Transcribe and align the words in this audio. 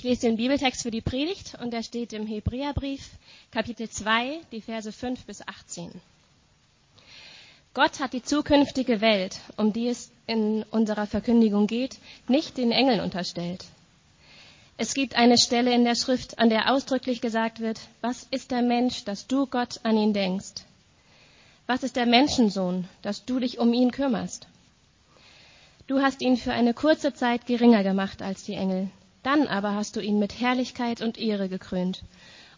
Ich 0.00 0.04
lese 0.04 0.22
den 0.22 0.38
Bibeltext 0.38 0.80
für 0.80 0.90
die 0.90 1.02
Predigt 1.02 1.58
und 1.60 1.74
der 1.74 1.82
steht 1.82 2.14
im 2.14 2.26
Hebräerbrief, 2.26 3.10
Kapitel 3.50 3.86
2, 3.86 4.40
die 4.50 4.62
Verse 4.62 4.90
5 4.90 5.26
bis 5.26 5.46
18. 5.46 5.90
Gott 7.74 8.00
hat 8.00 8.14
die 8.14 8.22
zukünftige 8.22 9.02
Welt, 9.02 9.40
um 9.58 9.74
die 9.74 9.88
es 9.88 10.10
in 10.26 10.62
unserer 10.70 11.06
Verkündigung 11.06 11.66
geht, 11.66 11.98
nicht 12.28 12.56
den 12.56 12.72
Engeln 12.72 13.00
unterstellt. 13.00 13.66
Es 14.78 14.94
gibt 14.94 15.16
eine 15.16 15.36
Stelle 15.36 15.74
in 15.74 15.84
der 15.84 15.96
Schrift, 15.96 16.38
an 16.38 16.48
der 16.48 16.72
ausdrücklich 16.72 17.20
gesagt 17.20 17.60
wird, 17.60 17.78
was 18.00 18.26
ist 18.30 18.52
der 18.52 18.62
Mensch, 18.62 19.04
dass 19.04 19.26
du 19.26 19.44
Gott 19.44 19.80
an 19.82 19.98
ihn 19.98 20.14
denkst? 20.14 20.64
Was 21.66 21.82
ist 21.82 21.96
der 21.96 22.06
Menschensohn, 22.06 22.88
dass 23.02 23.26
du 23.26 23.38
dich 23.38 23.58
um 23.58 23.74
ihn 23.74 23.90
kümmerst? 23.90 24.46
Du 25.88 26.00
hast 26.00 26.22
ihn 26.22 26.38
für 26.38 26.52
eine 26.52 26.72
kurze 26.72 27.12
Zeit 27.12 27.44
geringer 27.44 27.82
gemacht 27.82 28.22
als 28.22 28.44
die 28.44 28.54
Engel. 28.54 28.88
Dann 29.22 29.46
aber 29.46 29.74
hast 29.74 29.96
du 29.96 30.00
ihn 30.00 30.18
mit 30.18 30.40
Herrlichkeit 30.40 31.00
und 31.02 31.18
Ehre 31.18 31.48
gekrönt 31.48 32.02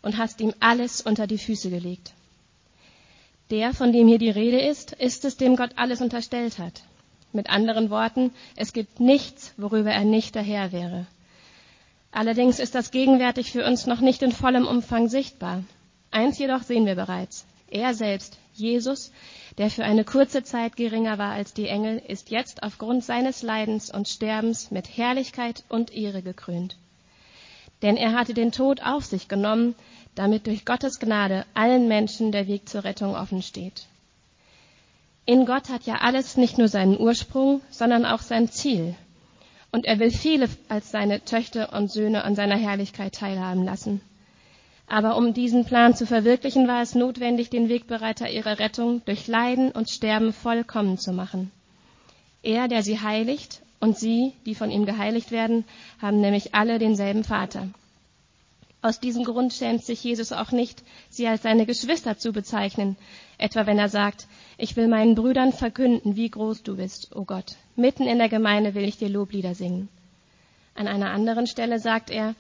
und 0.03 0.17
hast 0.19 0.41
ihm 0.41 0.55
alles 0.61 1.01
unter 1.01 1.27
die 1.27 1.39
Füße 1.39 1.71
gelegt. 1.71 2.13
Der, 3.51 3.75
von 3.75 3.93
dem 3.93 4.09
hier 4.09 4.19
die 4.19 4.31
Rede 4.31 4.61
ist, 4.61 4.93
ist 4.93 5.25
es, 5.25 5.37
dem 5.37 5.57
Gott 5.57 5.73
alles 5.77 6.01
unterstellt 6.01 6.59
hat. 6.59 6.83
Mit 7.33 7.51
anderen 7.51 7.91
Worten, 7.91 8.33
es 8.57 8.73
gibt 8.73 9.01
nichts, 9.01 9.55
worüber 9.57 9.91
er 9.91 10.05
nicht 10.05 10.35
der 10.35 10.43
Herr 10.43 10.73
wäre. 10.73 11.07
Allerdings 12.11 12.59
ist 12.59 12.75
das 12.75 12.91
gegenwärtig 12.91 13.51
für 13.51 13.67
uns 13.67 13.87
noch 13.87 14.01
nicht 14.01 14.23
in 14.23 14.33
vollem 14.33 14.67
Umfang 14.67 15.09
sichtbar. 15.09 15.65
Eins 16.11 16.39
jedoch 16.39 16.63
sehen 16.63 16.85
wir 16.85 16.95
bereits. 16.95 17.47
Er 17.71 17.95
selbst, 17.95 18.39
Jesus, 18.53 19.13
der 19.59 19.71
für 19.71 19.85
eine 19.85 20.05
kurze 20.05 20.43
Zeit 20.43 20.77
geringer 20.77 21.19
war 21.19 21.33
als 21.33 21.53
die 21.53 21.69
Engel, 21.69 22.03
ist 22.07 22.31
jetzt 22.31 22.63
aufgrund 22.63 23.05
seines 23.05 23.43
Leidens 23.43 23.93
und 23.93 24.09
Sterbens 24.09 24.71
mit 24.71 24.97
Herrlichkeit 24.97 25.65
und 25.69 25.93
Ehre 25.93 26.23
gekrönt. 26.23 26.77
Denn 27.83 27.97
er 27.97 28.13
hatte 28.13 28.35
den 28.35 28.53
Tod 28.53 28.83
auf 28.83 29.05
sich 29.05 29.29
genommen, 29.29 29.75
damit 30.15 30.47
durch 30.47 30.65
Gottes 30.65 30.99
Gnade 30.99 31.45
allen 31.55 31.89
Menschen 31.89 32.33
der 32.33 32.47
Weg 32.47 32.69
zur 32.69 32.85
Rettung 32.85 33.15
offen 33.15 33.43
steht. 33.43 33.87
In 35.25 35.47
Gott 35.47 35.69
hat 35.69 35.85
ja 35.85 35.97
alles 36.01 36.37
nicht 36.37 36.59
nur 36.59 36.69
seinen 36.69 36.99
Ursprung, 36.99 37.61
sondern 37.71 38.05
auch 38.05 38.21
sein 38.21 38.49
Ziel. 38.49 38.95
Und 39.71 39.87
er 39.87 39.99
will 39.99 40.11
viele 40.11 40.49
als 40.69 40.91
seine 40.91 41.25
Töchter 41.25 41.73
und 41.73 41.91
Söhne 41.91 42.25
an 42.25 42.35
seiner 42.35 42.57
Herrlichkeit 42.57 43.15
teilhaben 43.15 43.65
lassen. 43.65 44.01
Aber 44.87 45.17
um 45.17 45.33
diesen 45.33 45.65
Plan 45.65 45.95
zu 45.95 46.07
verwirklichen, 46.07 46.69
war 46.69 46.83
es 46.83 46.95
notwendig, 46.95 47.51
den 47.51 47.69
Wegbereiter 47.69 48.31
ihrer 48.31 48.59
Rettung 48.59 49.03
durch 49.05 49.27
Leiden 49.27 49.71
und 49.71 49.89
Sterben 49.89 50.33
vollkommen 50.33 50.99
zu 50.99 51.13
machen. 51.13 51.51
Er, 52.43 52.69
der 52.69 52.83
sie 52.83 53.01
heiligt, 53.01 53.63
und 53.83 53.99
sie, 53.99 54.33
die 54.47 54.55
von 54.55 54.71
ihm 54.71 54.87
geheiligt 54.87 55.33
werden, 55.33 55.65
haben 56.01 56.21
nämlich 56.21 56.55
alle 56.55 56.79
denselben 56.79 57.25
Vater. 57.25 57.69
Aus 58.81 59.01
diesem 59.01 59.25
Grund 59.25 59.53
schämt 59.53 59.85
sich 59.85 60.03
Jesus 60.03 60.33
auch 60.33 60.53
nicht, 60.53 60.83
sie 61.09 61.27
als 61.27 61.43
seine 61.43 61.67
Geschwister 61.67 62.17
zu 62.17 62.33
bezeichnen, 62.33 62.97
etwa 63.39 63.67
wenn 63.67 63.79
er 63.79 63.89
sagt, 63.89 64.27
ich 64.57 64.77
will 64.77 64.89
meinen 64.89 65.15
Brüdern 65.15 65.53
verkünden, 65.53 66.17
wie 66.17 66.29
groß 66.29 66.63
du 66.65 66.77
bist, 66.77 67.15
o 67.15 67.21
oh 67.21 67.25
Gott. 67.25 67.57
Mitten 67.75 68.07
in 68.07 68.19
der 68.19 68.29
Gemeinde 68.29 68.75
will 68.75 68.85
ich 68.85 68.99
dir 68.99 69.09
Loblieder 69.09 69.55
singen. 69.55 69.89
An 70.75 70.89
einer 70.89 71.11
anderen 71.11 71.47
Stelle 71.47 71.79
sagt 71.79 72.11
er, 72.11 72.35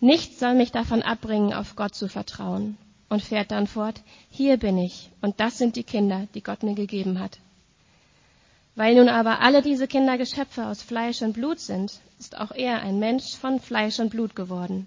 Nichts 0.00 0.40
soll 0.40 0.54
mich 0.54 0.72
davon 0.72 1.02
abbringen, 1.02 1.52
auf 1.52 1.76
Gott 1.76 1.94
zu 1.94 2.08
vertrauen. 2.08 2.78
Und 3.10 3.22
fährt 3.22 3.50
dann 3.50 3.66
fort, 3.66 4.02
hier 4.30 4.56
bin 4.56 4.78
ich, 4.78 5.10
und 5.20 5.40
das 5.40 5.58
sind 5.58 5.76
die 5.76 5.82
Kinder, 5.82 6.28
die 6.34 6.42
Gott 6.42 6.62
mir 6.62 6.74
gegeben 6.74 7.18
hat. 7.18 7.38
Weil 8.76 8.94
nun 8.94 9.08
aber 9.08 9.40
alle 9.40 9.62
diese 9.62 9.88
Kinder 9.88 10.16
Geschöpfe 10.16 10.66
aus 10.66 10.80
Fleisch 10.80 11.20
und 11.22 11.32
Blut 11.32 11.58
sind, 11.58 12.00
ist 12.18 12.38
auch 12.38 12.52
er 12.52 12.82
ein 12.82 12.98
Mensch 12.98 13.36
von 13.36 13.60
Fleisch 13.60 13.98
und 13.98 14.10
Blut 14.10 14.36
geworden. 14.36 14.86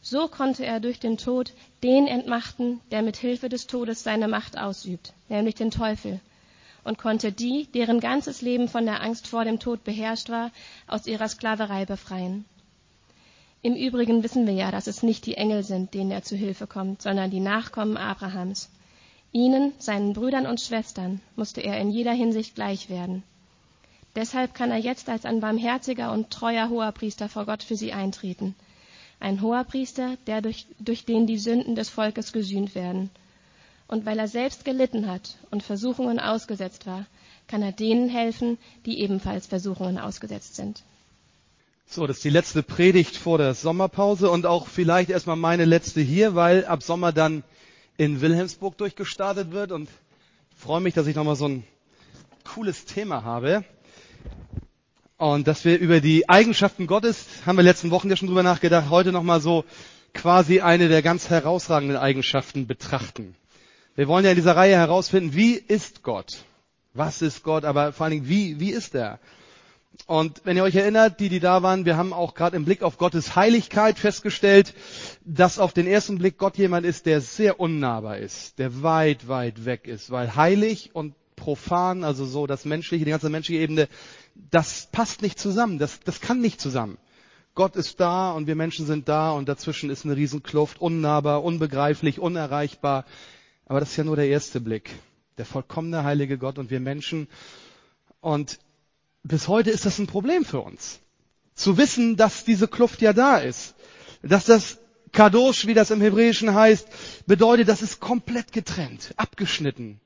So 0.00 0.28
konnte 0.28 0.64
er 0.64 0.78
durch 0.78 1.00
den 1.00 1.16
Tod 1.16 1.52
den 1.82 2.06
entmachten, 2.06 2.80
der 2.90 3.02
mit 3.02 3.16
Hilfe 3.16 3.48
des 3.48 3.66
Todes 3.66 4.02
seine 4.02 4.28
Macht 4.28 4.56
ausübt, 4.56 5.14
nämlich 5.28 5.56
den 5.56 5.70
Teufel, 5.70 6.20
und 6.84 6.98
konnte 6.98 7.32
die, 7.32 7.66
deren 7.74 7.98
ganzes 7.98 8.40
Leben 8.40 8.68
von 8.68 8.84
der 8.84 9.02
Angst 9.02 9.26
vor 9.26 9.44
dem 9.44 9.58
Tod 9.58 9.82
beherrscht 9.82 10.28
war, 10.28 10.52
aus 10.86 11.06
ihrer 11.06 11.28
Sklaverei 11.28 11.86
befreien. 11.86 12.44
Im 13.60 13.74
Übrigen 13.74 14.22
wissen 14.22 14.46
wir 14.46 14.54
ja, 14.54 14.70
dass 14.70 14.86
es 14.86 15.02
nicht 15.02 15.26
die 15.26 15.34
Engel 15.34 15.64
sind, 15.64 15.92
denen 15.92 16.12
er 16.12 16.22
zu 16.22 16.36
Hilfe 16.36 16.68
kommt, 16.68 17.02
sondern 17.02 17.30
die 17.30 17.40
Nachkommen 17.40 17.96
Abrahams. 17.96 18.70
Ihnen, 19.32 19.72
seinen 19.78 20.12
Brüdern 20.12 20.46
und 20.46 20.60
Schwestern, 20.60 21.20
musste 21.34 21.60
er 21.60 21.78
in 21.80 21.90
jeder 21.90 22.12
Hinsicht 22.12 22.54
gleich 22.54 22.88
werden. 22.88 23.24
Deshalb 24.14 24.54
kann 24.54 24.70
er 24.70 24.78
jetzt 24.78 25.08
als 25.08 25.24
ein 25.24 25.40
barmherziger 25.40 26.12
und 26.12 26.30
treuer 26.30 26.68
Hoherpriester 26.70 27.28
vor 27.28 27.46
Gott 27.46 27.62
für 27.62 27.76
sie 27.76 27.92
eintreten. 27.92 28.54
Ein 29.20 29.42
Hoherpriester, 29.42 30.16
der 30.26 30.40
durch, 30.40 30.66
durch 30.78 31.04
den 31.04 31.26
die 31.26 31.38
Sünden 31.38 31.74
des 31.74 31.88
Volkes 31.88 32.32
gesühnt 32.32 32.74
werden. 32.76 33.10
Und 33.88 34.06
weil 34.06 34.18
er 34.18 34.28
selbst 34.28 34.64
gelitten 34.64 35.10
hat 35.10 35.36
und 35.50 35.64
Versuchungen 35.64 36.20
ausgesetzt 36.20 36.86
war, 36.86 37.06
kann 37.48 37.62
er 37.62 37.72
denen 37.72 38.08
helfen, 38.08 38.58
die 38.86 39.00
ebenfalls 39.00 39.46
Versuchungen 39.46 39.98
ausgesetzt 39.98 40.54
sind. 40.54 40.82
So, 41.90 42.06
das 42.06 42.18
ist 42.18 42.24
die 42.24 42.28
letzte 42.28 42.62
Predigt 42.62 43.16
vor 43.16 43.38
der 43.38 43.54
Sommerpause 43.54 44.30
und 44.30 44.44
auch 44.44 44.66
vielleicht 44.68 45.08
erstmal 45.08 45.36
meine 45.36 45.64
letzte 45.64 46.02
hier, 46.02 46.34
weil 46.34 46.66
ab 46.66 46.82
Sommer 46.82 47.12
dann 47.12 47.44
in 47.96 48.20
Wilhelmsburg 48.20 48.76
durchgestartet 48.76 49.52
wird 49.52 49.72
und 49.72 49.88
freue 50.54 50.82
mich, 50.82 50.92
dass 50.92 51.06
ich 51.06 51.16
nochmal 51.16 51.36
so 51.36 51.48
ein 51.48 51.64
cooles 52.44 52.84
Thema 52.84 53.24
habe. 53.24 53.64
Und 55.16 55.48
dass 55.48 55.64
wir 55.64 55.78
über 55.78 56.02
die 56.02 56.28
Eigenschaften 56.28 56.86
Gottes, 56.86 57.24
haben 57.46 57.56
wir 57.56 57.62
letzten 57.62 57.90
Wochen 57.90 58.10
ja 58.10 58.16
schon 58.16 58.28
drüber 58.28 58.42
nachgedacht, 58.42 58.90
heute 58.90 59.10
nochmal 59.10 59.40
so 59.40 59.64
quasi 60.12 60.60
eine 60.60 60.88
der 60.88 61.00
ganz 61.00 61.30
herausragenden 61.30 61.96
Eigenschaften 61.96 62.66
betrachten. 62.66 63.34
Wir 63.94 64.08
wollen 64.08 64.26
ja 64.26 64.32
in 64.32 64.36
dieser 64.36 64.56
Reihe 64.56 64.76
herausfinden, 64.76 65.34
wie 65.34 65.54
ist 65.54 66.02
Gott? 66.02 66.44
Was 66.92 67.22
ist 67.22 67.44
Gott? 67.44 67.64
Aber 67.64 67.94
vor 67.94 68.04
allen 68.04 68.12
Dingen, 68.12 68.28
wie, 68.28 68.60
wie 68.60 68.72
ist 68.72 68.94
er? 68.94 69.18
Und 70.06 70.40
wenn 70.44 70.56
ihr 70.56 70.62
euch 70.62 70.76
erinnert, 70.76 71.20
die, 71.20 71.28
die 71.28 71.40
da 71.40 71.62
waren, 71.62 71.84
wir 71.84 71.96
haben 71.96 72.12
auch 72.12 72.34
gerade 72.34 72.56
im 72.56 72.64
Blick 72.64 72.82
auf 72.82 72.96
Gottes 72.98 73.36
Heiligkeit 73.36 73.98
festgestellt, 73.98 74.74
dass 75.24 75.58
auf 75.58 75.72
den 75.72 75.86
ersten 75.86 76.18
Blick 76.18 76.38
Gott 76.38 76.56
jemand 76.56 76.86
ist, 76.86 77.06
der 77.06 77.20
sehr 77.20 77.60
unnahbar 77.60 78.18
ist, 78.18 78.58
der 78.58 78.82
weit, 78.82 79.28
weit 79.28 79.64
weg 79.64 79.86
ist, 79.86 80.10
weil 80.10 80.34
heilig 80.34 80.94
und 80.94 81.14
profan, 81.36 82.04
also 82.04 82.24
so 82.24 82.46
das 82.46 82.64
menschliche, 82.64 83.04
die 83.04 83.10
ganze 83.10 83.28
menschliche 83.28 83.60
Ebene, 83.60 83.88
das 84.34 84.88
passt 84.92 85.22
nicht 85.22 85.38
zusammen, 85.38 85.78
das, 85.78 86.00
das 86.00 86.20
kann 86.20 86.40
nicht 86.40 86.60
zusammen. 86.60 86.98
Gott 87.54 87.76
ist 87.76 87.98
da 87.98 88.30
und 88.32 88.46
wir 88.46 88.54
Menschen 88.54 88.86
sind 88.86 89.08
da 89.08 89.32
und 89.32 89.48
dazwischen 89.48 89.90
ist 89.90 90.04
eine 90.04 90.16
Riesenkluft, 90.16 90.80
unnahbar, 90.80 91.42
unbegreiflich, 91.42 92.20
unerreichbar. 92.20 93.04
Aber 93.66 93.80
das 93.80 93.90
ist 93.90 93.96
ja 93.96 94.04
nur 94.04 94.16
der 94.16 94.28
erste 94.28 94.60
Blick. 94.60 94.90
Der 95.38 95.44
vollkommene 95.44 96.04
heilige 96.04 96.38
Gott 96.38 96.58
und 96.58 96.70
wir 96.70 96.78
Menschen. 96.78 97.26
Und 98.20 98.58
bis 99.22 99.48
heute 99.48 99.70
ist 99.70 99.86
das 99.86 99.98
ein 99.98 100.06
Problem 100.06 100.44
für 100.44 100.60
uns. 100.60 101.00
Zu 101.54 101.76
wissen, 101.76 102.16
dass 102.16 102.44
diese 102.44 102.68
Kluft 102.68 103.02
ja 103.02 103.12
da 103.12 103.38
ist. 103.38 103.74
Dass 104.22 104.44
das 104.44 104.78
Kadosh, 105.12 105.66
wie 105.66 105.74
das 105.74 105.90
im 105.90 106.00
Hebräischen 106.00 106.54
heißt, 106.54 106.88
bedeutet, 107.26 107.68
das 107.68 107.82
ist 107.82 108.00
komplett 108.00 108.52
getrennt, 108.52 109.14
abgeschnitten. 109.16 110.00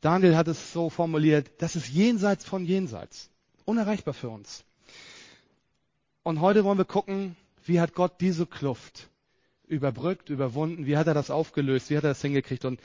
Daniel 0.00 0.36
hat 0.36 0.48
es 0.48 0.72
so 0.72 0.90
formuliert, 0.90 1.50
das 1.58 1.76
ist 1.76 1.88
jenseits 1.88 2.44
von 2.44 2.64
jenseits. 2.64 3.30
Unerreichbar 3.64 4.14
für 4.14 4.28
uns. 4.28 4.64
Und 6.24 6.40
heute 6.40 6.64
wollen 6.64 6.78
wir 6.78 6.84
gucken, 6.84 7.36
wie 7.64 7.80
hat 7.80 7.94
Gott 7.94 8.20
diese 8.20 8.46
Kluft 8.46 9.08
überbrückt, 9.66 10.28
überwunden, 10.28 10.86
wie 10.86 10.96
hat 10.96 11.06
er 11.06 11.14
das 11.14 11.30
aufgelöst, 11.30 11.88
wie 11.90 11.96
hat 11.96 12.04
er 12.04 12.10
das 12.10 12.22
hingekriegt 12.22 12.64
und 12.64 12.80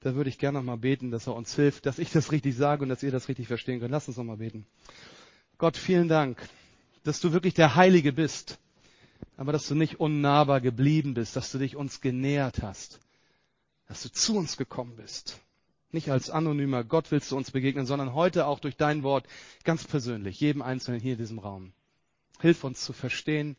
da 0.00 0.14
würde 0.14 0.30
ich 0.30 0.38
gerne 0.38 0.58
nochmal 0.58 0.78
beten, 0.78 1.10
dass 1.10 1.26
er 1.26 1.34
uns 1.34 1.54
hilft, 1.54 1.86
dass 1.86 1.98
ich 1.98 2.10
das 2.10 2.32
richtig 2.32 2.56
sage 2.56 2.82
und 2.82 2.88
dass 2.88 3.02
ihr 3.02 3.12
das 3.12 3.28
richtig 3.28 3.46
verstehen 3.46 3.80
könnt. 3.80 3.92
Lass 3.92 4.08
uns 4.08 4.16
nochmal 4.16 4.38
beten. 4.38 4.66
Gott, 5.58 5.76
vielen 5.76 6.08
Dank, 6.08 6.48
dass 7.04 7.20
du 7.20 7.32
wirklich 7.32 7.54
der 7.54 7.74
Heilige 7.74 8.12
bist, 8.12 8.58
aber 9.36 9.52
dass 9.52 9.68
du 9.68 9.74
nicht 9.74 10.00
unnahbar 10.00 10.60
geblieben 10.60 11.14
bist, 11.14 11.36
dass 11.36 11.52
du 11.52 11.58
dich 11.58 11.76
uns 11.76 12.00
genähert 12.00 12.62
hast, 12.62 12.98
dass 13.86 14.02
du 14.02 14.10
zu 14.10 14.36
uns 14.36 14.56
gekommen 14.56 14.96
bist. 14.96 15.38
Nicht 15.92 16.10
als 16.10 16.30
anonymer 16.30 16.84
Gott 16.84 17.10
willst 17.10 17.30
du 17.32 17.36
uns 17.36 17.50
begegnen, 17.50 17.84
sondern 17.84 18.14
heute 18.14 18.46
auch 18.46 18.60
durch 18.60 18.76
dein 18.76 19.02
Wort 19.02 19.26
ganz 19.64 19.84
persönlich, 19.84 20.40
jedem 20.40 20.62
Einzelnen 20.62 21.00
hier 21.00 21.12
in 21.12 21.18
diesem 21.18 21.40
Raum. 21.40 21.72
Hilf 22.40 22.64
uns 22.64 22.82
zu 22.82 22.92
verstehen, 22.92 23.56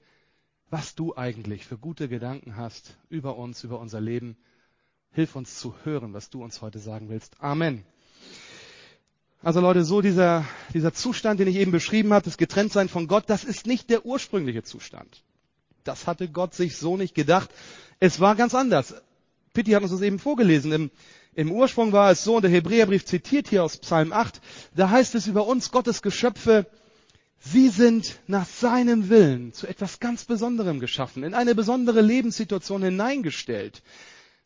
was 0.69 0.95
du 0.95 1.15
eigentlich 1.15 1.68
für 1.68 1.77
gute 1.77 2.07
Gedanken 2.07 2.56
hast 2.56 2.98
über 3.10 3.38
uns, 3.38 3.63
über 3.63 3.80
unser 3.80 4.00
Leben 4.00 4.38
Hilf 5.13 5.36
uns 5.36 5.60
zu 5.60 5.75
hören, 5.84 6.13
was 6.13 6.30
du 6.30 6.42
uns 6.42 6.62
heute 6.62 6.80
sagen 6.80 7.10
willst. 7.10 7.36
Amen. 7.42 7.84
Also 9.44 9.60
Leute, 9.60 9.84
so 9.84 10.02
dieser, 10.02 10.46
dieser 10.74 10.94
Zustand, 10.94 11.40
den 11.40 11.48
ich 11.48 11.58
eben 11.58 11.72
beschrieben 11.72 12.13
habe, 12.13 12.24
das 12.24 12.38
Getrenntsein 12.38 12.88
von 12.88 13.08
Gott, 13.08 13.25
das 13.28 13.44
ist 13.44 13.68
nicht 13.68 13.90
der 13.90 14.06
ursprüngliche 14.06 14.63
Zustand. 14.63 15.24
Das 15.84 16.08
hatte 16.08 16.30
Gott 16.30 16.54
sich 16.54 16.78
so 16.78 16.96
nicht 16.96 17.13
gedacht. 17.13 17.50
Es 18.00 18.19
war 18.19 18.36
ganz 18.36 18.56
anders. 18.56 18.96
Pitti 19.54 19.72
hat 19.72 19.81
uns 19.81 19.92
das 19.92 20.02
eben 20.02 20.19
vorgelesen. 20.19 20.72
Im, 20.72 20.92
Im 21.34 21.52
Ursprung 21.52 21.92
war 21.92 22.12
es 22.12 22.24
so, 22.24 22.38
und 22.38 22.44
der 22.44 22.52
Hebräerbrief 22.52 23.04
zitiert 23.04 23.50
hier 23.50 23.63
aus 23.63 23.78
Psalm 23.78 24.13
8, 24.13 24.40
da 24.75 24.92
heißt 24.92 25.16
es 25.16 25.28
über 25.28 25.46
uns, 25.46 25.72
Gottes 25.72 26.02
Geschöpfe, 26.02 26.68
Sie 27.44 27.69
sind 27.69 28.19
nach 28.28 28.46
seinem 28.46 29.10
Willen 29.10 29.52
zu 29.52 29.66
etwas 29.66 30.00
ganz 30.00 30.25
Besonderem 30.25 30.80
geschaffen, 30.80 31.24
in 31.24 31.34
eine 31.34 31.56
besondere 31.56 32.02
Lebenssituation 32.02 32.84
hineingestellt. 32.84 33.81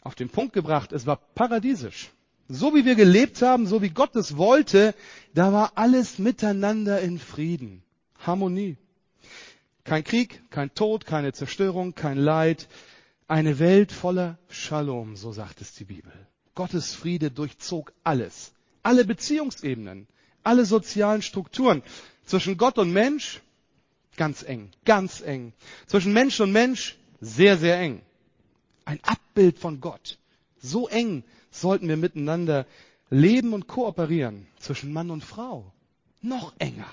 Auf 0.05 0.13
den 0.13 0.29
Punkt 0.29 0.53
gebracht, 0.53 0.91
es 0.91 1.07
war 1.07 1.15
paradiesisch. 1.15 2.11
So 2.47 2.75
wie 2.75 2.85
wir 2.85 2.93
gelebt 2.93 3.41
haben, 3.41 3.65
so 3.65 3.81
wie 3.81 3.89
Gott 3.89 4.15
es 4.15 4.37
wollte, 4.37 4.93
da 5.33 5.51
war 5.51 5.71
alles 5.75 6.19
miteinander 6.19 7.01
in 7.01 7.17
Frieden, 7.17 7.81
Harmonie. 8.19 8.77
Kein 9.83 10.03
Krieg, 10.03 10.43
kein 10.51 10.71
Tod, 10.75 11.07
keine 11.07 11.33
Zerstörung, 11.33 11.95
kein 11.95 12.19
Leid. 12.19 12.67
Eine 13.27 13.57
Welt 13.57 13.91
voller 13.91 14.37
Shalom, 14.47 15.15
so 15.15 15.31
sagt 15.31 15.59
es 15.61 15.73
die 15.73 15.85
Bibel. 15.85 16.13
Gottes 16.53 16.93
Friede 16.93 17.31
durchzog 17.31 17.91
alles. 18.03 18.53
Alle 18.83 19.05
Beziehungsebenen, 19.05 20.05
alle 20.43 20.65
sozialen 20.65 21.23
Strukturen. 21.23 21.81
Zwischen 22.27 22.57
Gott 22.57 22.77
und 22.77 22.93
Mensch 22.93 23.41
ganz 24.17 24.43
eng, 24.43 24.69
ganz 24.85 25.21
eng. 25.21 25.53
Zwischen 25.87 26.13
Mensch 26.13 26.39
und 26.39 26.51
Mensch 26.51 26.95
sehr, 27.21 27.57
sehr 27.57 27.79
eng. 27.79 28.03
Ein 28.85 29.03
Abbild 29.03 29.59
von 29.59 29.81
Gott. 29.81 30.19
So 30.57 30.87
eng 30.87 31.23
sollten 31.51 31.87
wir 31.87 31.97
miteinander 31.97 32.65
leben 33.09 33.53
und 33.53 33.67
kooperieren. 33.67 34.47
Zwischen 34.59 34.93
Mann 34.93 35.11
und 35.11 35.23
Frau. 35.23 35.71
Noch 36.21 36.53
enger. 36.59 36.91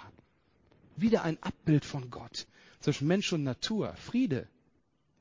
Wieder 0.97 1.23
ein 1.23 1.43
Abbild 1.43 1.85
von 1.85 2.11
Gott. 2.11 2.47
Zwischen 2.81 3.07
Mensch 3.07 3.33
und 3.33 3.45
Natur. 3.45 3.95
Friede. 3.97 4.49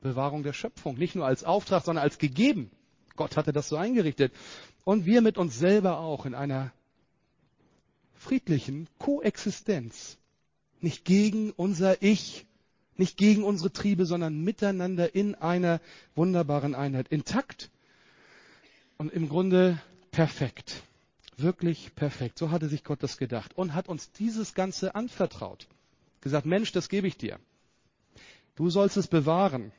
Bewahrung 0.02 0.44
der 0.44 0.54
Schöpfung. 0.54 0.98
Nicht 0.98 1.16
nur 1.16 1.26
als 1.26 1.44
Auftrag, 1.44 1.84
sondern 1.84 2.04
als 2.04 2.18
gegeben. 2.18 2.72
Gott 3.16 3.38
hatte 3.38 3.54
das 3.54 3.70
so 3.70 3.76
eingerichtet. 3.76 4.34
Und 4.84 5.06
wir 5.06 5.22
mit 5.22 5.38
uns 5.38 5.60
selber 5.60 6.00
auch 6.00 6.26
in 6.26 6.34
einer 6.34 6.72
friedlichen 8.16 8.88
Koexistenz. 8.98 10.18
Nicht 10.80 11.06
gegen 11.06 11.52
unser 11.52 12.02
Ich, 12.02 12.46
nicht 13.02 13.18
gegen 13.18 13.44
unsere 13.44 13.74
Triebe, 13.74 14.06
sondern 14.06 14.42
miteinander 14.44 15.16
in 15.16 15.34
einer 15.34 15.82
wunderbaren 16.14 16.76
Einheit. 16.76 17.08
Intakt 17.08 17.72
und 18.98 19.12
im 19.12 19.28
Grunde 19.28 19.82
perfekt. 20.12 20.84
Wirklich 21.36 21.96
perfekt. 21.96 22.38
So 22.38 22.52
hatte 22.52 22.70
sich 22.70 22.84
Gott 22.84 23.02
das 23.02 23.18
gedacht 23.18 23.58
und 23.58 23.74
hat 23.74 23.90
uns 23.90 24.12
dieses 24.12 24.54
Ganze 24.54 24.94
anvertraut. 24.94 25.68
Gesagt, 26.22 26.46
Mensch, 26.46 26.72
das 26.74 26.90
gebe 26.90 27.08
ich 27.08 27.18
dir. 27.18 27.40
Du 28.56 28.70
sollst 28.70 28.98
es 28.98 29.08
bewahren. 29.08 29.72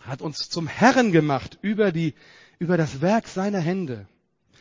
Hat 0.00 0.20
uns 0.20 0.48
zum 0.48 0.66
Herren 0.66 1.12
gemacht 1.12 1.58
über 1.62 1.92
die, 1.92 2.14
über 2.58 2.76
das 2.76 3.00
Werk 3.00 3.28
seiner 3.28 3.60
Hände 3.60 4.08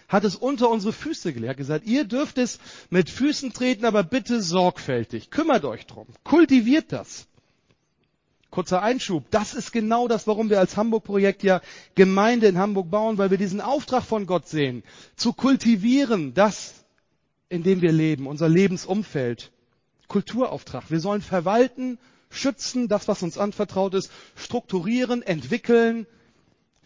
hat 0.07 0.23
es 0.23 0.37
unter 0.37 0.69
unsere 0.69 0.93
Füße 0.93 1.33
gelegt, 1.33 1.57
gesagt, 1.57 1.85
ihr 1.85 2.05
dürft 2.05 2.37
es 2.37 2.59
mit 2.89 3.09
Füßen 3.09 3.51
treten, 3.51 3.83
aber 3.83 4.03
bitte 4.03 4.41
sorgfältig. 4.41 5.31
Kümmert 5.31 5.65
euch 5.65 5.85
drum. 5.85 6.07
Kultiviert 6.23 6.93
das. 6.93 7.27
Kurzer 8.57 8.81
Einschub. 8.81 9.29
Das 9.29 9.53
ist 9.53 9.71
genau 9.71 10.07
das, 10.07 10.25
warum 10.25 10.49
wir 10.49 10.59
als 10.59 10.77
Hamburg-Projekt 10.77 11.43
ja 11.43 11.61
Gemeinde 11.93 12.47
in 12.47 12.57
Hamburg 12.57 12.89
bauen, 12.89 13.19
weil 13.19 13.29
wir 13.29 13.37
diesen 13.37 13.61
Auftrag 13.61 14.03
von 14.03 14.25
Gott 14.25 14.47
sehen. 14.47 14.81
Zu 15.15 15.31
kultivieren, 15.33 16.33
das, 16.33 16.73
in 17.49 17.61
dem 17.61 17.83
wir 17.83 17.91
leben, 17.91 18.25
unser 18.25 18.49
Lebensumfeld. 18.49 19.51
Kulturauftrag. 20.07 20.89
Wir 20.89 20.99
sollen 20.99 21.21
verwalten, 21.21 21.99
schützen, 22.31 22.87
das, 22.87 23.07
was 23.07 23.21
uns 23.21 23.37
anvertraut 23.37 23.93
ist, 23.93 24.09
strukturieren, 24.35 25.21
entwickeln, 25.21 26.07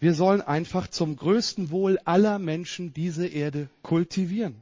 wir 0.01 0.13
sollen 0.13 0.41
einfach 0.41 0.89
zum 0.89 1.15
größten 1.15 1.71
Wohl 1.71 1.99
aller 2.03 2.37
Menschen 2.37 2.93
diese 2.93 3.27
Erde 3.27 3.69
kultivieren. 3.81 4.61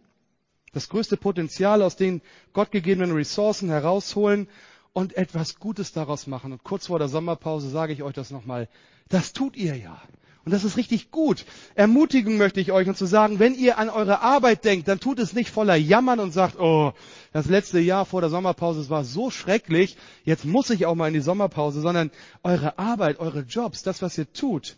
Das 0.73 0.89
größte 0.89 1.17
Potenzial 1.17 1.81
aus 1.81 1.95
den 1.95 2.21
gottgegebenen 2.53 3.13
Ressourcen 3.13 3.69
herausholen 3.69 4.47
und 4.93 5.15
etwas 5.15 5.59
Gutes 5.59 5.91
daraus 5.91 6.27
machen. 6.27 6.51
Und 6.51 6.63
kurz 6.63 6.87
vor 6.87 6.99
der 6.99 7.07
Sommerpause 7.07 7.69
sage 7.69 7.93
ich 7.93 8.03
euch 8.03 8.13
das 8.13 8.31
nochmal. 8.31 8.67
Das 9.09 9.33
tut 9.33 9.55
ihr 9.55 9.75
ja. 9.75 10.01
Und 10.45 10.53
das 10.53 10.63
ist 10.63 10.77
richtig 10.77 11.11
gut. 11.11 11.45
Ermutigen 11.75 12.37
möchte 12.37 12.59
ich 12.59 12.71
euch 12.71 12.87
und 12.87 12.97
zu 12.97 13.05
sagen, 13.05 13.39
wenn 13.39 13.55
ihr 13.55 13.77
an 13.77 13.89
eure 13.89 14.21
Arbeit 14.21 14.65
denkt, 14.65 14.87
dann 14.87 14.99
tut 14.99 15.19
es 15.19 15.33
nicht 15.33 15.49
voller 15.49 15.75
Jammern 15.75 16.19
und 16.19 16.31
sagt, 16.31 16.57
oh, 16.59 16.93
das 17.33 17.47
letzte 17.47 17.79
Jahr 17.79 18.05
vor 18.05 18.21
der 18.21 18.29
Sommerpause, 18.29 18.79
es 18.79 18.89
war 18.89 19.03
so 19.03 19.29
schrecklich, 19.29 19.97
jetzt 20.23 20.45
muss 20.45 20.69
ich 20.69 20.85
auch 20.85 20.95
mal 20.95 21.07
in 21.07 21.13
die 21.13 21.19
Sommerpause, 21.19 21.81
sondern 21.81 22.09
eure 22.41 22.79
Arbeit, 22.79 23.19
eure 23.19 23.41
Jobs, 23.41 23.83
das, 23.83 24.01
was 24.01 24.17
ihr 24.17 24.31
tut, 24.31 24.77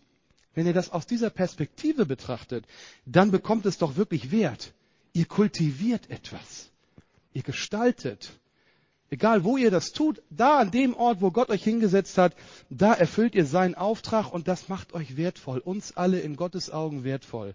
wenn 0.55 0.67
ihr 0.67 0.73
das 0.73 0.91
aus 0.91 1.07
dieser 1.07 1.29
Perspektive 1.29 2.05
betrachtet, 2.05 2.65
dann 3.05 3.31
bekommt 3.31 3.65
es 3.65 3.77
doch 3.77 3.95
wirklich 3.95 4.31
Wert. 4.31 4.73
Ihr 5.13 5.25
kultiviert 5.25 6.09
etwas. 6.09 6.69
Ihr 7.33 7.43
gestaltet. 7.43 8.40
Egal 9.11 9.43
wo 9.43 9.57
ihr 9.57 9.69
das 9.69 9.91
tut, 9.91 10.21
da 10.29 10.57
an 10.57 10.71
dem 10.71 10.95
Ort, 10.95 11.21
wo 11.21 11.29
Gott 11.31 11.49
euch 11.49 11.63
hingesetzt 11.63 12.17
hat, 12.17 12.35
da 12.69 12.93
erfüllt 12.93 13.35
ihr 13.35 13.45
seinen 13.45 13.75
Auftrag 13.75 14.31
und 14.31 14.47
das 14.47 14.69
macht 14.69 14.93
euch 14.93 15.17
wertvoll. 15.17 15.59
Uns 15.59 15.95
alle 15.95 16.19
in 16.21 16.35
Gottes 16.35 16.71
Augen 16.71 17.03
wertvoll. 17.03 17.53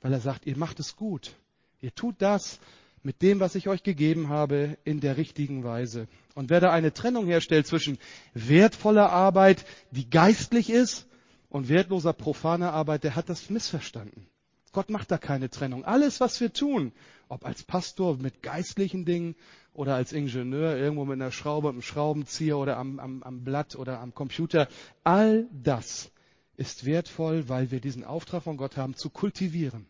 Weil 0.00 0.12
er 0.12 0.20
sagt, 0.20 0.46
ihr 0.46 0.56
macht 0.56 0.80
es 0.80 0.96
gut. 0.96 1.34
Ihr 1.80 1.94
tut 1.94 2.14
das 2.18 2.60
mit 3.02 3.20
dem, 3.20 3.40
was 3.40 3.56
ich 3.56 3.68
euch 3.68 3.82
gegeben 3.82 4.28
habe, 4.28 4.78
in 4.84 5.00
der 5.00 5.16
richtigen 5.16 5.64
Weise. 5.64 6.06
Und 6.34 6.50
wer 6.50 6.60
da 6.60 6.72
eine 6.72 6.94
Trennung 6.94 7.26
herstellt 7.26 7.66
zwischen 7.66 7.98
wertvoller 8.32 9.10
Arbeit, 9.10 9.66
die 9.90 10.08
geistlich 10.08 10.70
ist, 10.70 11.06
und 11.48 11.68
wertloser 11.68 12.12
profaner 12.12 12.72
Arbeit, 12.72 13.04
der 13.04 13.16
hat 13.16 13.28
das 13.28 13.50
missverstanden. 13.50 14.26
Gott 14.72 14.90
macht 14.90 15.10
da 15.10 15.16
keine 15.16 15.48
Trennung. 15.48 15.84
Alles, 15.84 16.20
was 16.20 16.38
wir 16.40 16.52
tun, 16.52 16.92
ob 17.28 17.46
als 17.46 17.62
Pastor 17.62 18.18
mit 18.18 18.42
geistlichen 18.42 19.06
Dingen 19.06 19.36
oder 19.76 19.94
als 19.94 20.12
Ingenieur 20.12 20.76
irgendwo 20.76 21.04
mit 21.04 21.20
einer 21.20 21.30
Schraube, 21.30 21.68
einem 21.68 21.82
Schraubenzieher 21.82 22.58
oder 22.58 22.78
am, 22.78 22.98
am, 22.98 23.22
am 23.22 23.44
Blatt 23.44 23.76
oder 23.76 24.00
am 24.00 24.14
Computer, 24.14 24.68
all 25.04 25.46
das 25.52 26.10
ist 26.56 26.86
wertvoll, 26.86 27.48
weil 27.48 27.70
wir 27.70 27.80
diesen 27.80 28.02
Auftrag 28.04 28.42
von 28.42 28.56
Gott 28.56 28.76
haben, 28.76 28.94
zu 28.94 29.10
kultivieren. 29.10 29.86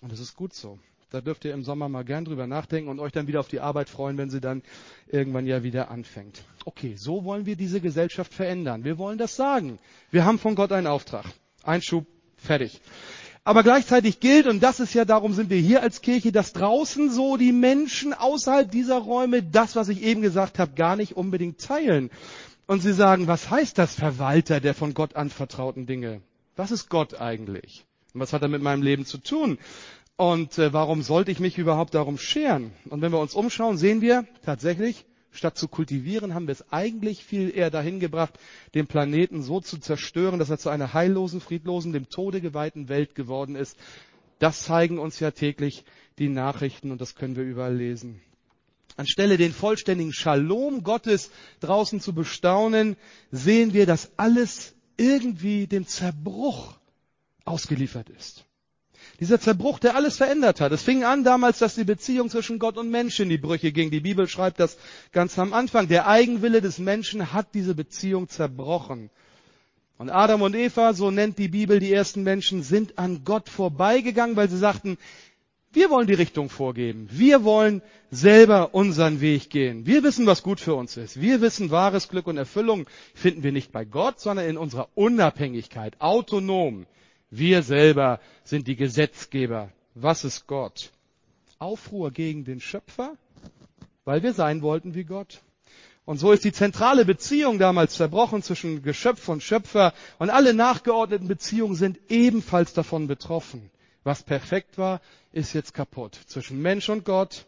Und 0.00 0.12
es 0.12 0.18
ist 0.18 0.34
gut 0.34 0.52
so. 0.52 0.78
Da 1.10 1.20
dürft 1.20 1.44
ihr 1.44 1.52
im 1.52 1.62
Sommer 1.62 1.88
mal 1.88 2.04
gern 2.04 2.24
drüber 2.24 2.46
nachdenken 2.46 2.88
und 2.88 2.98
euch 2.98 3.12
dann 3.12 3.26
wieder 3.26 3.40
auf 3.40 3.48
die 3.48 3.60
Arbeit 3.60 3.90
freuen, 3.90 4.16
wenn 4.16 4.30
sie 4.30 4.40
dann 4.40 4.62
irgendwann 5.06 5.46
ja 5.46 5.62
wieder 5.62 5.90
anfängt. 5.90 6.42
Okay, 6.64 6.96
so 6.96 7.24
wollen 7.24 7.44
wir 7.44 7.54
diese 7.54 7.80
Gesellschaft 7.80 8.32
verändern. 8.32 8.82
Wir 8.84 8.98
wollen 8.98 9.18
das 9.18 9.36
sagen. 9.36 9.78
Wir 10.10 10.24
haben 10.24 10.38
von 10.38 10.54
Gott 10.54 10.72
einen 10.72 10.86
Auftrag. 10.86 11.26
Einschub, 11.62 12.06
fertig. 12.36 12.80
Aber 13.44 13.64
gleichzeitig 13.64 14.20
gilt, 14.20 14.46
und 14.46 14.62
das 14.62 14.78
ist 14.78 14.94
ja, 14.94 15.04
darum 15.04 15.32
sind 15.32 15.50
wir 15.50 15.58
hier 15.58 15.82
als 15.82 16.00
Kirche, 16.00 16.30
dass 16.30 16.52
draußen 16.52 17.10
so 17.10 17.36
die 17.36 17.50
Menschen 17.50 18.14
außerhalb 18.14 18.70
dieser 18.70 18.98
Räume 18.98 19.42
das, 19.42 19.74
was 19.74 19.88
ich 19.88 20.02
eben 20.02 20.22
gesagt 20.22 20.60
habe, 20.60 20.74
gar 20.74 20.94
nicht 20.94 21.16
unbedingt 21.16 21.60
teilen. 21.60 22.10
Und 22.66 22.82
sie 22.82 22.92
sagen, 22.92 23.26
was 23.26 23.50
heißt 23.50 23.76
das 23.76 23.96
Verwalter 23.96 24.60
der 24.60 24.74
von 24.74 24.94
Gott 24.94 25.16
anvertrauten 25.16 25.86
Dinge? 25.86 26.22
Was 26.54 26.70
ist 26.70 26.88
Gott 26.88 27.20
eigentlich? 27.20 27.84
Und 28.14 28.20
was 28.20 28.32
hat 28.32 28.42
er 28.42 28.48
mit 28.48 28.62
meinem 28.62 28.82
Leben 28.82 29.06
zu 29.06 29.18
tun? 29.18 29.58
Und 30.16 30.58
äh, 30.58 30.72
warum 30.72 31.02
sollte 31.02 31.32
ich 31.32 31.40
mich 31.40 31.58
überhaupt 31.58 31.94
darum 31.94 32.18
scheren? 32.18 32.70
Und 32.90 33.02
wenn 33.02 33.10
wir 33.10 33.18
uns 33.18 33.34
umschauen, 33.34 33.76
sehen 33.76 34.00
wir 34.00 34.24
tatsächlich, 34.44 35.04
statt 35.32 35.58
zu 35.58 35.68
kultivieren, 35.68 36.34
haben 36.34 36.46
wir 36.46 36.52
es 36.52 36.70
eigentlich 36.72 37.24
viel 37.24 37.54
eher 37.54 37.70
dahin 37.70 38.00
gebracht, 38.00 38.38
den 38.74 38.86
Planeten 38.86 39.42
so 39.42 39.60
zu 39.60 39.78
zerstören, 39.78 40.38
dass 40.38 40.50
er 40.50 40.58
zu 40.58 40.68
einer 40.68 40.92
heillosen, 40.94 41.40
friedlosen, 41.40 41.92
dem 41.92 42.08
Tode 42.08 42.40
geweihten 42.40 42.88
Welt 42.88 43.14
geworden 43.14 43.56
ist. 43.56 43.76
Das 44.38 44.62
zeigen 44.62 44.98
uns 44.98 45.20
ja 45.20 45.30
täglich 45.30 45.84
die 46.18 46.28
Nachrichten 46.28 46.90
und 46.90 47.00
das 47.00 47.14
können 47.14 47.36
wir 47.36 47.44
überall 47.44 47.74
lesen. 47.74 48.20
Anstelle 48.96 49.38
den 49.38 49.52
vollständigen 49.52 50.12
Shalom 50.12 50.82
Gottes 50.82 51.30
draußen 51.60 52.00
zu 52.00 52.12
bestaunen, 52.12 52.96
sehen 53.30 53.72
wir, 53.72 53.86
dass 53.86 54.12
alles 54.18 54.74
irgendwie 54.96 55.66
dem 55.66 55.86
Zerbruch 55.86 56.78
ausgeliefert 57.44 58.10
ist. 58.10 58.44
Dieser 59.22 59.38
Zerbruch, 59.38 59.78
der 59.78 59.94
alles 59.94 60.16
verändert 60.16 60.60
hat. 60.60 60.72
Es 60.72 60.82
fing 60.82 61.04
an 61.04 61.22
damals, 61.22 61.60
dass 61.60 61.76
die 61.76 61.84
Beziehung 61.84 62.28
zwischen 62.28 62.58
Gott 62.58 62.76
und 62.76 62.90
Mensch 62.90 63.20
in 63.20 63.28
die 63.28 63.38
Brüche 63.38 63.70
ging. 63.70 63.92
Die 63.92 64.00
Bibel 64.00 64.26
schreibt 64.26 64.58
das 64.58 64.76
ganz 65.12 65.38
am 65.38 65.52
Anfang. 65.52 65.86
Der 65.86 66.08
Eigenwille 66.08 66.60
des 66.60 66.80
Menschen 66.80 67.32
hat 67.32 67.54
diese 67.54 67.76
Beziehung 67.76 68.28
zerbrochen. 68.28 69.10
Und 69.96 70.10
Adam 70.10 70.42
und 70.42 70.56
Eva, 70.56 70.92
so 70.92 71.12
nennt 71.12 71.38
die 71.38 71.46
Bibel 71.46 71.78
die 71.78 71.92
ersten 71.92 72.24
Menschen, 72.24 72.64
sind 72.64 72.98
an 72.98 73.22
Gott 73.24 73.48
vorbeigegangen, 73.48 74.34
weil 74.34 74.50
sie 74.50 74.58
sagten, 74.58 74.98
wir 75.72 75.88
wollen 75.88 76.08
die 76.08 76.14
Richtung 76.14 76.50
vorgeben. 76.50 77.06
Wir 77.08 77.44
wollen 77.44 77.80
selber 78.10 78.74
unseren 78.74 79.20
Weg 79.20 79.50
gehen. 79.50 79.86
Wir 79.86 80.02
wissen, 80.02 80.26
was 80.26 80.42
gut 80.42 80.58
für 80.58 80.74
uns 80.74 80.96
ist. 80.96 81.20
Wir 81.20 81.40
wissen, 81.40 81.70
wahres 81.70 82.08
Glück 82.08 82.26
und 82.26 82.38
Erfüllung 82.38 82.86
finden 83.14 83.44
wir 83.44 83.52
nicht 83.52 83.70
bei 83.70 83.84
Gott, 83.84 84.18
sondern 84.18 84.46
in 84.46 84.58
unserer 84.58 84.88
Unabhängigkeit, 84.96 86.00
autonom. 86.00 86.86
Wir 87.34 87.62
selber 87.62 88.20
sind 88.44 88.68
die 88.68 88.76
Gesetzgeber. 88.76 89.70
Was 89.94 90.22
ist 90.22 90.46
Gott? 90.46 90.90
Aufruhr 91.58 92.10
gegen 92.10 92.44
den 92.44 92.60
Schöpfer, 92.60 93.16
weil 94.04 94.22
wir 94.22 94.34
sein 94.34 94.60
wollten 94.60 94.94
wie 94.94 95.04
Gott. 95.04 95.40
Und 96.04 96.18
so 96.18 96.32
ist 96.32 96.44
die 96.44 96.52
zentrale 96.52 97.06
Beziehung 97.06 97.58
damals 97.58 97.94
zerbrochen 97.94 98.42
zwischen 98.42 98.82
Geschöpf 98.82 99.30
und 99.30 99.42
Schöpfer 99.42 99.94
und 100.18 100.28
alle 100.28 100.52
nachgeordneten 100.52 101.26
Beziehungen 101.26 101.74
sind 101.74 101.98
ebenfalls 102.10 102.74
davon 102.74 103.06
betroffen. 103.06 103.70
Was 104.04 104.22
perfekt 104.22 104.76
war, 104.76 105.00
ist 105.32 105.54
jetzt 105.54 105.72
kaputt. 105.72 106.20
Zwischen 106.26 106.60
Mensch 106.60 106.90
und 106.90 107.06
Gott 107.06 107.46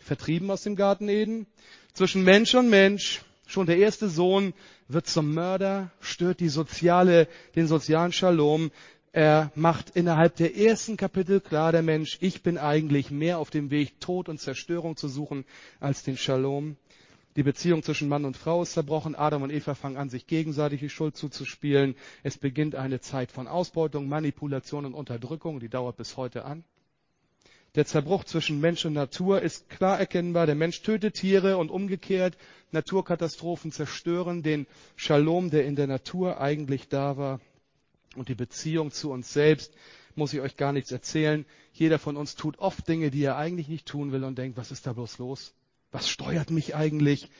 vertrieben 0.00 0.52
aus 0.52 0.62
dem 0.62 0.76
Garten 0.76 1.08
Eden. 1.08 1.48
Zwischen 1.94 2.22
Mensch 2.22 2.54
und 2.54 2.70
Mensch, 2.70 3.22
schon 3.48 3.66
der 3.66 3.78
erste 3.78 4.08
Sohn 4.08 4.52
wird 4.86 5.06
zum 5.08 5.34
Mörder, 5.34 5.90
stört 6.00 6.38
die 6.38 6.48
soziale, 6.48 7.26
den 7.56 7.66
sozialen 7.66 8.12
Shalom. 8.12 8.70
Er 9.10 9.50
macht 9.54 9.90
innerhalb 9.96 10.36
der 10.36 10.56
ersten 10.56 10.96
Kapitel 10.96 11.40
klar, 11.40 11.72
der 11.72 11.82
Mensch, 11.82 12.18
ich 12.20 12.42
bin 12.42 12.58
eigentlich 12.58 13.10
mehr 13.10 13.38
auf 13.38 13.50
dem 13.50 13.70
Weg, 13.70 14.00
Tod 14.00 14.28
und 14.28 14.38
Zerstörung 14.38 14.96
zu 14.96 15.08
suchen, 15.08 15.44
als 15.80 16.04
den 16.04 16.16
Shalom. 16.16 16.76
Die 17.36 17.42
Beziehung 17.42 17.82
zwischen 17.82 18.08
Mann 18.08 18.24
und 18.24 18.36
Frau 18.36 18.62
ist 18.62 18.72
zerbrochen. 18.72 19.14
Adam 19.14 19.42
und 19.42 19.50
Eva 19.50 19.74
fangen 19.74 19.96
an, 19.96 20.10
sich 20.10 20.26
gegenseitig 20.26 20.80
die 20.80 20.90
Schuld 20.90 21.16
zuzuspielen. 21.16 21.94
Es 22.22 22.36
beginnt 22.36 22.74
eine 22.74 23.00
Zeit 23.00 23.32
von 23.32 23.46
Ausbeutung, 23.46 24.08
Manipulation 24.08 24.84
und 24.84 24.94
Unterdrückung, 24.94 25.58
die 25.58 25.68
dauert 25.68 25.96
bis 25.96 26.16
heute 26.16 26.44
an. 26.44 26.64
Der 27.74 27.86
Zerbruch 27.86 28.24
zwischen 28.24 28.60
Mensch 28.60 28.84
und 28.84 28.94
Natur 28.94 29.42
ist 29.42 29.68
klar 29.68 29.98
erkennbar. 29.98 30.46
Der 30.46 30.54
Mensch 30.54 30.82
tötet 30.82 31.14
Tiere 31.14 31.58
und 31.58 31.70
umgekehrt. 31.70 32.36
Naturkatastrophen 32.72 33.72
zerstören 33.72 34.42
den 34.42 34.66
Shalom, 34.96 35.50
der 35.50 35.66
in 35.66 35.76
der 35.76 35.86
Natur 35.86 36.40
eigentlich 36.40 36.88
da 36.88 37.16
war. 37.16 37.40
Und 38.16 38.28
die 38.28 38.34
Beziehung 38.34 38.90
zu 38.90 39.10
uns 39.10 39.32
selbst 39.32 39.74
muss 40.14 40.32
ich 40.32 40.40
euch 40.40 40.56
gar 40.56 40.72
nichts 40.72 40.90
erzählen. 40.90 41.46
Jeder 41.72 41.98
von 41.98 42.16
uns 42.16 42.34
tut 42.34 42.58
oft 42.58 42.88
Dinge, 42.88 43.10
die 43.10 43.22
er 43.22 43.36
eigentlich 43.36 43.68
nicht 43.68 43.86
tun 43.86 44.12
will 44.12 44.24
und 44.24 44.38
denkt, 44.38 44.56
was 44.56 44.70
ist 44.70 44.86
da 44.86 44.92
bloß 44.92 45.18
los? 45.18 45.54
Was 45.92 46.08
steuert 46.08 46.50
mich 46.50 46.74
eigentlich? 46.74 47.30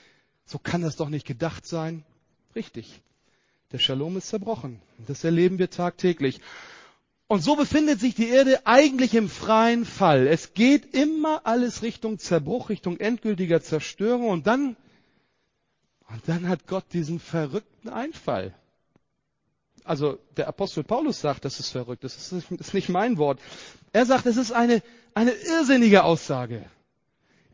So 0.47 0.59
kann 0.59 0.83
das 0.83 0.97
doch 0.97 1.09
nicht 1.09 1.27
gedacht 1.27 1.67
sein. 1.67 2.05
Richtig. 2.55 3.03
Der 3.73 3.79
Shalom 3.79 4.17
ist 4.17 4.29
zerbrochen. 4.29 4.81
Das 5.07 5.25
erleben 5.25 5.59
wir 5.59 5.69
tagtäglich. 5.69 6.41
Und 7.29 7.43
so 7.43 7.57
befindet 7.57 8.01
sich 8.01 8.15
die 8.15 8.31
Erde 8.31 8.67
eigentlich 8.67 9.15
im 9.15 9.29
freien 9.29 9.85
Fall. 9.85 10.27
Es 10.27 10.55
geht 10.55 10.95
immer 10.95 11.43
alles 11.45 11.83
Richtung 11.83 12.19
Zerbruch, 12.19 12.71
Richtung 12.71 12.99
endgültiger 12.99 13.61
Zerstörung. 13.63 14.31
Und 14.31 14.47
dann, 14.47 14.77
und 16.09 16.23
dann 16.27 16.49
hat 16.49 16.67
Gott 16.67 16.87
diesen 16.95 17.21
verrückten 17.21 17.91
Einfall. 17.91 18.55
Also 19.85 20.19
der 20.39 20.49
Apostel 20.49 20.85
Paulus 20.85 21.21
sagt, 21.21 21.45
das 21.45 21.61
ist 21.61 21.69
verrückt. 21.69 22.03
Das 22.03 22.17
ist 22.17 22.33
nicht, 22.33 22.51
das 22.51 22.69
ist 22.69 22.75
nicht 22.75 22.89
mein 22.89 23.19
Wort. 23.19 23.41
Er 23.93 24.07
sagt, 24.07 24.25
es 24.25 24.39
ist 24.39 24.53
eine, 24.53 24.83
eine 25.13 25.33
irrsinnige 25.33 26.05
Aussage, 26.05 26.65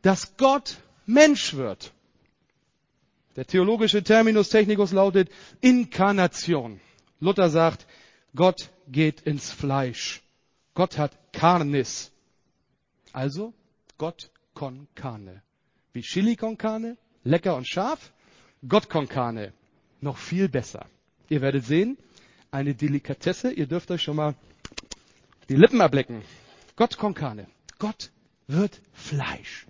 dass 0.02 0.36
Gott 0.36 0.76
Mensch 1.04 1.54
wird. 1.54 1.92
Der 3.34 3.44
theologische 3.44 4.04
Terminus 4.04 4.50
technicus 4.50 4.92
lautet 4.92 5.30
Inkarnation. 5.60 6.80
Luther 7.18 7.50
sagt, 7.50 7.86
Gott 8.36 8.70
geht 8.88 9.20
ins 9.22 9.50
Fleisch. 9.50 10.22
Gott 10.74 10.98
hat 10.98 11.12
Carnis. 11.32 12.10
Also 13.12 13.54
Gott 13.96 14.30
con 14.54 14.88
carne. 14.94 15.42
Wie 15.92 16.02
Chili 16.02 16.36
con 16.36 16.58
carne, 16.58 16.96
lecker 17.22 17.56
und 17.56 17.68
scharf. 17.68 18.12
Gott 18.66 18.88
con 18.88 19.08
carne, 19.08 19.52
noch 20.00 20.16
viel 20.16 20.48
besser. 20.48 20.86
Ihr 21.28 21.40
werdet 21.42 21.64
sehen, 21.64 21.96
eine 22.50 22.74
Delikatesse. 22.74 23.52
Ihr 23.52 23.66
dürft 23.66 23.90
euch 23.90 24.02
schon 24.02 24.16
mal 24.16 24.34
die 25.48 25.56
Lippen 25.56 25.80
ablecken. 25.80 26.22
Gott 26.76 26.96
con 26.96 27.14
carne. 27.14 27.46
Gott 27.78 28.10
wird 28.48 28.80
Fleisch, 28.92 29.66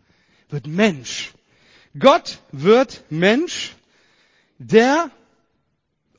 wird 0.49 0.67
Mensch. 0.67 1.33
Gott 1.99 2.41
wird 2.51 3.05
Mensch, 3.11 3.75
der 4.59 5.11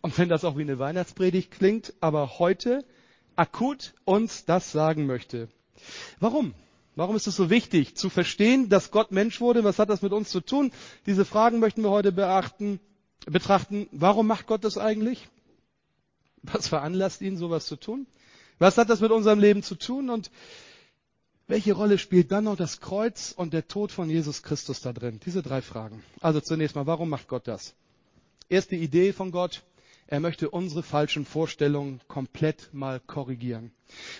und 0.05 0.19
wenn 0.19 0.29
das 0.29 0.45
auch 0.45 0.55
wie 0.55 0.61
eine 0.61 0.77
Weihnachtspredigt 0.77 1.49
klingt, 1.49 1.95
aber 1.99 2.37
heute 2.37 2.85
akut 3.35 3.95
uns 4.05 4.45
das 4.45 4.71
sagen 4.71 5.07
möchte. 5.07 5.49
Warum? 6.19 6.53
Warum 6.95 7.15
ist 7.15 7.25
es 7.25 7.35
so 7.35 7.49
wichtig 7.49 7.97
zu 7.97 8.11
verstehen, 8.11 8.69
dass 8.69 8.91
Gott 8.91 9.11
Mensch 9.11 9.41
wurde? 9.41 9.63
Was 9.63 9.79
hat 9.79 9.89
das 9.89 10.03
mit 10.03 10.13
uns 10.13 10.29
zu 10.29 10.41
tun? 10.41 10.71
Diese 11.07 11.25
Fragen 11.25 11.57
möchten 11.57 11.81
wir 11.81 11.89
heute 11.89 12.11
beachten, 12.11 12.79
betrachten. 13.25 13.87
Warum 13.91 14.27
macht 14.27 14.45
Gott 14.45 14.63
das 14.63 14.77
eigentlich? 14.77 15.27
Was 16.43 16.67
veranlasst 16.67 17.21
ihn, 17.21 17.35
sowas 17.35 17.65
zu 17.65 17.75
tun? 17.75 18.05
Was 18.59 18.77
hat 18.77 18.91
das 18.91 19.01
mit 19.01 19.09
unserem 19.09 19.39
Leben 19.39 19.63
zu 19.63 19.73
tun? 19.73 20.11
Und 20.11 20.29
welche 21.47 21.73
Rolle 21.73 21.97
spielt 21.97 22.31
dann 22.31 22.43
noch 22.43 22.57
das 22.57 22.79
Kreuz 22.79 23.33
und 23.35 23.53
der 23.53 23.67
Tod 23.67 23.91
von 23.91 24.07
Jesus 24.07 24.43
Christus 24.43 24.81
da 24.81 24.93
drin? 24.93 25.19
Diese 25.25 25.41
drei 25.41 25.63
Fragen. 25.63 26.03
Also 26.21 26.41
zunächst 26.41 26.75
mal, 26.75 26.85
warum 26.85 27.09
macht 27.09 27.27
Gott 27.27 27.47
das? 27.47 27.73
Erste 28.49 28.75
Idee 28.75 29.11
von 29.11 29.31
Gott. 29.31 29.63
Er 30.07 30.19
möchte 30.19 30.51
unsere 30.51 30.83
falschen 30.83 31.25
Vorstellungen 31.25 31.99
komplett 32.07 32.69
mal 32.73 32.99
korrigieren. 32.99 33.71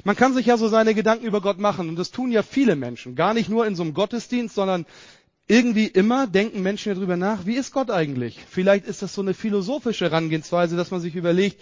Man 0.04 0.16
kann 0.16 0.34
sich 0.34 0.48
ja 0.48 0.58
so 0.58 0.68
seine 0.68 0.96
Gedanken 0.96 1.26
über 1.26 1.42
Gott 1.42 1.60
machen 1.60 1.90
und 1.90 1.96
das 1.96 2.10
tun 2.10 2.32
ja 2.32 2.42
viele 2.42 2.76
Menschen. 2.76 3.16
Gar 3.16 3.36
nicht 3.36 3.50
nur 3.50 3.68
in 3.68 3.76
so 3.76 3.84
einem 3.84 3.94
Gottesdienst, 3.94 4.56
sondern 4.56 4.86
irgendwie 5.48 5.86
immer 5.86 6.26
denken 6.26 6.64
Menschen 6.64 6.90
ja 6.90 6.96
drüber 6.96 7.18
nach, 7.18 7.46
wie 7.46 7.56
ist 7.56 7.72
Gott 7.72 7.92
eigentlich? 7.92 8.40
Vielleicht 8.50 8.86
ist 8.86 9.04
das 9.04 9.14
so 9.14 9.22
eine 9.22 9.36
philosophische 9.36 10.06
Herangehensweise, 10.06 10.76
dass 10.76 10.90
man 10.90 11.02
sich 11.02 11.16
überlegt, 11.16 11.62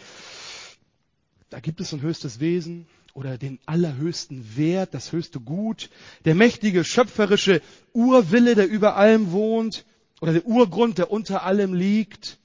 da 1.50 1.60
gibt 1.60 1.82
es 1.82 1.94
ein 1.94 2.02
höchstes 2.02 2.40
Wesen 2.40 2.88
oder 3.14 3.38
den 3.38 3.60
allerhöchsten 3.66 4.56
Wert, 4.56 4.94
das 4.94 5.12
höchste 5.12 5.42
Gut, 5.42 5.90
der 6.24 6.34
mächtige 6.34 6.86
schöpferische 6.86 7.62
Urwille, 7.92 8.56
der 8.56 8.70
über 8.70 8.96
allem 8.96 9.34
wohnt 9.34 9.86
oder 10.22 10.32
der 10.32 10.46
Urgrund, 10.46 10.98
der 10.98 11.12
unter 11.12 11.44
allem 11.44 11.74
liegt. 11.74 12.40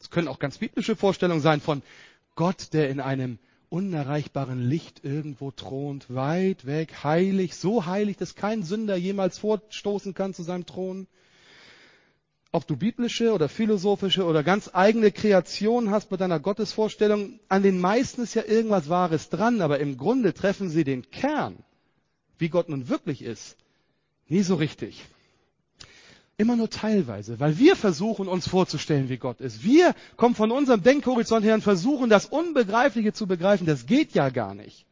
Es 0.00 0.10
können 0.10 0.28
auch 0.28 0.38
ganz 0.38 0.58
biblische 0.58 0.96
Vorstellungen 0.96 1.42
sein 1.42 1.60
von 1.60 1.82
Gott, 2.34 2.72
der 2.72 2.88
in 2.90 3.00
einem 3.00 3.38
unerreichbaren 3.68 4.60
Licht 4.68 5.04
irgendwo 5.04 5.52
thront, 5.52 6.12
weit 6.12 6.66
weg, 6.66 7.04
heilig, 7.04 7.54
so 7.54 7.86
heilig, 7.86 8.16
dass 8.16 8.34
kein 8.34 8.62
Sünder 8.64 8.96
jemals 8.96 9.38
vorstoßen 9.38 10.12
kann 10.14 10.34
zu 10.34 10.42
seinem 10.42 10.66
Thron. 10.66 11.06
Ob 12.50 12.66
du 12.66 12.76
biblische 12.76 13.32
oder 13.32 13.48
philosophische 13.48 14.24
oder 14.24 14.42
ganz 14.42 14.70
eigene 14.72 15.12
Kreation 15.12 15.90
hast 15.90 16.10
mit 16.10 16.20
deiner 16.20 16.40
Gottesvorstellung, 16.40 17.38
an 17.48 17.62
den 17.62 17.78
meisten 17.80 18.22
ist 18.22 18.34
ja 18.34 18.42
irgendwas 18.44 18.88
Wahres 18.88 19.28
dran, 19.28 19.60
aber 19.60 19.78
im 19.78 19.96
Grunde 19.96 20.34
treffen 20.34 20.68
sie 20.68 20.82
den 20.82 21.08
Kern, 21.12 21.62
wie 22.38 22.48
Gott 22.48 22.68
nun 22.68 22.88
wirklich 22.88 23.22
ist, 23.22 23.56
nie 24.26 24.42
so 24.42 24.56
richtig. 24.56 25.04
Immer 26.40 26.56
nur 26.56 26.70
teilweise, 26.70 27.38
weil 27.38 27.58
wir 27.58 27.76
versuchen, 27.76 28.26
uns 28.26 28.48
vorzustellen, 28.48 29.10
wie 29.10 29.18
Gott 29.18 29.42
ist. 29.42 29.62
Wir 29.62 29.94
kommen 30.16 30.34
von 30.34 30.50
unserem 30.50 30.82
Denkhorizont 30.82 31.44
her 31.44 31.52
und 31.52 31.60
versuchen, 31.60 32.08
das 32.08 32.24
Unbegreifliche 32.24 33.12
zu 33.12 33.26
begreifen. 33.26 33.66
Das 33.66 33.84
geht 33.84 34.14
ja 34.14 34.30
gar 34.30 34.54
nicht. 34.54 34.86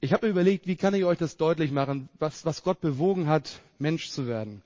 Ich 0.00 0.12
habe 0.12 0.26
mir 0.26 0.32
überlegt, 0.32 0.66
wie 0.66 0.74
kann 0.74 0.92
ich 0.92 1.04
euch 1.04 1.18
das 1.18 1.36
deutlich 1.36 1.70
machen, 1.70 2.08
was, 2.18 2.44
was 2.44 2.64
Gott 2.64 2.80
bewogen 2.80 3.28
hat, 3.28 3.60
Mensch 3.78 4.10
zu 4.10 4.26
werden. 4.26 4.60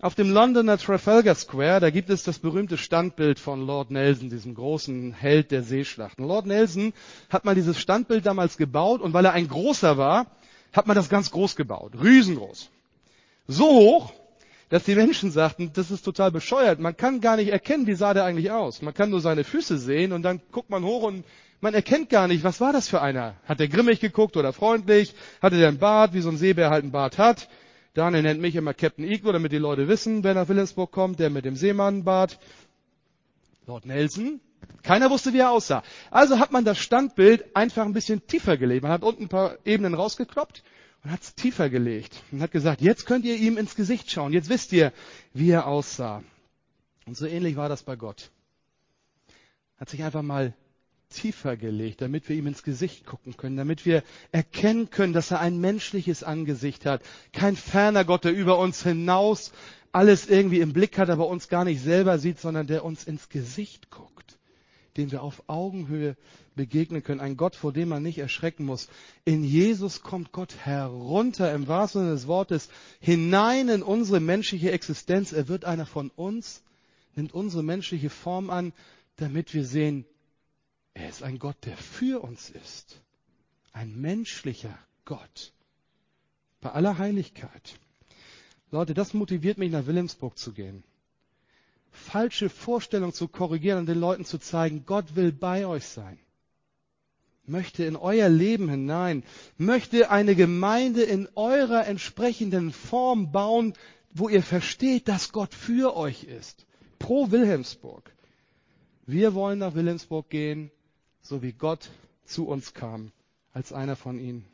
Auf 0.00 0.14
dem 0.14 0.30
Londoner 0.30 0.78
Trafalgar 0.78 1.34
Square, 1.34 1.80
da 1.80 1.90
gibt 1.90 2.08
es 2.08 2.22
das 2.22 2.38
berühmte 2.38 2.78
Standbild 2.78 3.40
von 3.40 3.66
Lord 3.66 3.90
Nelson, 3.90 4.30
diesem 4.30 4.54
großen 4.54 5.12
Held 5.12 5.50
der 5.50 5.64
Seeschlachten. 5.64 6.24
Lord 6.24 6.46
Nelson 6.46 6.92
hat 7.30 7.44
mal 7.44 7.56
dieses 7.56 7.80
Standbild 7.80 8.24
damals 8.26 8.56
gebaut 8.56 9.00
und 9.00 9.12
weil 9.12 9.24
er 9.24 9.32
ein 9.32 9.48
großer 9.48 9.98
war, 9.98 10.26
hat 10.72 10.86
man 10.86 10.94
das 10.94 11.08
ganz 11.08 11.32
groß 11.32 11.56
gebaut, 11.56 11.94
riesengroß. 12.00 12.70
So 13.46 13.68
hoch, 13.68 14.12
dass 14.70 14.84
die 14.84 14.94
Menschen 14.94 15.30
sagten, 15.32 15.72
das 15.74 15.90
ist 15.90 16.02
total 16.02 16.30
bescheuert. 16.30 16.78
Man 16.78 16.96
kann 16.96 17.20
gar 17.20 17.36
nicht 17.36 17.48
erkennen, 17.48 17.86
wie 17.86 17.94
sah 17.94 18.14
der 18.14 18.24
eigentlich 18.24 18.52
aus. 18.52 18.82
Man 18.82 18.94
kann 18.94 19.10
nur 19.10 19.20
seine 19.20 19.44
Füße 19.44 19.78
sehen 19.78 20.12
und 20.12 20.22
dann 20.22 20.40
guckt 20.52 20.70
man 20.70 20.84
hoch 20.84 21.02
und 21.02 21.24
man 21.60 21.74
erkennt 21.74 22.08
gar 22.08 22.28
nicht, 22.28 22.44
was 22.44 22.60
war 22.60 22.72
das 22.72 22.88
für 22.88 23.02
einer. 23.02 23.34
Hat 23.44 23.60
der 23.60 23.68
grimmig 23.68 24.00
geguckt 24.00 24.36
oder 24.36 24.52
freundlich? 24.52 25.14
Hatte 25.42 25.58
der 25.58 25.68
einen 25.68 25.78
Bart, 25.78 26.14
wie 26.14 26.20
so 26.20 26.30
ein 26.30 26.36
Seebär 26.36 26.70
halt 26.70 26.84
einen 26.84 26.92
Bart 26.92 27.18
hat? 27.18 27.48
Daniel 27.94 28.22
nennt 28.22 28.40
mich 28.40 28.54
immer 28.54 28.72
Captain 28.72 29.04
Eagle, 29.04 29.32
damit 29.32 29.50
die 29.50 29.58
Leute 29.58 29.88
wissen, 29.88 30.22
wer 30.22 30.34
nach 30.34 30.48
Wilhelmsburg 30.48 30.92
kommt, 30.92 31.18
der 31.18 31.28
mit 31.28 31.44
dem 31.44 31.56
Seemannbart. 31.56 32.38
Lord 33.66 33.84
Nelson. 33.84 34.40
Keiner 34.82 35.10
wusste, 35.10 35.32
wie 35.32 35.38
er 35.38 35.50
aussah. 35.50 35.82
Also 36.10 36.38
hat 36.38 36.52
man 36.52 36.64
das 36.64 36.78
Standbild 36.78 37.56
einfach 37.56 37.84
ein 37.84 37.92
bisschen 37.92 38.26
tiefer 38.26 38.56
gelegt. 38.56 38.84
Man 38.84 38.92
hat 38.92 39.02
unten 39.02 39.24
ein 39.24 39.28
paar 39.28 39.56
Ebenen 39.64 39.94
rausgekloppt 39.94 40.62
und 41.02 41.10
hat 41.10 41.22
es 41.22 41.34
tiefer 41.34 41.70
gelegt 41.70 42.22
und 42.30 42.42
hat 42.42 42.50
gesagt, 42.50 42.80
jetzt 42.80 43.06
könnt 43.06 43.24
ihr 43.24 43.36
ihm 43.36 43.56
ins 43.56 43.74
Gesicht 43.74 44.10
schauen, 44.10 44.32
jetzt 44.32 44.48
wisst 44.48 44.72
ihr, 44.72 44.92
wie 45.32 45.50
er 45.50 45.66
aussah. 45.66 46.22
Und 47.06 47.16
so 47.16 47.26
ähnlich 47.26 47.56
war 47.56 47.68
das 47.68 47.82
bei 47.82 47.96
Gott. 47.96 48.30
Hat 49.78 49.88
sich 49.88 50.02
einfach 50.02 50.22
mal 50.22 50.54
tiefer 51.08 51.56
gelegt, 51.56 52.02
damit 52.02 52.28
wir 52.28 52.36
ihm 52.36 52.46
ins 52.46 52.62
Gesicht 52.62 53.04
gucken 53.04 53.36
können, 53.36 53.56
damit 53.56 53.84
wir 53.84 54.04
erkennen 54.30 54.90
können, 54.90 55.12
dass 55.12 55.30
er 55.30 55.40
ein 55.40 55.60
menschliches 55.60 56.22
Angesicht 56.22 56.86
hat. 56.86 57.02
Kein 57.32 57.56
ferner 57.56 58.04
Gott, 58.04 58.24
der 58.24 58.32
über 58.32 58.58
uns 58.58 58.82
hinaus 58.82 59.52
alles 59.92 60.28
irgendwie 60.28 60.60
im 60.60 60.72
Blick 60.72 60.98
hat, 60.98 61.10
aber 61.10 61.26
uns 61.26 61.48
gar 61.48 61.64
nicht 61.64 61.82
selber 61.82 62.18
sieht, 62.18 62.38
sondern 62.38 62.66
der 62.66 62.84
uns 62.84 63.04
ins 63.04 63.28
Gesicht 63.28 63.90
guckt, 63.90 64.19
dem 64.96 65.10
wir 65.12 65.22
auf 65.22 65.44
Augenhöhe 65.48 66.16
begegnen 66.54 67.02
können. 67.02 67.20
Ein 67.20 67.36
Gott, 67.36 67.56
vor 67.56 67.72
dem 67.72 67.88
man 67.88 68.02
nicht 68.02 68.18
erschrecken 68.18 68.64
muss. 68.64 68.88
In 69.24 69.44
Jesus 69.44 70.02
kommt 70.02 70.32
Gott 70.32 70.56
herunter, 70.56 71.52
im 71.54 71.68
wahrsten 71.68 72.02
Sinne 72.02 72.14
des 72.14 72.26
Wortes, 72.26 72.68
hinein 73.00 73.68
in 73.68 73.82
unsere 73.82 74.20
menschliche 74.20 74.72
Existenz. 74.72 75.32
Er 75.32 75.48
wird 75.48 75.64
einer 75.64 75.86
von 75.86 76.10
uns, 76.10 76.62
nimmt 77.14 77.32
unsere 77.32 77.62
menschliche 77.62 78.10
Form 78.10 78.50
an, 78.50 78.72
damit 79.16 79.54
wir 79.54 79.64
sehen, 79.64 80.04
er 80.94 81.08
ist 81.08 81.22
ein 81.22 81.38
Gott, 81.38 81.56
der 81.64 81.76
für 81.76 82.22
uns 82.22 82.50
ist. 82.50 83.00
Ein 83.72 84.00
menschlicher 84.00 84.76
Gott. 85.04 85.52
Bei 86.60 86.72
aller 86.72 86.98
Heiligkeit. 86.98 87.78
Leute, 88.70 88.94
das 88.94 89.14
motiviert 89.14 89.58
mich, 89.58 89.70
nach 89.70 89.86
Wilhelmsburg 89.86 90.36
zu 90.36 90.52
gehen. 90.52 90.84
Falsche 91.90 92.48
Vorstellungen 92.48 93.12
zu 93.12 93.28
korrigieren 93.28 93.80
und 93.80 93.86
den 93.86 93.98
Leuten 93.98 94.24
zu 94.24 94.38
zeigen, 94.38 94.84
Gott 94.86 95.16
will 95.16 95.32
bei 95.32 95.66
euch 95.66 95.86
sein. 95.86 96.18
Möchte 97.44 97.84
in 97.84 97.96
euer 97.96 98.28
Leben 98.28 98.68
hinein, 98.68 99.24
möchte 99.58 100.10
eine 100.10 100.36
Gemeinde 100.36 101.02
in 101.02 101.28
eurer 101.34 101.86
entsprechenden 101.86 102.72
Form 102.72 103.32
bauen, 103.32 103.74
wo 104.12 104.28
ihr 104.28 104.42
versteht, 104.42 105.08
dass 105.08 105.32
Gott 105.32 105.54
für 105.54 105.96
euch 105.96 106.24
ist. 106.24 106.66
Pro 106.98 107.30
Wilhelmsburg. 107.30 108.12
Wir 109.06 109.34
wollen 109.34 109.58
nach 109.58 109.74
Wilhelmsburg 109.74 110.30
gehen, 110.30 110.70
so 111.22 111.42
wie 111.42 111.52
Gott 111.52 111.90
zu 112.24 112.46
uns 112.46 112.74
kam, 112.74 113.10
als 113.52 113.72
einer 113.72 113.96
von 113.96 114.18
ihnen. 114.20 114.44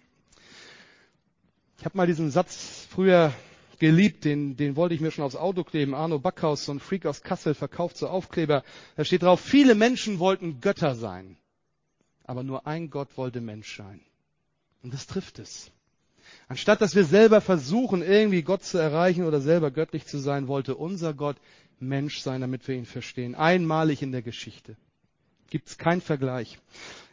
Ich 1.78 1.85
habe 1.85 1.97
mal 1.97 2.07
diesen 2.07 2.31
Satz 2.31 2.87
früher 2.88 3.35
geliebt, 3.78 4.25
den, 4.25 4.56
den 4.56 4.76
wollte 4.76 4.95
ich 4.95 5.00
mir 5.00 5.11
schon 5.11 5.25
aufs 5.25 5.37
Auto 5.37 5.64
kleben. 5.64 5.95
Arno 5.95 6.18
Backhaus, 6.18 6.64
so 6.64 6.73
ein 6.73 6.80
Freak 6.80 7.06
aus 7.06 7.23
Kassel, 7.23 7.54
verkauft 7.54 7.97
so 7.97 8.09
Aufkleber. 8.09 8.64
Da 8.97 9.04
steht 9.04 9.23
drauf, 9.23 9.40
viele 9.40 9.75
Menschen 9.75 10.18
wollten 10.18 10.61
Götter 10.61 10.95
sein, 10.95 11.37
aber 12.25 12.42
nur 12.42 12.66
ein 12.66 12.90
Gott 12.90 13.16
wollte 13.16 13.40
Mensch 13.40 13.76
sein. 13.76 14.00
Und 14.83 14.95
das 14.95 15.06
trifft 15.06 15.38
es. 15.38 15.71
Anstatt 16.49 16.80
dass 16.80 16.95
wir 16.95 17.04
selber 17.04 17.40
versuchen, 17.40 18.02
irgendwie 18.02 18.42
Gott 18.42 18.64
zu 18.64 18.78
erreichen 18.78 19.25
oder 19.25 19.40
selber 19.40 19.71
göttlich 19.71 20.06
zu 20.06 20.18
sein, 20.18 20.49
wollte 20.49 20.75
unser 20.76 21.14
Gott 21.14 21.37
Mensch 21.78 22.21
sein, 22.21 22.40
damit 22.40 22.66
wir 22.68 22.75
ihn 22.75 22.87
verstehen. 22.87 23.35
Einmalig 23.35 24.02
in 24.02 24.12
der 24.12 24.23
Geschichte. 24.23 24.76
Gibt 25.50 25.68
es 25.68 25.78
keinen 25.78 26.00
Vergleich. 26.00 26.59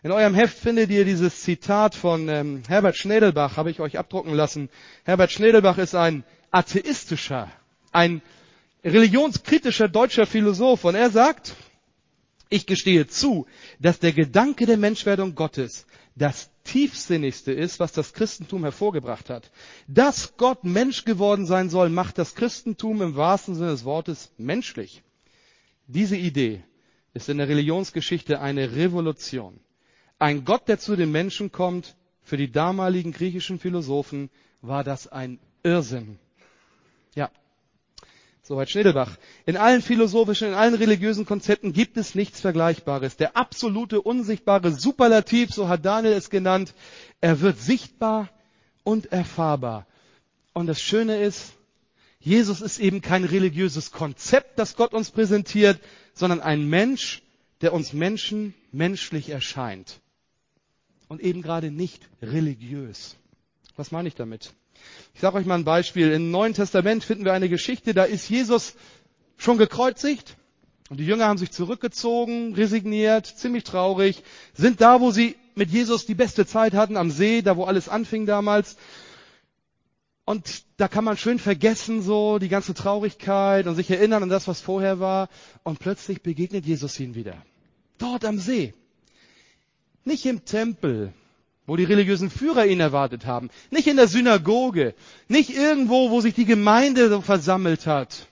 In 0.02 0.12
eurem 0.12 0.34
Heft 0.34 0.58
findet 0.58 0.90
ihr 0.90 1.06
dieses 1.06 1.42
Zitat 1.42 1.94
von 1.94 2.28
ähm, 2.30 2.64
Herbert 2.68 2.96
Schnedelbach, 2.96 3.58
habe 3.58 3.70
ich 3.70 3.80
euch 3.80 4.00
abdrucken 4.00 4.34
lassen. 4.34 4.70
Herbert 5.04 5.32
Schnedelbach 5.32 5.78
ist 5.78 5.94
ein 5.94 6.24
atheistischer, 6.54 7.52
ein 7.92 8.22
religionskritischer 8.84 9.90
deutscher 9.90 10.26
Philosoph 10.26 10.84
und 10.86 10.96
er 10.96 11.10
sagt, 11.10 11.56
ich 12.50 12.68
gestehe 12.68 13.08
zu, 13.08 13.48
dass 13.80 14.00
der 14.00 14.14
Gedanke 14.14 14.66
der 14.66 14.78
Menschwerdung 14.78 15.34
Gottes 15.34 15.88
das 16.16 16.52
tiefsinnigste 16.64 17.52
ist, 17.52 17.80
was 17.80 17.92
das 17.92 18.14
Christentum 18.14 18.64
hervorgebracht 18.64 19.32
hat. 19.32 19.52
Dass 19.88 20.38
Gott 20.38 20.64
Mensch 20.64 21.06
geworden 21.06 21.48
sein 21.48 21.72
soll, 21.72 21.90
macht 21.90 22.20
das 22.20 22.36
Christentum 22.36 23.02
im 23.02 23.16
wahrsten 23.16 23.56
Sinne 23.56 23.72
des 23.72 23.84
Wortes 23.86 24.32
menschlich. 24.38 25.02
Diese 25.88 26.16
Idee 26.16 26.64
ist 27.16 27.30
in 27.30 27.40
der 27.40 27.50
Religionsgeschichte 27.50 28.40
eine 28.40 28.76
Revolution. 28.76 29.60
Ein 30.20 30.46
Gott, 30.46 30.68
der 30.68 30.78
zu 30.78 30.96
den 30.96 31.12
Menschen 31.12 31.52
kommt, 31.52 31.96
für 32.22 32.38
die 32.38 32.52
damaligen 32.52 33.12
griechischen 33.12 33.60
Philosophen 33.60 34.30
war 34.62 34.84
das 34.84 35.08
ein 35.08 35.40
Irrsinn. 35.64 36.20
Ja, 37.16 37.30
soweit 38.42 38.70
Schnedelbach. 38.70 39.18
In 39.46 39.58
allen 39.58 39.82
philosophischen, 39.82 40.50
in 40.50 40.54
allen 40.54 40.76
religiösen 40.76 41.26
Konzepten 41.26 41.74
gibt 41.74 41.98
es 41.98 42.16
nichts 42.16 42.42
Vergleichbares. 42.42 43.18
Der 43.18 43.38
absolute, 43.38 44.02
unsichtbare 44.02 44.72
Superlativ, 44.72 45.52
so 45.52 45.68
hat 45.68 45.86
Daniel 45.86 46.14
es 46.14 46.30
genannt, 46.30 46.74
er 47.22 47.42
wird 47.42 47.60
sichtbar 47.60 48.30
und 48.84 49.12
erfahrbar. 49.12 49.88
Und 50.54 50.68
das 50.68 50.82
Schöne 50.82 51.22
ist, 51.22 51.54
Jesus 52.20 52.62
ist 52.62 52.80
eben 52.80 53.02
kein 53.02 53.26
religiöses 53.26 53.92
Konzept, 53.92 54.58
das 54.58 54.76
Gott 54.76 54.94
uns 54.94 55.12
präsentiert, 55.12 55.80
sondern 56.14 56.40
ein 56.40 56.70
Mensch, 56.70 57.22
der 57.62 57.74
uns 57.74 57.92
Menschen 57.94 58.54
menschlich 58.72 59.30
erscheint. 59.30 60.00
Und 61.08 61.22
eben 61.22 61.42
gerade 61.42 61.70
nicht 61.70 62.10
religiös. 62.22 63.18
Was 63.76 63.92
meine 63.92 64.08
ich 64.08 64.16
damit? 64.16 64.54
Ich 65.14 65.22
sage 65.22 65.38
euch 65.38 65.46
mal 65.46 65.56
ein 65.56 65.64
Beispiel. 65.64 66.12
Im 66.12 66.32
Neuen 66.32 66.54
Testament 66.54 67.04
finden 67.04 67.26
wir 67.26 67.34
eine 67.34 67.50
Geschichte, 67.50 67.94
da 67.94 68.04
ist 68.04 68.30
Jesus 68.30 68.76
schon 69.38 69.58
gekreuzigt 69.58 70.38
und 70.90 70.98
die 70.98 71.06
Jünger 71.06 71.26
haben 71.26 71.38
sich 71.38 71.52
zurückgezogen, 71.52 72.54
resigniert, 72.56 73.26
ziemlich 73.26 73.64
traurig, 73.64 74.24
sind 74.54 74.82
da, 74.82 75.02
wo 75.02 75.12
sie 75.12 75.36
mit 75.56 75.70
Jesus 75.70 76.06
die 76.06 76.16
beste 76.16 76.46
Zeit 76.46 76.74
hatten, 76.74 76.98
am 76.98 77.10
See, 77.10 77.42
da 77.42 77.58
wo 77.58 77.64
alles 77.64 77.90
anfing 77.90 78.26
damals. 78.26 78.78
Und 80.26 80.64
da 80.78 80.88
kann 80.88 81.04
man 81.04 81.18
schön 81.18 81.40
vergessen, 81.40 82.02
so 82.02 82.40
die 82.40 82.48
ganze 82.48 82.74
Traurigkeit 82.74 83.68
und 83.68 83.76
sich 83.76 83.90
erinnern 83.90 84.24
an 84.24 84.30
das, 84.30 84.48
was 84.48 84.62
vorher 84.62 85.00
war. 85.00 85.30
Und 85.64 85.80
plötzlich 85.80 86.22
begegnet 86.22 86.66
Jesus 86.66 87.00
ihnen 87.00 87.16
wieder. 87.16 87.44
Dort 87.98 88.24
am 88.24 88.40
See. 88.40 88.74
Nicht 90.06 90.26
im 90.26 90.46
Tempel, 90.46 91.14
wo 91.66 91.76
die 91.76 91.84
religiösen 91.84 92.30
Führer 92.30 92.66
ihn 92.66 92.80
erwartet 92.80 93.26
haben. 93.26 93.50
Nicht 93.72 93.88
in 93.88 93.96
der 93.96 94.08
Synagoge. 94.08 94.94
Nicht 95.28 95.50
irgendwo, 95.56 96.10
wo 96.10 96.22
sich 96.22 96.34
die 96.34 96.46
Gemeinde 96.46 97.10
so 97.10 97.22
versammelt 97.22 97.88
hat. 97.88 98.28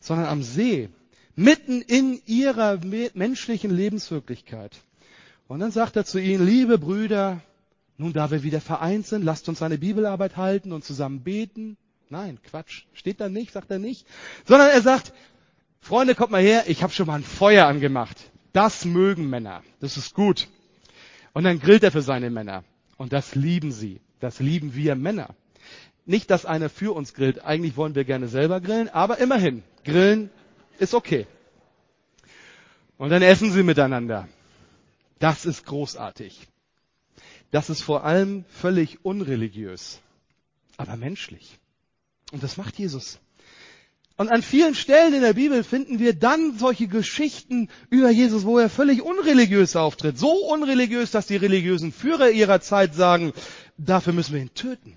Sondern 0.00 0.26
am 0.26 0.42
See. 0.42 0.88
Mitten 1.34 1.82
in 1.82 2.20
ihrer 2.24 2.80
menschlichen 3.14 3.70
Lebenswirklichkeit. 3.70 4.76
Und 5.48 5.60
dann 5.60 5.70
sagt 5.70 5.96
er 5.96 6.04
zu 6.06 6.18
ihnen, 6.18 6.46
liebe 6.46 6.78
Brüder, 6.78 7.42
nun, 7.98 8.12
da 8.12 8.30
wir 8.30 8.42
wieder 8.42 8.60
vereint 8.60 9.06
sind, 9.06 9.24
lasst 9.24 9.48
uns 9.48 9.62
eine 9.62 9.78
Bibelarbeit 9.78 10.36
halten 10.36 10.72
und 10.72 10.84
zusammen 10.84 11.22
beten. 11.22 11.76
Nein, 12.08 12.38
Quatsch. 12.42 12.84
Steht 12.94 13.20
da 13.20 13.28
nicht, 13.28 13.52
sagt 13.52 13.70
er 13.70 13.78
nicht. 13.78 14.06
Sondern 14.46 14.68
er 14.68 14.80
sagt, 14.80 15.12
Freunde, 15.80 16.14
kommt 16.14 16.30
mal 16.30 16.42
her, 16.42 16.64
ich 16.66 16.82
habe 16.82 16.92
schon 16.92 17.06
mal 17.06 17.16
ein 17.16 17.24
Feuer 17.24 17.66
angemacht. 17.66 18.30
Das 18.52 18.84
mögen 18.84 19.28
Männer. 19.28 19.62
Das 19.80 19.96
ist 19.96 20.14
gut. 20.14 20.48
Und 21.36 21.44
dann 21.44 21.60
grillt 21.60 21.82
er 21.82 21.92
für 21.92 22.00
seine 22.00 22.30
Männer. 22.30 22.64
Und 22.96 23.12
das 23.12 23.34
lieben 23.34 23.70
sie. 23.70 24.00
Das 24.20 24.40
lieben 24.40 24.74
wir 24.74 24.94
Männer. 24.94 25.34
Nicht, 26.06 26.30
dass 26.30 26.46
einer 26.46 26.70
für 26.70 26.96
uns 26.96 27.12
grillt. 27.12 27.44
Eigentlich 27.44 27.76
wollen 27.76 27.94
wir 27.94 28.04
gerne 28.04 28.26
selber 28.26 28.58
grillen, 28.62 28.88
aber 28.88 29.18
immerhin, 29.18 29.62
grillen 29.84 30.30
ist 30.78 30.94
okay. 30.94 31.26
Und 32.96 33.10
dann 33.10 33.20
essen 33.20 33.52
sie 33.52 33.62
miteinander. 33.62 34.28
Das 35.18 35.44
ist 35.44 35.66
großartig. 35.66 36.48
Das 37.50 37.68
ist 37.68 37.82
vor 37.82 38.04
allem 38.04 38.46
völlig 38.48 39.04
unreligiös, 39.04 40.00
aber 40.78 40.96
menschlich. 40.96 41.58
Und 42.32 42.44
das 42.44 42.56
macht 42.56 42.78
Jesus. 42.78 43.18
Und 44.18 44.30
an 44.30 44.42
vielen 44.42 44.74
Stellen 44.74 45.12
in 45.12 45.20
der 45.20 45.34
Bibel 45.34 45.62
finden 45.62 45.98
wir 45.98 46.14
dann 46.14 46.58
solche 46.58 46.88
Geschichten 46.88 47.68
über 47.90 48.10
Jesus, 48.10 48.44
wo 48.44 48.58
er 48.58 48.70
völlig 48.70 49.02
unreligiös 49.02 49.76
auftritt. 49.76 50.18
So 50.18 50.32
unreligiös, 50.46 51.10
dass 51.10 51.26
die 51.26 51.36
religiösen 51.36 51.92
Führer 51.92 52.30
ihrer 52.30 52.60
Zeit 52.60 52.94
sagen, 52.94 53.34
dafür 53.76 54.14
müssen 54.14 54.34
wir 54.34 54.40
ihn 54.40 54.54
töten. 54.54 54.94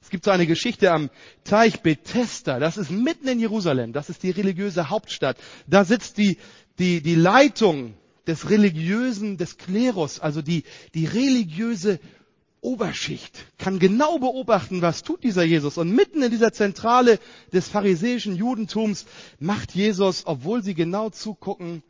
Es 0.00 0.10
gibt 0.10 0.24
so 0.24 0.30
eine 0.30 0.46
Geschichte 0.46 0.92
am 0.92 1.10
Teich 1.42 1.80
Bethesda. 1.80 2.60
Das 2.60 2.76
ist 2.76 2.92
mitten 2.92 3.26
in 3.26 3.40
Jerusalem. 3.40 3.92
Das 3.92 4.08
ist 4.08 4.22
die 4.22 4.30
religiöse 4.30 4.88
Hauptstadt. 4.88 5.36
Da 5.66 5.84
sitzt 5.84 6.18
die, 6.18 6.38
die, 6.78 7.00
die 7.00 7.16
Leitung 7.16 7.94
des 8.28 8.48
religiösen, 8.48 9.38
des 9.38 9.58
Klerus, 9.58 10.20
also 10.20 10.42
die, 10.42 10.62
die 10.94 11.06
religiöse 11.06 11.98
Oberschicht, 12.60 13.46
kann 13.58 13.78
genau 13.78 14.18
beobachten, 14.18 14.82
was 14.82 15.02
tut 15.02 15.22
dieser 15.22 15.44
Jesus. 15.44 15.78
Und 15.78 15.90
mitten 15.94 16.22
in 16.22 16.30
dieser 16.30 16.52
Zentrale 16.52 17.18
des 17.52 17.68
pharisäischen 17.68 18.34
Judentums 18.34 19.06
macht 19.38 19.74
Jesus, 19.74 20.26
obwohl 20.26 20.62
sie 20.62 20.74
genau 20.74 21.10
zugucken, 21.10 21.82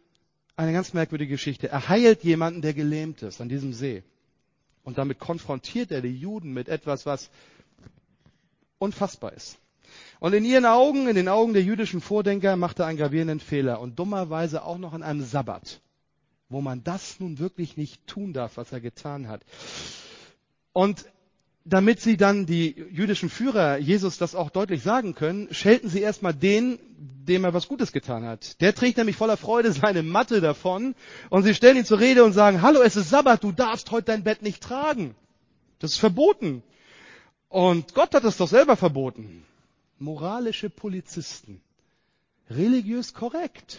eine 0.57 0.73
ganz 0.73 0.93
merkwürdige 0.93 1.35
Geschichte. 1.35 1.69
Er 1.69 1.89
heilt 1.89 2.25
jemanden, 2.25 2.63
der 2.63 2.75
gelähmt 2.75 3.23
ist 3.23 3.41
an 3.41 3.49
diesem 3.49 3.73
See. 3.73 4.03
Und 4.85 4.99
damit 4.99 5.19
konfrontiert 5.19 5.91
er 5.91 6.01
die 6.01 6.17
Juden 6.17 6.53
mit 6.53 6.69
etwas, 6.69 7.07
was 7.07 7.31
unfassbar 8.79 9.33
ist. 9.33 9.59
Und 10.19 10.33
in 10.33 10.45
ihren 10.45 10.67
Augen, 10.67 11.09
in 11.09 11.15
den 11.15 11.29
Augen 11.29 11.53
der 11.53 11.63
jüdischen 11.63 12.01
Vordenker, 12.01 12.57
macht 12.57 12.79
er 12.79 12.87
einen 12.87 12.99
gravierenden 12.99 13.41
Fehler 13.41 13.81
und 13.81 13.99
dummerweise 13.99 14.65
auch 14.65 14.79
noch 14.79 14.93
an 14.93 15.03
einem 15.03 15.23
Sabbat 15.23 15.81
wo 16.49 16.61
man 16.61 16.85
das 16.85 17.21
nun 17.21 17.39
wirklich 17.39 17.77
nicht 17.77 18.07
tun 18.07 18.33
darf, 18.33 18.57
was 18.57 18.73
er 18.73 18.81
getan 18.81 19.29
hat. 19.29 19.43
Und 20.77 21.07
damit 21.65 22.03
sie 22.03 22.19
dann 22.19 22.45
die 22.45 22.77
jüdischen 22.93 23.31
Führer 23.31 23.79
Jesus 23.79 24.19
das 24.19 24.35
auch 24.35 24.51
deutlich 24.51 24.83
sagen 24.83 25.15
können, 25.15 25.49
schelten 25.51 25.89
sie 25.89 26.03
erstmal 26.03 26.35
den, 26.35 26.79
dem 26.99 27.45
er 27.45 27.55
was 27.55 27.67
Gutes 27.67 27.93
getan 27.93 28.27
hat. 28.27 28.61
Der 28.61 28.75
trägt 28.75 28.99
nämlich 28.99 29.17
voller 29.17 29.39
Freude 29.39 29.73
seine 29.73 30.03
Matte 30.03 30.43
davon 30.43 30.95
und 31.31 31.45
sie 31.45 31.55
stellen 31.55 31.79
ihn 31.79 31.87
zur 31.87 31.99
Rede 31.99 32.25
und 32.25 32.35
sagen, 32.35 32.61
hallo, 32.61 32.83
es 32.83 32.95
ist 32.95 33.09
Sabbat, 33.09 33.43
du 33.43 33.53
darfst 33.53 33.91
heute 33.91 34.13
dein 34.13 34.23
Bett 34.23 34.43
nicht 34.43 34.63
tragen. 34.63 35.15
Das 35.79 35.93
ist 35.93 35.99
verboten. 35.99 36.63
Und 37.49 37.95
Gott 37.95 38.15
hat 38.15 38.25
es 38.25 38.37
doch 38.37 38.49
selber 38.49 38.77
verboten. 38.77 39.47
Moralische 39.99 40.69
Polizisten. 40.69 41.63
Religiös 42.51 43.15
korrekt 43.15 43.79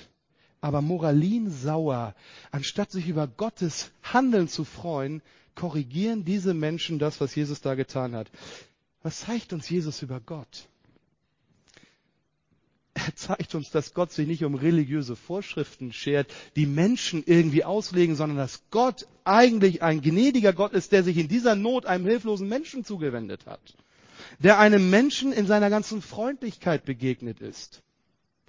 aber 0.62 0.82
moralinsauer. 0.82 2.16
Anstatt 2.52 2.92
sich 2.92 3.08
über 3.08 3.28
Gottes 3.28 3.92
Handeln 4.02 4.48
zu 4.48 4.64
freuen, 4.64 5.22
korrigieren 5.58 6.24
diese 6.24 6.54
Menschen 6.54 7.00
das, 7.00 7.20
was 7.20 7.36
Jesus 7.36 7.60
da 7.60 7.76
getan 7.76 8.16
hat. 8.16 8.32
Was 9.04 9.20
zeigt 9.20 9.52
uns 9.52 9.70
Jesus 9.70 10.02
über 10.02 10.22
Gott? 10.22 10.70
er 13.08 13.16
zeigt 13.16 13.56
uns, 13.56 13.70
dass 13.72 13.94
Gott 13.94 14.12
sich 14.12 14.28
nicht 14.28 14.44
um 14.44 14.56
religiöse 14.56 15.16
Vorschriften 15.16 15.94
schert, 15.94 16.34
die 16.56 16.66
Menschen 16.66 17.24
irgendwie 17.26 17.64
auslegen, 17.64 18.16
sondern 18.16 18.38
dass 18.38 18.64
Gott 18.72 19.08
eigentlich 19.24 19.84
ein 19.84 20.02
gnädiger 20.02 20.54
Gott 20.54 20.74
ist, 20.74 20.92
der 20.92 21.04
sich 21.04 21.18
in 21.18 21.28
dieser 21.28 21.56
Not 21.56 21.86
einem 21.86 22.06
hilflosen 22.06 22.48
Menschen 22.48 22.84
zugewendet 22.84 23.46
hat. 23.46 23.76
Der 24.40 24.60
einem 24.60 24.90
Menschen 24.90 25.32
in 25.32 25.48
seiner 25.48 25.70
ganzen 25.70 26.02
Freundlichkeit 26.02 26.86
begegnet 26.86 27.40
ist. 27.40 27.82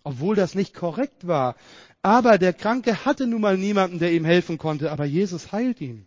Obwohl 0.03 0.35
das 0.35 0.55
nicht 0.55 0.75
korrekt 0.75 1.27
war. 1.27 1.57
Aber 2.03 2.39
der 2.39 2.53
Kranke 2.53 3.05
hatte 3.05 3.27
nun 3.27 3.41
mal 3.41 3.59
niemanden, 3.59 3.99
der 3.99 4.13
ihm 4.13 4.25
helfen 4.25 4.57
konnte, 4.57 4.91
aber 4.91 5.05
Jesus 5.05 5.53
heilt 5.53 5.81
ihn. 5.81 6.07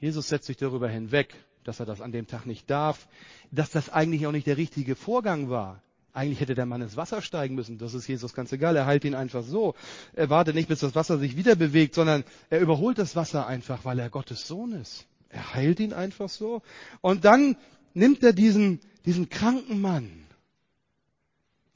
Jesus 0.00 0.28
setzt 0.28 0.46
sich 0.46 0.56
darüber 0.56 0.88
hinweg, 0.88 1.34
dass 1.64 1.80
er 1.80 1.86
das 1.86 2.00
an 2.00 2.12
dem 2.12 2.26
Tag 2.26 2.46
nicht 2.46 2.70
darf, 2.70 3.08
dass 3.50 3.70
das 3.70 3.90
eigentlich 3.90 4.26
auch 4.26 4.32
nicht 4.32 4.46
der 4.46 4.56
richtige 4.56 4.94
Vorgang 4.94 5.50
war. 5.50 5.82
Eigentlich 6.12 6.40
hätte 6.40 6.54
der 6.54 6.64
Mann 6.64 6.80
ins 6.80 6.96
Wasser 6.96 7.20
steigen 7.20 7.54
müssen. 7.54 7.76
Das 7.76 7.92
ist 7.92 8.06
Jesus 8.06 8.32
ganz 8.32 8.50
egal. 8.52 8.74
Er 8.74 8.86
heilt 8.86 9.04
ihn 9.04 9.14
einfach 9.14 9.42
so. 9.42 9.74
Er 10.14 10.30
wartet 10.30 10.54
nicht, 10.54 10.68
bis 10.68 10.80
das 10.80 10.94
Wasser 10.94 11.18
sich 11.18 11.36
wieder 11.36 11.56
bewegt, 11.56 11.94
sondern 11.94 12.24
er 12.48 12.60
überholt 12.60 12.98
das 12.98 13.16
Wasser 13.16 13.46
einfach, 13.46 13.84
weil 13.84 13.98
er 13.98 14.08
Gottes 14.08 14.46
Sohn 14.46 14.72
ist. 14.72 15.06
Er 15.28 15.54
heilt 15.54 15.78
ihn 15.78 15.92
einfach 15.92 16.30
so. 16.30 16.62
Und 17.02 17.26
dann 17.26 17.56
nimmt 17.92 18.22
er 18.22 18.32
diesen, 18.32 18.80
diesen 19.04 19.28
kranken 19.28 19.80
Mann 19.80 20.25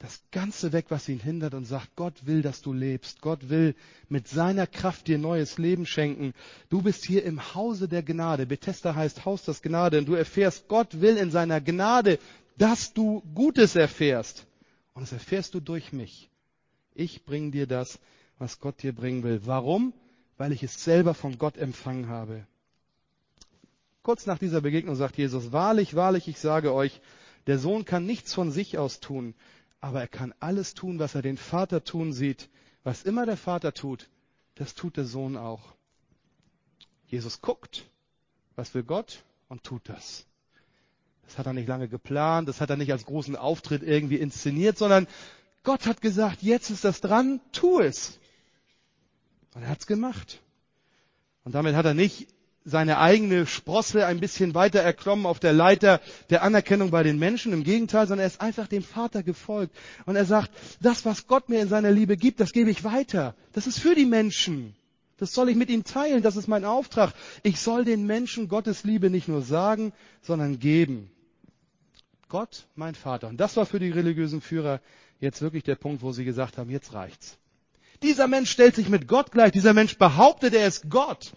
das 0.01 0.23
Ganze 0.31 0.73
weg, 0.73 0.87
was 0.89 1.07
ihn 1.07 1.19
hindert 1.19 1.53
und 1.53 1.65
sagt, 1.65 1.95
Gott 1.95 2.25
will, 2.25 2.41
dass 2.41 2.63
du 2.63 2.73
lebst. 2.73 3.21
Gott 3.21 3.49
will 3.49 3.75
mit 4.09 4.27
seiner 4.27 4.65
Kraft 4.65 5.07
dir 5.07 5.19
neues 5.19 5.59
Leben 5.59 5.85
schenken. 5.85 6.33
Du 6.69 6.81
bist 6.81 7.05
hier 7.05 7.23
im 7.23 7.53
Hause 7.53 7.87
der 7.87 8.01
Gnade. 8.01 8.47
Bethesda 8.47 8.95
heißt 8.95 9.25
Haus 9.25 9.43
des 9.43 9.61
Gnade 9.61 9.99
und 9.99 10.07
du 10.07 10.15
erfährst, 10.15 10.67
Gott 10.67 11.01
will 11.01 11.17
in 11.17 11.29
seiner 11.29 11.61
Gnade, 11.61 12.17
dass 12.57 12.93
du 12.93 13.21
Gutes 13.35 13.75
erfährst. 13.75 14.47
Und 14.95 15.03
das 15.03 15.11
erfährst 15.11 15.53
du 15.53 15.59
durch 15.59 15.93
mich. 15.93 16.31
Ich 16.95 17.23
bringe 17.23 17.51
dir 17.51 17.67
das, 17.67 17.99
was 18.39 18.59
Gott 18.59 18.81
dir 18.81 18.93
bringen 18.93 19.21
will. 19.21 19.41
Warum? 19.45 19.93
Weil 20.37 20.51
ich 20.51 20.63
es 20.63 20.83
selber 20.83 21.13
von 21.13 21.37
Gott 21.37 21.57
empfangen 21.57 22.07
habe. 22.07 22.47
Kurz 24.01 24.25
nach 24.25 24.39
dieser 24.39 24.61
Begegnung 24.61 24.95
sagt 24.95 25.19
Jesus, 25.19 25.51
wahrlich, 25.51 25.93
wahrlich, 25.93 26.27
ich 26.27 26.39
sage 26.39 26.73
euch, 26.73 27.01
der 27.45 27.59
Sohn 27.59 27.85
kann 27.85 28.07
nichts 28.07 28.33
von 28.33 28.51
sich 28.51 28.79
aus 28.79 28.99
tun, 28.99 29.35
aber 29.81 29.99
er 29.99 30.07
kann 30.07 30.33
alles 30.39 30.75
tun, 30.75 30.99
was 30.99 31.15
er 31.15 31.23
den 31.23 31.37
Vater 31.37 31.83
tun 31.83 32.13
sieht. 32.13 32.49
Was 32.83 33.03
immer 33.03 33.25
der 33.25 33.37
Vater 33.37 33.73
tut, 33.73 34.09
das 34.55 34.75
tut 34.75 34.97
der 34.97 35.05
Sohn 35.05 35.37
auch. 35.37 35.73
Jesus 37.07 37.41
guckt, 37.41 37.85
was 38.55 38.73
will 38.73 38.83
Gott 38.83 39.23
und 39.49 39.63
tut 39.63 39.89
das. 39.89 40.25
Das 41.23 41.37
hat 41.37 41.45
er 41.45 41.53
nicht 41.53 41.67
lange 41.67 41.87
geplant, 41.87 42.47
das 42.47 42.61
hat 42.61 42.69
er 42.69 42.77
nicht 42.77 42.91
als 42.91 43.05
großen 43.05 43.35
Auftritt 43.35 43.83
irgendwie 43.83 44.17
inszeniert, 44.17 44.77
sondern 44.77 45.07
Gott 45.63 45.85
hat 45.85 46.01
gesagt, 46.01 46.41
jetzt 46.41 46.69
ist 46.69 46.83
das 46.83 47.01
dran, 47.01 47.39
tu 47.51 47.79
es. 47.79 48.19
Und 49.53 49.63
er 49.63 49.69
hat's 49.69 49.87
gemacht. 49.87 50.41
Und 51.43 51.55
damit 51.55 51.75
hat 51.75 51.85
er 51.85 51.93
nicht 51.93 52.27
seine 52.63 52.99
eigene 52.99 53.47
Sprosse 53.47 54.05
ein 54.05 54.19
bisschen 54.19 54.53
weiter 54.53 54.79
erklommen 54.79 55.25
auf 55.25 55.39
der 55.39 55.53
Leiter 55.53 55.99
der 56.29 56.43
Anerkennung 56.43 56.91
bei 56.91 57.03
den 57.03 57.17
Menschen. 57.17 57.53
Im 57.53 57.63
Gegenteil, 57.63 58.07
sondern 58.07 58.23
er 58.23 58.27
ist 58.27 58.41
einfach 58.41 58.67
dem 58.67 58.83
Vater 58.83 59.23
gefolgt. 59.23 59.75
Und 60.05 60.15
er 60.15 60.25
sagt, 60.25 60.51
das, 60.79 61.05
was 61.05 61.27
Gott 61.27 61.49
mir 61.49 61.61
in 61.61 61.69
seiner 61.69 61.91
Liebe 61.91 62.17
gibt, 62.17 62.39
das 62.39 62.51
gebe 62.51 62.69
ich 62.69 62.83
weiter. 62.83 63.35
Das 63.53 63.67
ist 63.67 63.79
für 63.79 63.95
die 63.95 64.05
Menschen. 64.05 64.75
Das 65.17 65.33
soll 65.33 65.49
ich 65.49 65.55
mit 65.55 65.69
ihnen 65.69 65.83
teilen. 65.83 66.23
Das 66.23 66.35
ist 66.35 66.47
mein 66.47 66.65
Auftrag. 66.65 67.13
Ich 67.43 67.59
soll 67.59 67.85
den 67.85 68.05
Menschen 68.05 68.47
Gottes 68.47 68.83
Liebe 68.83 69.09
nicht 69.09 69.27
nur 69.27 69.41
sagen, 69.41 69.93
sondern 70.21 70.59
geben. 70.59 71.11
Gott, 72.29 72.67
mein 72.75 72.95
Vater. 72.95 73.27
Und 73.27 73.37
das 73.37 73.57
war 73.57 73.65
für 73.65 73.79
die 73.79 73.89
religiösen 73.89 74.41
Führer 74.41 74.81
jetzt 75.19 75.41
wirklich 75.41 75.63
der 75.63 75.75
Punkt, 75.75 76.01
wo 76.01 76.11
sie 76.11 76.25
gesagt 76.25 76.57
haben, 76.57 76.69
jetzt 76.69 76.93
reicht's. 76.93 77.37
Dieser 78.03 78.27
Mensch 78.27 78.49
stellt 78.49 78.75
sich 78.75 78.89
mit 78.89 79.07
Gott 79.07 79.31
gleich. 79.31 79.51
Dieser 79.51 79.73
Mensch 79.73 79.97
behauptet, 79.97 80.53
er 80.53 80.65
ist 80.67 80.89
Gott. 80.89 81.33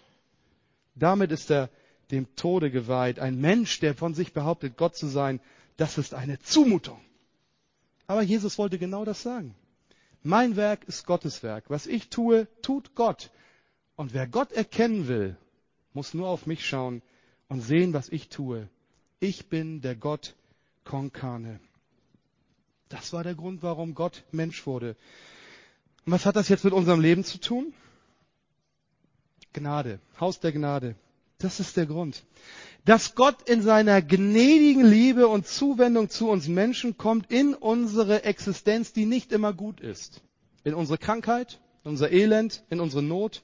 Damit 0.94 1.33
ist 1.33 1.50
er 1.50 1.70
dem 2.11 2.35
Tode 2.37 2.70
geweiht. 2.70 3.18
Ein 3.18 3.40
Mensch, 3.40 3.80
der 3.80 3.94
von 3.94 4.14
sich 4.14 4.33
behauptet, 4.33 4.76
Gott 4.76 4.96
zu 4.96 5.07
sein, 5.07 5.40
das 5.76 5.98
ist 5.98 6.14
eine 6.14 6.38
Zumutung. 6.38 7.00
Aber 8.07 8.22
Jesus 8.22 8.59
wollte 8.59 8.78
genau 8.78 9.04
das 9.04 9.22
sagen. 9.22 9.54
Mein 10.22 10.57
Werk 10.57 10.85
ist 10.85 11.07
Gottes 11.07 11.42
Werk. 11.42 11.64
Was 11.68 11.87
ich 11.87 12.09
tue, 12.09 12.46
tut 12.62 12.94
Gott. 12.94 13.30
Und 13.96 14.14
wer 14.14 14.26
Gott 14.26 14.52
erkennen 14.52 15.09
will, 15.09 15.37
muss 15.92 16.14
nur 16.14 16.28
auf 16.28 16.46
mich 16.46 16.66
schauen 16.66 17.02
und 17.48 17.61
sehen, 17.61 17.92
was 17.92 18.09
ich 18.09 18.28
tue. 18.28 18.68
Ich 19.20 19.48
bin 19.48 19.80
der 19.80 19.94
Gott 19.94 20.35
Konkane. 20.85 21.61
Das 22.88 23.12
war 23.12 23.24
der 23.24 23.35
Grund, 23.35 23.62
warum 23.62 23.94
Gott 23.94 24.24
Mensch 24.33 24.66
wurde. 24.66 24.96
Und 26.04 26.12
was 26.12 26.26
hat 26.26 26.37
das 26.37 26.48
jetzt 26.48 26.64
mit 26.64 26.74
unserem 26.74 27.00
Leben 27.00 27.24
zu 27.24 27.38
tun? 27.38 27.72
Gnade, 29.55 30.01
Haus 30.21 30.40
der 30.40 30.53
Gnade. 30.53 30.97
Das 31.38 31.61
ist 31.61 31.77
der 31.77 31.87
Grund. 31.87 32.25
Dass 32.85 33.14
Gott 33.14 33.49
in 33.49 33.62
seiner 33.62 34.03
gnädigen 34.03 34.85
Liebe 34.85 35.27
und 35.27 35.47
Zuwendung 35.47 36.11
zu 36.11 36.29
uns 36.29 36.49
Menschen 36.49 36.99
kommt 36.99 37.31
in 37.31 37.55
unsere 37.55 38.25
Existenz, 38.25 38.93
die 38.93 39.07
nicht 39.07 39.33
immer 39.33 39.55
gut 39.55 39.81
ist. 39.81 40.21
In 40.64 40.75
unsere 40.75 40.99
Krankheit, 40.99 41.61
in 41.85 41.93
unser 41.93 42.12
Elend, 42.12 42.62
in 42.69 42.81
unsere 42.81 43.03
Not. 43.03 43.43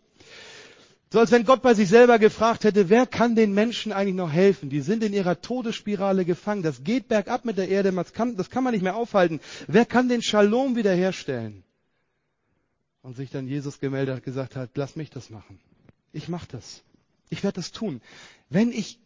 So 1.13 1.19
als 1.19 1.33
wenn 1.33 1.45
Gott 1.45 1.63
bei 1.63 1.75
sich 1.75 1.89
selber 1.89 2.19
gefragt 2.19 2.65
hätte, 2.65 2.89
wer 2.89 3.07
kann 3.07 3.35
den 3.35 3.53
Menschen 3.53 3.93
eigentlich 3.93 4.15
noch 4.15 4.31
helfen? 4.31 4.71
Die 4.71 4.81
sind 4.81 5.03
in 5.03 5.13
ihrer 5.13 5.41
Todesspirale 5.41 6.25
gefangen. 6.25 6.63
Das 6.63 6.85
geht 6.85 7.09
bergab 7.09 7.45
mit 7.45 7.57
der 7.59 7.69
Erde. 7.69 7.93
Das 7.93 8.13
kann, 8.13 8.37
das 8.37 8.51
kann 8.51 8.63
man 8.63 8.75
nicht 8.75 8.83
mehr 8.83 8.95
aufhalten. 8.95 9.41
Wer 9.67 9.87
kann 9.87 10.09
den 10.09 10.23
Shalom 10.23 10.77
wiederherstellen? 10.77 11.65
Und 13.03 13.17
sich 13.17 13.31
dann 13.31 13.49
Jesus 13.49 13.81
gemeldet 13.81 14.17
hat, 14.17 14.25
gesagt 14.25 14.57
hat, 14.57 14.71
lass 14.75 14.95
mich 14.95 15.11
das 15.11 15.31
machen. 15.31 15.59
Ich 16.13 16.29
mache 16.29 16.49
das. 16.49 16.83
Ich 17.29 17.43
werde 17.43 17.57
das 17.57 17.73
tun. 17.73 18.01
Wenn 18.49 18.73
ich 18.73 18.99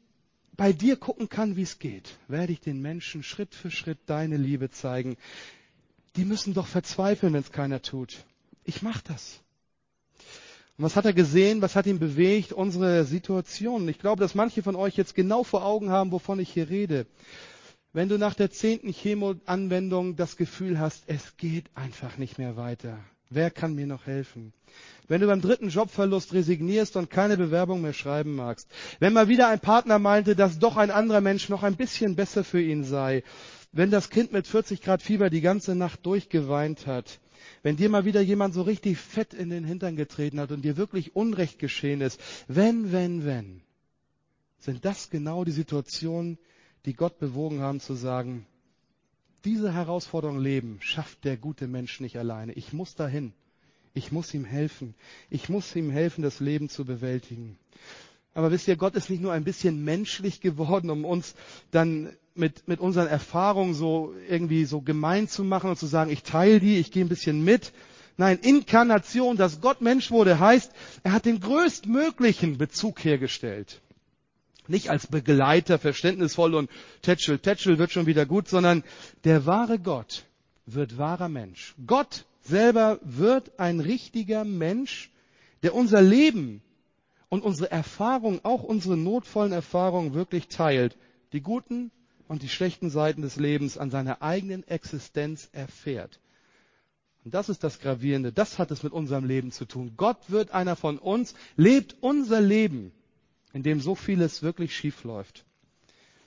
bei 0.56 0.72
dir 0.72 0.96
gucken 0.96 1.28
kann, 1.28 1.56
wie 1.56 1.62
es 1.62 1.78
geht, 1.78 2.16
werde 2.28 2.52
ich 2.52 2.60
den 2.60 2.80
Menschen 2.80 3.22
Schritt 3.22 3.54
für 3.54 3.70
Schritt 3.70 3.98
deine 4.06 4.36
Liebe 4.36 4.70
zeigen. 4.70 5.16
Die 6.16 6.24
müssen 6.24 6.54
doch 6.54 6.66
verzweifeln, 6.66 7.32
wenn 7.32 7.40
es 7.40 7.52
keiner 7.52 7.82
tut. 7.82 8.24
Ich 8.64 8.82
mache 8.82 9.02
das. 9.08 9.40
Und 10.76 10.84
was 10.84 10.96
hat 10.96 11.04
er 11.04 11.12
gesehen? 11.12 11.60
Was 11.62 11.76
hat 11.76 11.86
ihn 11.86 11.98
bewegt? 11.98 12.52
Unsere 12.52 13.04
Situation. 13.04 13.88
Ich 13.88 13.98
glaube, 13.98 14.20
dass 14.20 14.34
manche 14.34 14.62
von 14.62 14.76
euch 14.76 14.96
jetzt 14.96 15.14
genau 15.14 15.44
vor 15.44 15.64
Augen 15.64 15.90
haben, 15.90 16.12
wovon 16.12 16.40
ich 16.40 16.52
hier 16.52 16.68
rede. 16.68 17.06
Wenn 17.92 18.08
du 18.08 18.18
nach 18.18 18.34
der 18.34 18.50
zehnten 18.50 18.92
Chemo-Anwendung 18.92 20.16
das 20.16 20.36
Gefühl 20.36 20.80
hast, 20.80 21.04
es 21.06 21.36
geht 21.36 21.66
einfach 21.76 22.16
nicht 22.16 22.38
mehr 22.38 22.56
weiter. 22.56 22.98
Wer 23.34 23.50
kann 23.50 23.74
mir 23.74 23.86
noch 23.86 24.06
helfen? 24.06 24.52
Wenn 25.08 25.20
du 25.20 25.26
beim 25.26 25.40
dritten 25.40 25.68
Jobverlust 25.68 26.32
resignierst 26.32 26.96
und 26.96 27.10
keine 27.10 27.36
Bewerbung 27.36 27.82
mehr 27.82 27.92
schreiben 27.92 28.36
magst. 28.36 28.70
Wenn 29.00 29.12
mal 29.12 29.28
wieder 29.28 29.48
ein 29.48 29.58
Partner 29.58 29.98
meinte, 29.98 30.36
dass 30.36 30.60
doch 30.60 30.76
ein 30.76 30.92
anderer 30.92 31.20
Mensch 31.20 31.48
noch 31.48 31.64
ein 31.64 31.76
bisschen 31.76 32.14
besser 32.14 32.44
für 32.44 32.62
ihn 32.62 32.84
sei. 32.84 33.24
Wenn 33.72 33.90
das 33.90 34.08
Kind 34.08 34.32
mit 34.32 34.46
40 34.46 34.80
Grad 34.82 35.02
Fieber 35.02 35.30
die 35.30 35.40
ganze 35.40 35.74
Nacht 35.74 36.06
durchgeweint 36.06 36.86
hat. 36.86 37.18
Wenn 37.64 37.76
dir 37.76 37.88
mal 37.88 38.04
wieder 38.04 38.20
jemand 38.20 38.54
so 38.54 38.62
richtig 38.62 38.98
fett 38.98 39.34
in 39.34 39.50
den 39.50 39.64
Hintern 39.64 39.96
getreten 39.96 40.38
hat 40.38 40.52
und 40.52 40.62
dir 40.62 40.76
wirklich 40.76 41.16
Unrecht 41.16 41.58
geschehen 41.58 42.00
ist. 42.00 42.20
Wenn, 42.46 42.92
wenn, 42.92 43.24
wenn. 43.24 43.62
Sind 44.58 44.84
das 44.84 45.10
genau 45.10 45.44
die 45.44 45.50
Situationen, 45.50 46.38
die 46.84 46.94
Gott 46.94 47.18
bewogen 47.18 47.60
haben 47.60 47.80
zu 47.80 47.94
sagen, 47.94 48.46
diese 49.44 49.72
Herausforderung 49.72 50.38
leben 50.38 50.78
schafft 50.80 51.24
der 51.24 51.36
gute 51.36 51.66
Mensch 51.66 52.00
nicht 52.00 52.16
alleine. 52.18 52.52
Ich 52.52 52.72
muss 52.72 52.94
dahin. 52.94 53.32
Ich 53.92 54.10
muss 54.10 54.34
ihm 54.34 54.44
helfen. 54.44 54.94
Ich 55.30 55.48
muss 55.48 55.74
ihm 55.76 55.90
helfen, 55.90 56.22
das 56.22 56.40
Leben 56.40 56.68
zu 56.68 56.84
bewältigen. 56.84 57.58
Aber 58.34 58.50
wisst 58.50 58.66
ihr, 58.66 58.76
Gott 58.76 58.96
ist 58.96 59.10
nicht 59.10 59.22
nur 59.22 59.32
ein 59.32 59.44
bisschen 59.44 59.84
menschlich 59.84 60.40
geworden, 60.40 60.90
um 60.90 61.04
uns 61.04 61.34
dann 61.70 62.10
mit, 62.34 62.66
mit 62.66 62.80
unseren 62.80 63.06
Erfahrungen 63.06 63.74
so 63.74 64.12
irgendwie 64.28 64.64
so 64.64 64.80
gemein 64.80 65.28
zu 65.28 65.44
machen 65.44 65.70
und 65.70 65.78
zu 65.78 65.86
sagen, 65.86 66.10
ich 66.10 66.24
teile 66.24 66.58
die, 66.58 66.78
ich 66.78 66.90
gehe 66.90 67.04
ein 67.04 67.08
bisschen 67.08 67.44
mit. 67.44 67.72
Nein, 68.16 68.38
Inkarnation, 68.42 69.36
dass 69.36 69.60
Gott 69.60 69.80
Mensch 69.80 70.10
wurde, 70.10 70.40
heißt, 70.40 70.72
er 71.04 71.12
hat 71.12 71.26
den 71.26 71.40
größtmöglichen 71.40 72.58
Bezug 72.58 73.04
hergestellt. 73.04 73.80
Nicht 74.66 74.90
als 74.90 75.06
Begleiter, 75.06 75.78
verständnisvoll 75.78 76.54
und 76.54 76.70
tätschel, 77.02 77.38
tätschel 77.38 77.78
wird 77.78 77.92
schon 77.92 78.06
wieder 78.06 78.24
gut, 78.24 78.48
sondern 78.48 78.82
der 79.24 79.46
wahre 79.46 79.78
Gott 79.78 80.24
wird 80.66 80.96
wahrer 80.96 81.28
Mensch. 81.28 81.74
Gott 81.86 82.24
selber 82.40 82.98
wird 83.02 83.58
ein 83.58 83.80
richtiger 83.80 84.44
Mensch, 84.44 85.10
der 85.62 85.74
unser 85.74 86.00
Leben 86.00 86.62
und 87.28 87.42
unsere 87.42 87.70
Erfahrungen, 87.70 88.40
auch 88.42 88.62
unsere 88.62 88.96
notvollen 88.96 89.52
Erfahrungen 89.52 90.14
wirklich 90.14 90.48
teilt, 90.48 90.96
die 91.32 91.40
guten 91.40 91.90
und 92.28 92.42
die 92.42 92.48
schlechten 92.48 92.90
Seiten 92.90 93.22
des 93.22 93.36
Lebens 93.36 93.76
an 93.76 93.90
seiner 93.90 94.22
eigenen 94.22 94.66
Existenz 94.66 95.48
erfährt. 95.52 96.20
Und 97.24 97.34
das 97.34 97.48
ist 97.48 97.64
das 97.64 97.80
Gravierende, 97.80 98.32
das 98.32 98.58
hat 98.58 98.70
es 98.70 98.82
mit 98.82 98.92
unserem 98.92 99.24
Leben 99.24 99.50
zu 99.50 99.64
tun. 99.64 99.94
Gott 99.96 100.18
wird 100.28 100.52
einer 100.52 100.76
von 100.76 100.98
uns, 100.98 101.34
lebt 101.56 101.96
unser 102.00 102.40
Leben, 102.40 102.92
in 103.54 103.62
dem 103.62 103.80
so 103.80 103.94
vieles 103.94 104.42
wirklich 104.42 104.76
schief 104.76 105.04
läuft. 105.04 105.46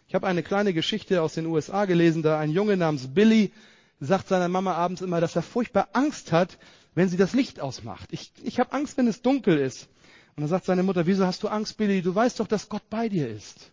Ich 0.07 0.15
habe 0.15 0.25
eine 0.25 0.41
kleine 0.41 0.73
Geschichte 0.73 1.21
aus 1.21 1.33
den 1.33 1.45
USA 1.45 1.85
gelesen, 1.85 2.23
da 2.23 2.39
ein 2.39 2.49
Junge 2.49 2.77
namens 2.77 3.13
Billy 3.13 3.51
sagt 3.99 4.29
seiner 4.29 4.47
Mama 4.47 4.73
abends 4.73 5.01
immer, 5.01 5.19
dass 5.21 5.35
er 5.35 5.41
furchtbar 5.41 5.89
Angst 5.93 6.31
hat, 6.31 6.57
wenn 6.95 7.09
sie 7.09 7.17
das 7.17 7.33
Licht 7.33 7.59
ausmacht. 7.59 8.09
Ich, 8.11 8.31
ich 8.43 8.59
habe 8.59 8.71
Angst, 8.71 8.97
wenn 8.97 9.07
es 9.07 9.21
dunkel 9.21 9.57
ist. 9.57 9.89
Und 10.35 10.41
dann 10.41 10.47
sagt 10.47 10.65
seine 10.65 10.83
Mutter, 10.83 11.05
wieso 11.05 11.25
hast 11.25 11.43
du 11.43 11.47
Angst, 11.49 11.77
Billy? 11.77 12.01
Du 12.01 12.15
weißt 12.15 12.39
doch, 12.39 12.47
dass 12.47 12.69
Gott 12.69 12.89
bei 12.89 13.09
dir 13.09 13.27
ist. 13.27 13.71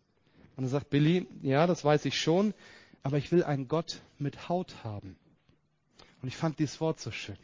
Und 0.57 0.65
dann 0.65 0.71
sagt 0.71 0.91
Billy, 0.91 1.27
ja, 1.43 1.67
das 1.67 1.85
weiß 1.85 2.05
ich 2.07 2.19
schon, 2.19 2.55
aber 3.03 3.19
ich 3.19 3.31
will 3.31 3.45
einen 3.45 3.69
Gott 3.69 4.01
mit 4.19 4.49
Haut 4.49 4.75
haben. 4.83 5.17
Und 6.23 6.29
ich 6.29 6.37
fand 6.37 6.59
dieses 6.59 6.81
Wort 6.81 7.01
so 7.01 7.11
schön. 7.11 7.37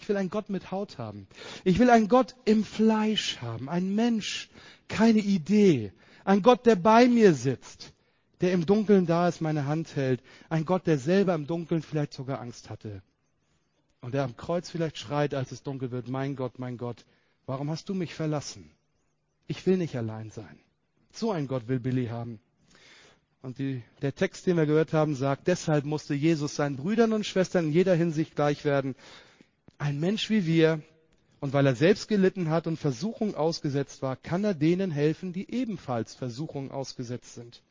Ich 0.00 0.08
will 0.08 0.16
einen 0.16 0.30
Gott 0.30 0.48
mit 0.48 0.70
Haut 0.70 0.96
haben. 0.96 1.26
Ich 1.62 1.78
will 1.78 1.90
einen 1.90 2.08
Gott 2.08 2.34
im 2.46 2.64
Fleisch 2.64 3.38
haben. 3.42 3.68
Ein 3.68 3.94
Mensch, 3.94 4.48
keine 4.88 5.20
Idee. 5.20 5.92
Ein 6.24 6.40
Gott, 6.40 6.64
der 6.64 6.76
bei 6.76 7.06
mir 7.06 7.34
sitzt, 7.34 7.92
der 8.40 8.52
im 8.52 8.64
Dunkeln 8.64 9.06
da 9.06 9.28
ist, 9.28 9.42
meine 9.42 9.66
Hand 9.66 9.94
hält. 9.96 10.22
Ein 10.48 10.64
Gott, 10.64 10.86
der 10.86 10.98
selber 10.98 11.34
im 11.34 11.46
Dunkeln 11.46 11.82
vielleicht 11.82 12.14
sogar 12.14 12.40
Angst 12.40 12.70
hatte. 12.70 13.02
Und 14.00 14.14
der 14.14 14.24
am 14.24 14.38
Kreuz 14.38 14.70
vielleicht 14.70 14.96
schreit, 14.96 15.34
als 15.34 15.52
es 15.52 15.62
dunkel 15.62 15.90
wird, 15.90 16.08
mein 16.08 16.34
Gott, 16.34 16.58
mein 16.58 16.78
Gott, 16.78 17.04
warum 17.44 17.68
hast 17.68 17.90
du 17.90 17.94
mich 17.94 18.14
verlassen? 18.14 18.70
Ich 19.46 19.66
will 19.66 19.76
nicht 19.76 19.96
allein 19.96 20.30
sein. 20.30 20.58
So 21.12 21.30
ein 21.30 21.46
Gott 21.46 21.68
will 21.68 21.80
Billy 21.80 22.06
haben. 22.06 22.40
Und 23.42 23.58
die, 23.58 23.82
der 24.00 24.14
Text, 24.14 24.46
den 24.46 24.56
wir 24.56 24.66
gehört 24.66 24.94
haben, 24.94 25.14
sagt, 25.14 25.46
deshalb 25.46 25.84
musste 25.84 26.14
Jesus 26.14 26.56
seinen 26.56 26.76
Brüdern 26.76 27.12
und 27.12 27.26
Schwestern 27.26 27.66
in 27.66 27.72
jeder 27.72 27.94
Hinsicht 27.94 28.34
gleich 28.34 28.64
werden. 28.64 28.94
Ein 29.80 29.98
Mensch 29.98 30.28
wie 30.28 30.44
wir, 30.44 30.82
und 31.40 31.54
weil 31.54 31.64
er 31.64 31.74
selbst 31.74 32.06
gelitten 32.06 32.50
hat 32.50 32.66
und 32.66 32.76
Versuchung 32.76 33.34
ausgesetzt 33.34 34.02
war, 34.02 34.14
kann 34.14 34.44
er 34.44 34.52
denen 34.52 34.90
helfen, 34.90 35.32
die 35.32 35.50
ebenfalls 35.50 36.14
Versuchung 36.14 36.70
ausgesetzt 36.70 37.34
sind. 37.34 37.62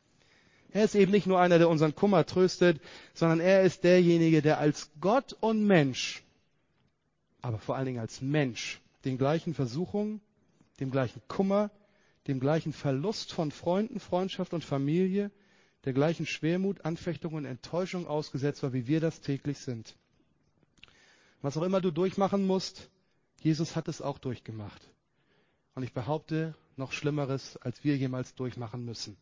Er 0.72 0.84
ist 0.84 0.96
eben 0.96 1.12
nicht 1.12 1.28
nur 1.28 1.40
einer, 1.40 1.58
der 1.58 1.68
unseren 1.68 1.94
Kummer 1.94 2.26
tröstet, 2.26 2.80
sondern 3.14 3.38
er 3.38 3.62
ist 3.62 3.84
derjenige, 3.84 4.42
der 4.42 4.58
als 4.58 4.90
Gott 5.00 5.36
und 5.38 5.64
Mensch, 5.64 6.24
aber 7.42 7.58
vor 7.58 7.76
allen 7.76 7.86
Dingen 7.86 8.00
als 8.00 8.20
Mensch, 8.20 8.80
den 9.04 9.16
gleichen 9.16 9.54
Versuchungen, 9.54 10.20
dem 10.80 10.90
gleichen 10.90 11.22
Kummer, 11.28 11.70
dem 12.26 12.40
gleichen 12.40 12.72
Verlust 12.72 13.32
von 13.32 13.52
Freunden, 13.52 14.00
Freundschaft 14.00 14.52
und 14.52 14.64
Familie, 14.64 15.30
der 15.84 15.92
gleichen 15.92 16.26
Schwermut, 16.26 16.84
Anfechtung 16.84 17.34
und 17.34 17.44
Enttäuschung 17.44 18.08
ausgesetzt 18.08 18.64
war, 18.64 18.72
wie 18.72 18.88
wir 18.88 18.98
das 18.98 19.20
täglich 19.20 19.58
sind. 19.58 19.94
Was 21.42 21.56
auch 21.56 21.62
immer 21.62 21.80
du 21.80 21.90
durchmachen 21.90 22.46
musst, 22.46 22.90
Jesus 23.40 23.76
hat 23.76 23.88
es 23.88 24.02
auch 24.02 24.18
durchgemacht. 24.18 24.88
Und 25.74 25.82
ich 25.82 25.92
behaupte, 25.92 26.54
noch 26.76 26.92
Schlimmeres, 26.92 27.56
als 27.58 27.84
wir 27.84 27.96
jemals 27.96 28.34
durchmachen 28.34 28.84
müssen. 28.84 29.16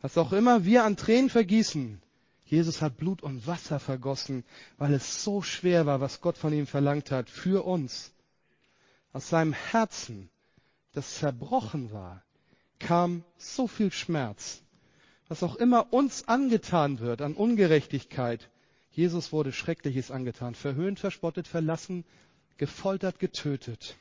Was 0.00 0.18
auch 0.18 0.32
immer 0.32 0.64
wir 0.64 0.84
an 0.84 0.96
Tränen 0.96 1.30
vergießen, 1.30 2.00
Jesus 2.44 2.82
hat 2.82 2.96
Blut 2.96 3.22
und 3.22 3.46
Wasser 3.46 3.78
vergossen, 3.78 4.44
weil 4.76 4.92
es 4.92 5.22
so 5.22 5.40
schwer 5.40 5.86
war, 5.86 6.00
was 6.00 6.20
Gott 6.20 6.36
von 6.36 6.52
ihm 6.52 6.66
verlangt 6.66 7.12
hat, 7.12 7.30
für 7.30 7.64
uns. 7.64 8.12
Aus 9.12 9.28
seinem 9.28 9.52
Herzen, 9.52 10.28
das 10.92 11.18
zerbrochen 11.18 11.92
war, 11.92 12.24
kam 12.80 13.24
so 13.36 13.68
viel 13.68 13.92
Schmerz. 13.92 14.62
Was 15.28 15.44
auch 15.44 15.54
immer 15.54 15.92
uns 15.92 16.26
angetan 16.26 16.98
wird 16.98 17.22
an 17.22 17.34
Ungerechtigkeit, 17.34 18.49
Jesus 18.92 19.32
wurde 19.32 19.52
Schreckliches 19.52 20.10
angetan, 20.10 20.54
verhöhnt, 20.54 20.98
verspottet, 20.98 21.46
verlassen, 21.46 22.04
gefoltert, 22.56 23.18
getötet. 23.18 23.96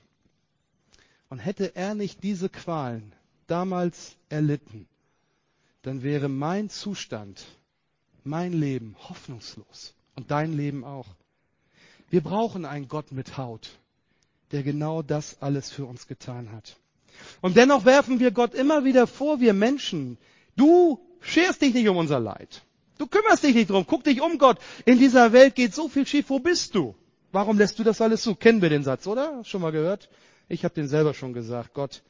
Und 1.30 1.40
hätte 1.40 1.76
er 1.76 1.94
nicht 1.94 2.24
diese 2.24 2.50
Qualen 2.50 3.14
damals 3.48 4.16
erlitten, 4.30 4.88
dann 5.84 6.04
wäre 6.04 6.28
mein 6.28 6.70
Zustand, 6.70 7.46
mein 8.24 8.52
Leben 8.52 8.96
hoffnungslos 9.08 9.94
und 10.16 10.32
dein 10.32 10.54
Leben 10.54 10.84
auch. 10.84 11.08
Wir 12.10 12.22
brauchen 12.22 12.66
einen 12.66 12.88
Gott 12.88 13.12
mit 13.12 13.38
Haut, 13.38 13.70
der 14.52 14.64
genau 14.64 15.04
das 15.04 15.42
alles 15.42 15.72
für 15.72 15.86
uns 15.86 16.08
getan 16.08 16.52
hat. 16.52 16.78
Und 17.42 17.58
dennoch 17.58 17.86
werfen 17.86 18.20
wir 18.20 18.32
Gott 18.32 18.54
immer 18.54 18.84
wieder 18.84 19.06
vor, 19.06 19.40
wir 19.40 19.54
Menschen, 19.54 20.18
du 20.56 21.00
scherst 21.22 21.62
dich 21.62 21.74
nicht 21.74 21.88
um 21.88 21.98
unser 21.98 22.20
Leid. 22.20 22.64
Du 23.00 23.08
kümmerst 23.08 23.44
dich 23.44 23.56
nicht 23.56 23.70
drum. 23.70 23.86
Guck 23.88 24.04
dich 24.04 24.22
um, 24.22 24.38
Gott. 24.38 24.60
In 24.86 25.00
dieser 25.00 25.32
Welt 25.32 25.56
geht 25.56 25.74
so 25.74 25.88
viel 25.88 26.06
schief. 26.06 26.30
Wo 26.30 26.40
bist 26.40 26.76
du? 26.76 26.94
Warum 27.32 27.58
lässt 27.58 27.80
du 27.80 27.84
das 27.84 28.02
alles 28.02 28.22
zu? 28.22 28.36
Kennen 28.36 28.62
wir 28.62 28.70
den 28.70 28.84
Satz, 28.84 29.08
oder? 29.08 29.42
Schon 29.46 29.62
mal 29.62 29.72
gehört? 29.72 30.10
Ich 30.50 30.66
habe 30.66 30.76
den 30.76 30.90
selber 30.90 31.14
schon 31.14 31.32
gesagt. 31.32 31.74
Gott, 31.74 32.04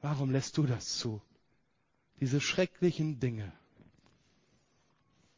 warum 0.00 0.30
lässt 0.30 0.56
du 0.56 0.62
das 0.62 0.96
zu? 0.96 1.20
Diese 2.20 2.40
schrecklichen 2.40 3.20
Dinge. 3.20 3.52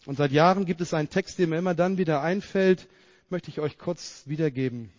Und 0.06 0.18
seit 0.18 0.30
Jahren 0.30 0.66
gibt 0.66 0.80
es 0.80 0.94
einen 0.94 1.10
Text, 1.10 1.38
der 1.38 1.48
mir 1.48 1.58
immer 1.58 1.74
dann 1.74 1.98
wieder 1.98 2.22
einfällt, 2.22 2.88
möchte 3.28 3.50
ich 3.50 3.58
euch 3.58 3.78
kurz 3.78 4.22
wiedergeben. 4.26 4.92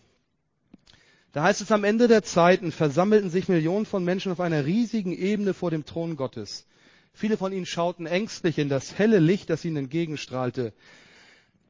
Da 1.32 1.44
heißt 1.44 1.62
es 1.62 1.72
am 1.72 1.86
Ende 1.86 2.10
der 2.10 2.24
Zeiten 2.24 2.74
versammelten 2.74 3.30
sich 3.30 3.48
Millionen 3.48 3.86
von 3.86 4.04
Menschen 4.04 4.34
auf 4.34 4.42
einer 4.42 4.66
riesigen 4.66 5.14
Ebene 5.14 5.54
vor 5.54 5.72
dem 5.72 5.86
Thron 5.86 6.18
Gottes. 6.18 6.66
Viele 7.14 7.38
von 7.38 7.54
ihnen 7.54 7.66
schauten 7.66 8.06
ängstlich 8.06 8.58
in 8.58 8.70
das 8.70 8.98
helle 8.98 9.20
Licht, 9.20 9.50
das 9.50 9.64
ihnen 9.66 9.78
entgegenstrahlte. 9.78 10.74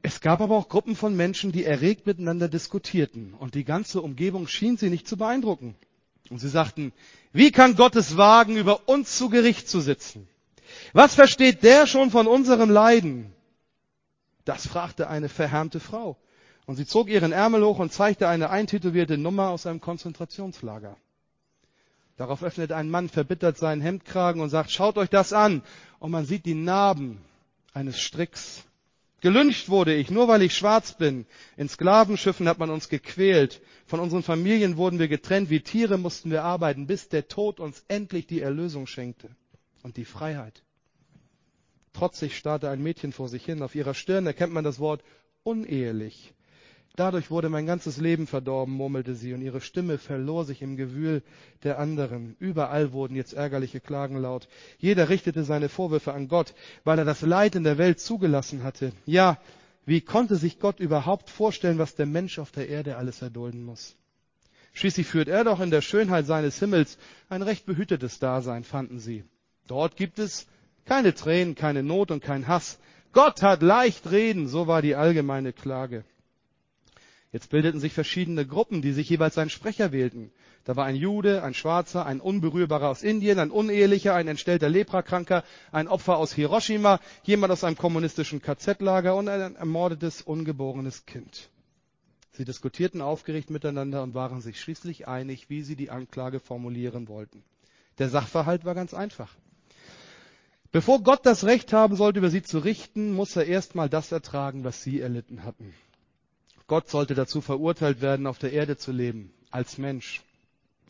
Es 0.02 0.20
gab 0.20 0.40
aber 0.40 0.56
auch 0.56 0.68
Gruppen 0.68 0.96
von 0.96 1.16
Menschen, 1.16 1.52
die 1.52 1.64
erregt 1.64 2.06
miteinander 2.06 2.48
diskutierten, 2.48 3.34
und 3.38 3.54
die 3.54 3.64
ganze 3.64 4.02
Umgebung 4.02 4.48
schien 4.48 4.76
sie 4.76 4.90
nicht 4.90 5.06
zu 5.06 5.16
beeindrucken. 5.16 5.76
Und 6.30 6.38
sie 6.38 6.48
sagten, 6.48 6.92
wie 7.32 7.50
kann 7.52 7.76
Gott 7.76 7.96
es 7.96 8.16
wagen, 8.16 8.56
über 8.56 8.88
uns 8.88 9.16
zu 9.16 9.28
Gericht 9.28 9.68
zu 9.68 9.80
sitzen? 9.80 10.26
Was 10.92 11.14
versteht 11.14 11.62
der 11.62 11.86
schon 11.86 12.10
von 12.10 12.26
unserem 12.26 12.70
Leiden? 12.70 13.32
Das 14.44 14.66
fragte 14.66 15.08
eine 15.08 15.28
verhärmte 15.28 15.80
Frau. 15.80 16.16
Und 16.66 16.76
sie 16.76 16.86
zog 16.86 17.08
ihren 17.08 17.32
Ärmel 17.32 17.62
hoch 17.64 17.78
und 17.78 17.92
zeigte 17.92 18.28
eine 18.28 18.50
eintätowierte 18.50 19.18
Nummer 19.18 19.50
aus 19.50 19.66
einem 19.66 19.80
Konzentrationslager. 19.80 20.96
Darauf 22.16 22.42
öffnet 22.42 22.70
ein 22.72 22.90
Mann 22.90 23.08
verbittert 23.08 23.58
seinen 23.58 23.82
Hemdkragen 23.82 24.40
und 24.40 24.50
sagt, 24.50 24.70
schaut 24.70 24.98
euch 24.98 25.10
das 25.10 25.32
an. 25.32 25.62
Und 25.98 26.10
man 26.10 26.26
sieht 26.26 26.46
die 26.46 26.54
Narben 26.54 27.18
eines 27.72 28.00
Stricks. 28.00 28.64
Gelünscht 29.20 29.68
wurde 29.68 29.94
ich, 29.94 30.10
nur 30.10 30.28
weil 30.28 30.42
ich 30.42 30.54
schwarz 30.54 30.96
bin. 30.98 31.26
In 31.56 31.68
Sklavenschiffen 31.68 32.46
hat 32.46 32.58
man 32.58 32.70
uns 32.70 32.88
gequält. 32.88 33.62
Von 33.86 33.98
unseren 33.98 34.22
Familien 34.22 34.76
wurden 34.76 34.98
wir 34.98 35.08
getrennt. 35.08 35.50
Wie 35.50 35.60
Tiere 35.60 35.98
mussten 35.98 36.30
wir 36.30 36.44
arbeiten, 36.44 36.86
bis 36.86 37.08
der 37.08 37.26
Tod 37.26 37.58
uns 37.58 37.84
endlich 37.88 38.26
die 38.26 38.42
Erlösung 38.42 38.86
schenkte 38.86 39.30
und 39.82 39.96
die 39.96 40.04
Freiheit. 40.04 40.62
Trotzig 41.94 42.36
starrte 42.36 42.68
ein 42.68 42.82
Mädchen 42.82 43.12
vor 43.12 43.28
sich 43.28 43.44
hin. 43.44 43.62
Auf 43.62 43.74
ihrer 43.74 43.94
Stirn 43.94 44.26
erkennt 44.26 44.52
man 44.52 44.64
das 44.64 44.78
Wort 44.78 45.02
unehelich. 45.42 46.34
Dadurch 46.96 47.28
wurde 47.28 47.48
mein 47.48 47.66
ganzes 47.66 47.96
Leben 47.96 48.28
verdorben, 48.28 48.72
murmelte 48.72 49.16
sie, 49.16 49.34
und 49.34 49.42
ihre 49.42 49.60
Stimme 49.60 49.98
verlor 49.98 50.44
sich 50.44 50.62
im 50.62 50.76
Gewühl 50.76 51.22
der 51.64 51.80
anderen. 51.80 52.36
Überall 52.38 52.92
wurden 52.92 53.16
jetzt 53.16 53.32
ärgerliche 53.32 53.80
Klagen 53.80 54.16
laut. 54.16 54.46
Jeder 54.78 55.08
richtete 55.08 55.42
seine 55.42 55.68
Vorwürfe 55.68 56.12
an 56.12 56.28
Gott, 56.28 56.54
weil 56.84 57.00
er 57.00 57.04
das 57.04 57.22
Leid 57.22 57.56
in 57.56 57.64
der 57.64 57.78
Welt 57.78 57.98
zugelassen 57.98 58.62
hatte. 58.62 58.92
Ja, 59.06 59.38
wie 59.84 60.02
konnte 60.02 60.36
sich 60.36 60.60
Gott 60.60 60.78
überhaupt 60.78 61.30
vorstellen, 61.30 61.78
was 61.78 61.96
der 61.96 62.06
Mensch 62.06 62.38
auf 62.38 62.52
der 62.52 62.68
Erde 62.68 62.96
alles 62.96 63.20
erdulden 63.22 63.64
muss? 63.64 63.96
Schließlich 64.72 65.08
führt 65.08 65.28
er 65.28 65.42
doch 65.42 65.58
in 65.58 65.72
der 65.72 65.82
Schönheit 65.82 66.26
seines 66.26 66.60
Himmels 66.60 66.96
ein 67.28 67.42
recht 67.42 67.66
behütetes 67.66 68.20
Dasein, 68.20 68.62
fanden 68.62 69.00
sie. 69.00 69.24
Dort 69.66 69.96
gibt 69.96 70.20
es 70.20 70.46
keine 70.84 71.12
Tränen, 71.12 71.56
keine 71.56 71.82
Not 71.82 72.12
und 72.12 72.22
kein 72.22 72.46
Hass. 72.46 72.78
Gott 73.12 73.42
hat 73.42 73.62
leicht 73.62 74.10
reden, 74.12 74.46
so 74.46 74.68
war 74.68 74.80
die 74.80 74.94
allgemeine 74.94 75.52
Klage. 75.52 76.04
Jetzt 77.34 77.50
bildeten 77.50 77.80
sich 77.80 77.92
verschiedene 77.92 78.46
Gruppen, 78.46 78.80
die 78.80 78.92
sich 78.92 79.08
jeweils 79.08 79.38
einen 79.38 79.50
Sprecher 79.50 79.90
wählten. 79.90 80.30
Da 80.62 80.76
war 80.76 80.84
ein 80.84 80.94
Jude, 80.94 81.42
ein 81.42 81.52
Schwarzer, 81.52 82.06
ein 82.06 82.20
Unberührbarer 82.20 82.88
aus 82.88 83.02
Indien, 83.02 83.40
ein 83.40 83.50
Unehelicher, 83.50 84.14
ein 84.14 84.28
entstellter 84.28 84.68
Leprakranker, 84.68 85.42
ein 85.72 85.88
Opfer 85.88 86.16
aus 86.16 86.32
Hiroshima, 86.32 87.00
jemand 87.24 87.52
aus 87.52 87.64
einem 87.64 87.76
kommunistischen 87.76 88.40
KZ-Lager 88.40 89.16
und 89.16 89.28
ein 89.28 89.56
ermordetes, 89.56 90.22
ungeborenes 90.22 91.06
Kind. 91.06 91.50
Sie 92.30 92.44
diskutierten 92.44 93.00
aufgeregt 93.00 93.50
miteinander 93.50 94.04
und 94.04 94.14
waren 94.14 94.40
sich 94.40 94.60
schließlich 94.60 95.08
einig, 95.08 95.50
wie 95.50 95.62
sie 95.62 95.74
die 95.74 95.90
Anklage 95.90 96.38
formulieren 96.38 97.08
wollten. 97.08 97.42
Der 97.98 98.10
Sachverhalt 98.10 98.64
war 98.64 98.76
ganz 98.76 98.94
einfach. 98.94 99.34
Bevor 100.70 101.02
Gott 101.02 101.26
das 101.26 101.42
Recht 101.42 101.72
haben 101.72 101.96
sollte, 101.96 102.20
über 102.20 102.30
sie 102.30 102.44
zu 102.44 102.60
richten, 102.60 103.12
muss 103.12 103.34
er 103.34 103.46
erstmal 103.46 103.88
das 103.88 104.12
ertragen, 104.12 104.62
was 104.62 104.84
sie 104.84 105.00
erlitten 105.00 105.42
hatten. 105.42 105.74
Gott 106.66 106.88
sollte 106.88 107.14
dazu 107.14 107.40
verurteilt 107.40 108.00
werden, 108.00 108.26
auf 108.26 108.38
der 108.38 108.52
Erde 108.52 108.76
zu 108.76 108.92
leben, 108.92 109.32
als 109.50 109.78
Mensch. 109.78 110.22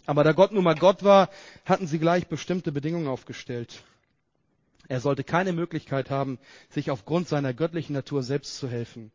Aber 0.07 0.23
da 0.23 0.33
Gott 0.33 0.53
nun 0.53 0.65
mal 0.65 0.75
Gott 0.75 1.03
war, 1.03 1.31
hatten 1.65 1.87
sie 1.87 1.99
gleich 1.99 2.27
bestimmte 2.29 2.73
Bedingungen 2.73 3.09
aufgestellt. 3.09 3.83
Er 4.89 5.01
sollte 5.01 5.25
keine 5.25 5.53
Möglichkeit 5.53 6.11
haben, 6.11 6.39
sich 6.71 6.91
aufgrund 6.91 7.27
seiner 7.27 7.55
göttlichen 7.55 7.95
Natur 7.95 8.23
selbst 8.23 8.59
zu 8.59 8.69
helfen. 8.69 9.11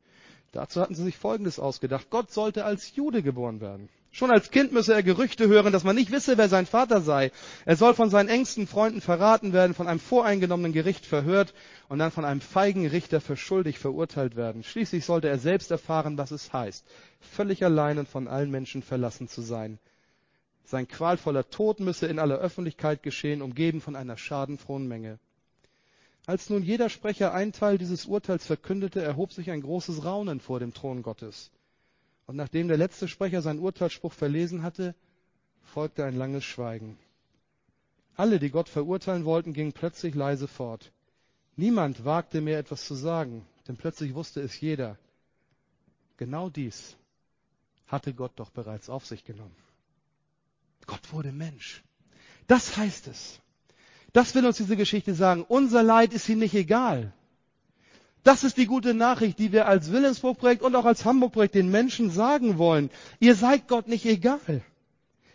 Dazu 0.51 0.81
hatten 0.81 0.95
sie 0.95 1.03
sich 1.03 1.17
Folgendes 1.17 1.59
ausgedacht. 1.59 2.09
Gott 2.09 2.31
sollte 2.31 2.65
als 2.65 2.95
Jude 2.95 3.21
geboren 3.21 3.61
werden. 3.61 3.89
Schon 4.11 4.31
als 4.31 4.49
Kind 4.49 4.71
müsse 4.71 4.93
er 4.93 5.03
Gerüchte 5.03 5.47
hören, 5.47 5.71
dass 5.71 5.83
man 5.83 5.95
nicht 5.95 6.11
wisse, 6.11 6.37
wer 6.37 6.49
sein 6.49 6.65
Vater 6.65 7.01
sei. 7.01 7.31
Er 7.65 7.75
soll 7.75 7.93
von 7.93 8.09
seinen 8.09 8.27
engsten 8.27 8.65
Freunden 8.65 9.01
verraten 9.01 9.53
werden, 9.53 9.75
von 9.75 9.87
einem 9.87 9.99
voreingenommenen 9.99 10.73
Gericht 10.73 11.05
verhört 11.05 11.53
und 11.89 11.99
dann 11.99 12.11
von 12.11 12.25
einem 12.25 12.41
feigen 12.41 12.87
Richter 12.87 13.21
für 13.21 13.37
schuldig 13.37 13.77
verurteilt 13.77 14.35
werden. 14.35 14.63
Schließlich 14.63 15.05
sollte 15.05 15.29
er 15.29 15.37
selbst 15.37 15.69
erfahren, 15.69 16.17
was 16.17 16.31
es 16.31 16.51
heißt, 16.51 16.85
völlig 17.19 17.63
allein 17.63 17.99
und 17.99 18.09
von 18.09 18.27
allen 18.27 18.49
Menschen 18.49 18.81
verlassen 18.81 19.27
zu 19.27 19.41
sein. 19.41 19.77
Sein 20.65 20.87
qualvoller 20.87 21.49
Tod 21.49 21.79
müsse 21.79 22.07
in 22.07 22.19
aller 22.19 22.39
Öffentlichkeit 22.39 23.03
geschehen, 23.03 23.41
umgeben 23.43 23.79
von 23.79 23.95
einer 23.95 24.17
schadenfrohen 24.17 24.87
Menge. 24.87 25.19
Als 26.25 26.49
nun 26.49 26.63
jeder 26.63 26.89
Sprecher 26.89 27.33
einen 27.33 27.53
Teil 27.53 27.77
dieses 27.77 28.05
Urteils 28.05 28.45
verkündete, 28.45 29.01
erhob 29.01 29.33
sich 29.33 29.49
ein 29.51 29.61
großes 29.61 30.03
Raunen 30.03 30.39
vor 30.39 30.59
dem 30.59 30.73
Thron 30.73 31.01
Gottes. 31.01 31.51
Und 32.29 32.35
nachdem 32.35 32.67
der 32.67 32.77
letzte 32.77 33.07
Sprecher 33.07 33.41
seinen 33.41 33.57
Urteilsspruch 33.57 34.13
verlesen 34.13 34.61
hatte, 34.61 34.93
folgte 35.63 36.05
ein 36.05 36.15
langes 36.15 36.43
Schweigen. 36.43 36.99
Alle, 38.15 38.37
die 38.37 38.51
Gott 38.51 38.69
verurteilen 38.69 39.25
wollten, 39.25 39.51
gingen 39.51 39.73
plötzlich 39.73 40.13
leise 40.13 40.47
fort. 40.47 40.91
Niemand 41.55 42.05
wagte 42.05 42.41
mehr 42.41 42.59
etwas 42.59 42.85
zu 42.85 42.93
sagen, 42.93 43.47
denn 43.67 43.77
plötzlich 43.77 44.13
wusste 44.13 44.41
es 44.41 44.61
jeder. 44.61 44.99
Genau 46.17 46.51
dies 46.51 46.97
hatte 47.87 48.13
Gott 48.13 48.33
doch 48.35 48.51
bereits 48.51 48.91
auf 48.91 49.07
sich 49.07 49.25
genommen. 49.25 49.55
Gott 50.85 51.11
wurde 51.11 51.31
Mensch. 51.31 51.81
Das 52.45 52.77
heißt 52.77 53.07
es. 53.07 53.39
Das 54.13 54.35
will 54.35 54.45
uns 54.45 54.57
diese 54.57 54.77
Geschichte 54.77 55.15
sagen. 55.15 55.45
Unser 55.47 55.81
Leid 55.81 56.13
ist 56.13 56.29
ihm 56.29 56.37
nicht 56.37 56.53
egal. 56.53 57.11
Das 58.29 58.43
ist 58.43 58.57
die 58.57 58.67
gute 58.67 58.93
Nachricht, 58.93 59.39
die 59.39 59.51
wir 59.51 59.67
als 59.67 59.91
Willensburg-Projekt 59.91 60.61
und 60.61 60.75
auch 60.75 60.85
als 60.85 61.03
Hamburg-Projekt 61.03 61.55
den 61.55 61.71
Menschen 61.71 62.11
sagen 62.11 62.59
wollen. 62.59 62.91
Ihr 63.19 63.33
seid 63.33 63.67
Gott 63.67 63.87
nicht 63.87 64.05
egal. 64.05 64.61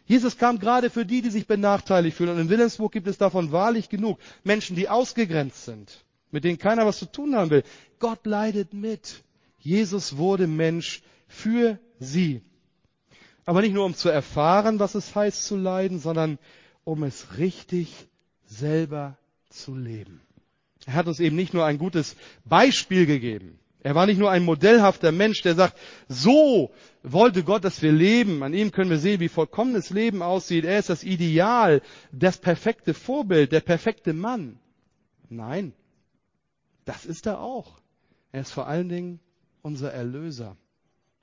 Jesus 0.06 0.38
kam 0.38 0.60
gerade 0.60 0.90
für 0.90 1.04
die, 1.04 1.20
die 1.20 1.30
sich 1.30 1.48
benachteiligt 1.48 2.16
fühlen. 2.16 2.30
Und 2.30 2.42
in 2.42 2.50
Willensburg 2.50 2.92
gibt 2.92 3.08
es 3.08 3.18
davon 3.18 3.50
wahrlich 3.50 3.88
genug. 3.88 4.20
Menschen, 4.44 4.76
die 4.76 4.88
ausgegrenzt 4.88 5.64
sind, 5.64 6.04
mit 6.30 6.44
denen 6.44 6.56
keiner 6.56 6.86
was 6.86 7.00
zu 7.00 7.10
tun 7.10 7.34
haben 7.34 7.50
will. 7.50 7.64
Gott 7.98 8.24
leidet 8.26 8.74
mit. 8.74 9.24
Jesus 9.58 10.16
wurde 10.16 10.46
Mensch 10.46 11.02
für 11.26 11.80
sie. 11.98 12.42
Aber 13.44 13.62
nicht 13.62 13.74
nur 13.74 13.86
um 13.86 13.96
zu 13.96 14.08
erfahren, 14.08 14.78
was 14.78 14.94
es 14.94 15.16
heißt 15.16 15.44
zu 15.44 15.56
leiden, 15.56 15.98
sondern 15.98 16.38
um 16.84 17.02
es 17.02 17.38
richtig 17.38 18.06
selber 18.46 19.18
zu 19.50 19.74
leben. 19.74 20.23
Er 20.86 20.94
hat 20.94 21.06
uns 21.06 21.20
eben 21.20 21.36
nicht 21.36 21.54
nur 21.54 21.64
ein 21.64 21.78
gutes 21.78 22.16
Beispiel 22.44 23.06
gegeben. 23.06 23.58
Er 23.84 23.94
war 23.94 24.06
nicht 24.06 24.18
nur 24.18 24.30
ein 24.30 24.44
modellhafter 24.44 25.12
Mensch, 25.12 25.42
der 25.42 25.54
sagt, 25.54 25.78
so 26.08 26.72
wollte 27.02 27.44
Gott, 27.44 27.64
dass 27.64 27.82
wir 27.82 27.92
leben. 27.92 28.42
An 28.42 28.54
ihm 28.54 28.70
können 28.70 28.88
wir 28.88 28.98
sehen, 28.98 29.20
wie 29.20 29.28
vollkommenes 29.28 29.90
Leben 29.90 30.22
aussieht. 30.22 30.64
Er 30.64 30.78
ist 30.78 30.88
das 30.88 31.04
Ideal, 31.04 31.82
das 32.10 32.38
perfekte 32.38 32.94
Vorbild, 32.94 33.52
der 33.52 33.60
perfekte 33.60 34.14
Mann. 34.14 34.58
Nein, 35.28 35.74
das 36.86 37.04
ist 37.04 37.26
er 37.26 37.40
auch. 37.40 37.78
Er 38.32 38.40
ist 38.40 38.52
vor 38.52 38.66
allen 38.66 38.88
Dingen 38.88 39.20
unser 39.60 39.92
Erlöser, 39.92 40.56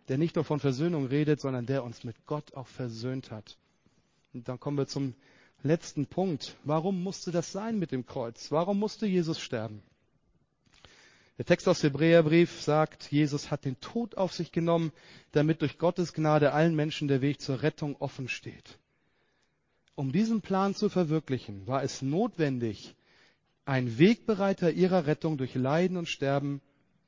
der 0.07 0.19
nicht 0.19 0.35
nur 0.35 0.45
von 0.45 0.59
Versöhnung 0.59 1.07
redet, 1.07 1.41
sondern 1.41 1.65
der 1.65 1.83
uns 1.83 2.03
mit 2.03 2.27
Gott 2.27 2.53
auch 2.53 2.67
versöhnt 2.67 3.31
hat. 3.31 3.57
Und 4.33 4.47
dann 4.47 4.59
kommen 4.59 4.77
wir 4.77 4.87
zum 4.87 5.15
letzten 5.63 6.05
Punkt. 6.05 6.55
Warum 6.63 7.03
musste 7.03 7.31
das 7.31 7.51
sein 7.51 7.79
mit 7.79 7.91
dem 7.91 8.05
Kreuz? 8.05 8.51
Warum 8.51 8.79
musste 8.79 9.05
Jesus 9.05 9.39
sterben? 9.39 9.81
Der 11.37 11.45
Text 11.45 11.67
aus 11.67 11.81
Hebräerbrief 11.81 12.61
sagt, 12.61 13.11
Jesus 13.11 13.49
hat 13.49 13.65
den 13.65 13.79
Tod 13.79 14.15
auf 14.15 14.33
sich 14.33 14.51
genommen, 14.51 14.91
damit 15.31 15.61
durch 15.61 15.77
Gottes 15.77 16.13
Gnade 16.13 16.53
allen 16.53 16.75
Menschen 16.75 17.07
der 17.07 17.21
Weg 17.21 17.41
zur 17.41 17.63
Rettung 17.63 17.95
offen 17.95 18.27
steht. 18.27 18.77
Um 19.95 20.11
diesen 20.11 20.41
Plan 20.41 20.75
zu 20.75 20.89
verwirklichen, 20.89 21.65
war 21.67 21.83
es 21.83 22.01
notwendig, 22.01 22.95
ein 23.65 23.97
Wegbereiter 23.97 24.71
ihrer 24.71 25.07
Rettung 25.07 25.37
durch 25.37 25.55
Leiden 25.55 25.97
und 25.97 26.09
Sterben 26.09 26.61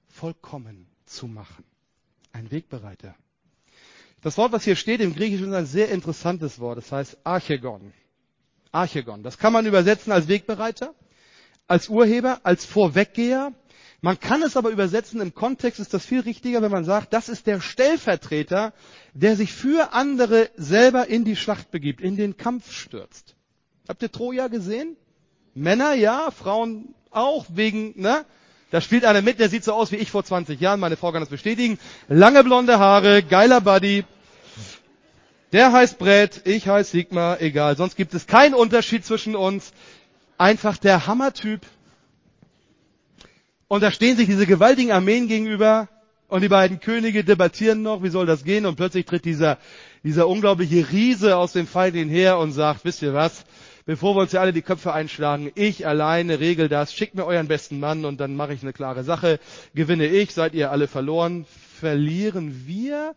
vollkommen 0.08 0.88
zu 1.06 1.28
machen. 1.28 1.64
Ein 2.32 2.52
Wegbereiter. 2.52 3.16
Das 4.22 4.38
Wort, 4.38 4.52
was 4.52 4.64
hier 4.64 4.76
steht 4.76 5.02
im 5.02 5.14
Griechischen, 5.14 5.50
ist 5.50 5.54
ein 5.54 5.66
sehr 5.66 5.90
interessantes 5.90 6.60
Wort. 6.60 6.78
Das 6.78 6.92
heißt 6.92 7.18
Archegon. 7.24 7.94
Archegon. 8.74 9.24
Das 9.24 9.38
kann 9.38 9.54
man 9.54 9.66
übersetzen 9.66 10.12
als 10.12 10.28
Wegbereiter, 10.28 10.94
als 11.68 11.88
Urheber, 11.90 12.42
als 12.44 12.66
Vorweggeher. 12.66 13.54
Man 14.02 14.20
kann 14.20 14.42
es 14.42 14.58
aber 14.58 14.70
übersetzen, 14.70 15.22
im 15.22 15.34
Kontext 15.34 15.80
ist 15.80 15.94
das 15.94 16.06
viel 16.06 16.20
richtiger, 16.20 16.62
wenn 16.62 16.72
man 16.72 16.84
sagt, 16.84 17.14
das 17.14 17.30
ist 17.30 17.48
der 17.48 17.62
Stellvertreter, 17.62 18.74
der 19.14 19.38
sich 19.38 19.54
für 19.54 19.94
andere 19.94 20.50
selber 20.58 21.08
in 21.08 21.24
die 21.24 21.38
Schlacht 21.38 21.72
begibt, 21.72 22.02
in 22.02 22.18
den 22.18 22.36
Kampf 22.36 22.74
stürzt. 22.74 23.36
Habt 23.88 24.02
ihr 24.02 24.12
Troja 24.12 24.48
gesehen? 24.48 24.98
Männer 25.54 25.94
ja, 25.94 26.32
Frauen 26.32 26.96
auch, 27.12 27.46
wegen, 27.50 27.94
ne? 28.02 28.26
Da 28.72 28.82
spielt 28.82 29.06
einer 29.06 29.22
mit, 29.22 29.40
der 29.40 29.50
sieht 29.50 29.64
so 29.64 29.74
aus 29.74 29.92
wie 29.92 29.98
ich 29.98 30.10
vor 30.10 30.24
20 30.24 30.60
Jahren, 30.60 30.80
meine 30.80 30.98
Frau 30.98 31.12
kann 31.12 31.22
das 31.22 31.30
bestätigen. 31.30 31.78
Lange 32.08 32.44
blonde 32.44 32.80
Haare, 32.80 33.22
geiler 33.22 33.62
Buddy, 33.62 34.04
der 35.54 35.72
heißt 35.72 36.00
Brett, 36.00 36.42
ich 36.46 36.68
heiße 36.68 36.92
Sigmar, 36.92 37.40
egal. 37.42 37.78
Sonst 37.78 37.96
gibt 37.96 38.14
es 38.14 38.28
keinen 38.28 38.56
Unterschied 38.56 39.06
zwischen 39.06 39.36
uns. 39.36 39.72
Einfach 40.38 40.78
der 40.78 41.08
Hammertyp. 41.08 41.62
Und 43.68 43.82
da 43.82 43.92
stehen 43.92 44.18
sich 44.18 44.26
diese 44.26 44.46
gewaltigen 44.46 44.92
Armeen 44.92 45.28
gegenüber 45.28 45.88
und 46.28 46.42
die 46.42 46.50
beiden 46.50 46.80
Könige 46.80 47.24
debattieren 47.24 47.84
noch, 47.84 48.02
wie 48.02 48.10
soll 48.10 48.26
das 48.26 48.44
gehen? 48.44 48.66
Und 48.66 48.76
plötzlich 48.76 49.06
tritt 49.06 49.26
dieser, 49.26 49.60
dieser 50.04 50.28
unglaubliche 50.28 50.92
Riese 50.92 51.38
aus 51.38 51.54
dem 51.54 51.68
Feind 51.68 51.96
her 51.96 52.40
und 52.40 52.52
sagt, 52.52 52.86
wisst 52.86 53.04
ihr 53.04 53.14
was? 53.14 53.46
Bevor 53.86 54.16
wir 54.16 54.22
uns 54.22 54.32
ja 54.32 54.42
alle 54.42 54.54
die 54.54 54.62
Köpfe 54.62 54.94
einschlagen, 54.94 55.52
ich 55.56 55.86
alleine 55.86 56.40
regel 56.40 56.70
das, 56.70 56.94
schickt 56.94 57.16
mir 57.16 57.26
euren 57.26 57.48
besten 57.48 57.80
Mann 57.80 58.06
und 58.06 58.20
dann 58.20 58.36
mache 58.36 58.54
ich 58.54 58.64
eine 58.64 58.74
klare 58.74 59.04
Sache. 59.04 59.40
Gewinne 59.76 60.08
ich, 60.08 60.34
seid 60.34 60.56
ihr 60.56 60.72
alle 60.72 60.88
verloren. 60.88 61.46
Verlieren 61.80 62.64
wir? 62.66 63.14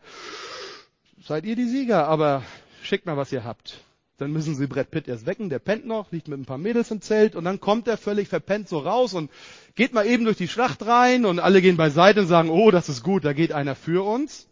Seid 1.27 1.45
ihr 1.45 1.57
die 1.57 1.69
Sieger, 1.69 2.07
aber 2.07 2.45
schickt 2.83 3.05
mal, 3.05 3.17
was 3.17 3.33
ihr 3.33 3.45
habt. 3.45 3.81
Dann 4.17 4.33
müssen 4.33 4.55
sie 4.55 4.67
Brett 4.67 4.91
Pitt 4.91 5.09
erst 5.09 5.27
wecken, 5.27 5.51
der 5.51 5.59
pennt 5.59 5.85
noch, 5.85 6.11
liegt 6.11 6.29
mit 6.29 6.39
ein 6.39 6.47
paar 6.47 6.57
Mädels 6.57 6.91
im 6.91 7.03
Zelt 7.03 7.35
und 7.35 7.45
dann 7.45 7.61
kommt 7.61 7.87
er 7.89 7.99
völlig 7.99 8.29
verpennt 8.29 8.69
so 8.69 8.79
raus 8.79 9.13
und 9.13 9.31
geht 9.75 9.93
mal 9.93 10.07
eben 10.07 10.25
durch 10.25 10.39
die 10.39 10.49
Schlacht 10.49 10.87
rein 10.87 11.27
und 11.27 11.39
alle 11.39 11.61
gehen 11.61 11.77
beiseite 11.77 12.21
und 12.21 12.27
sagen, 12.29 12.49
oh, 12.49 12.71
das 12.71 12.89
ist 12.89 13.03
gut, 13.03 13.25
da 13.25 13.35
geht 13.35 13.53
einer 13.53 13.75
für 13.75 14.07
uns. 14.07 14.49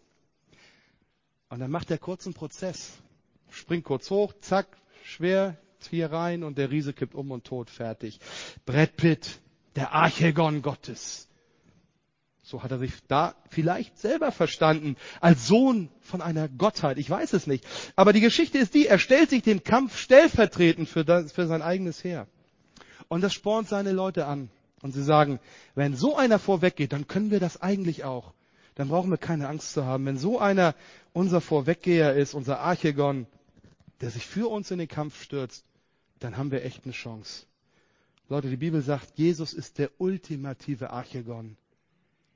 Und 1.49 1.59
dann 1.59 1.71
macht 1.71 1.89
er 1.89 1.97
kurz 1.97 2.25
einen 2.25 2.35
Prozess. 2.35 2.91
Springt 3.49 3.85
kurz 3.85 4.11
hoch, 4.11 4.33
zack, 4.41 4.67
schwer, 5.03 5.57
hier 5.89 6.11
rein 6.11 6.43
und 6.43 6.57
der 6.57 6.71
Riese 6.71 6.93
kippt 6.93 7.15
um 7.15 7.31
und 7.31 7.45
tot, 7.45 7.69
fertig. 7.69 8.19
Brett 8.65 8.97
Pitt, 8.97 9.39
der 9.75 9.93
Archegon 9.93 10.61
Gottes. 10.61 11.27
So 12.47 12.61
hat 12.61 12.69
er 12.69 12.77
sich 12.77 12.93
da 13.07 13.33
vielleicht 13.49 13.97
selber 13.97 14.31
verstanden, 14.31 14.97
als 15.19 15.47
Sohn 15.47 15.89
von 16.01 16.21
einer 16.21 16.47
Gottheit. 16.47 16.99
Ich 16.99 17.09
weiß 17.09 17.33
es 17.33 17.47
nicht. 17.47 17.65
Aber 17.95 18.13
die 18.13 18.21
Geschichte 18.21 18.59
ist 18.59 18.75
die, 18.75 18.85
er 18.85 18.99
stellt 18.99 19.31
sich 19.31 19.41
dem 19.41 19.63
Kampf 19.63 19.97
stellvertretend 19.97 20.87
für, 20.87 21.03
das, 21.03 21.31
für 21.31 21.47
sein 21.47 21.63
eigenes 21.63 22.03
Heer. 22.03 22.27
Und 23.07 23.21
das 23.21 23.33
spornt 23.33 23.67
seine 23.67 23.93
Leute 23.93 24.27
an. 24.27 24.51
Und 24.83 24.91
sie 24.91 25.01
sagen, 25.01 25.39
wenn 25.73 25.95
so 25.95 26.15
einer 26.15 26.37
vorweggeht, 26.37 26.93
dann 26.93 27.07
können 27.07 27.31
wir 27.31 27.39
das 27.39 27.63
eigentlich 27.63 28.03
auch. 28.03 28.35
Dann 28.75 28.89
brauchen 28.89 29.09
wir 29.09 29.17
keine 29.17 29.47
Angst 29.47 29.73
zu 29.73 29.85
haben. 29.85 30.05
Wenn 30.05 30.19
so 30.19 30.37
einer 30.37 30.75
unser 31.13 31.41
Vorweggeher 31.41 32.13
ist, 32.13 32.35
unser 32.35 32.59
Archegon, 32.59 33.25
der 34.01 34.11
sich 34.11 34.27
für 34.27 34.51
uns 34.51 34.69
in 34.69 34.77
den 34.77 34.87
Kampf 34.87 35.23
stürzt, 35.23 35.65
dann 36.19 36.37
haben 36.37 36.51
wir 36.51 36.63
echt 36.63 36.83
eine 36.83 36.93
Chance. 36.93 37.47
Leute, 38.29 38.51
die 38.51 38.57
Bibel 38.57 38.83
sagt, 38.83 39.17
Jesus 39.17 39.51
ist 39.51 39.79
der 39.79 39.89
ultimative 39.97 40.91
Archegon 40.91 41.57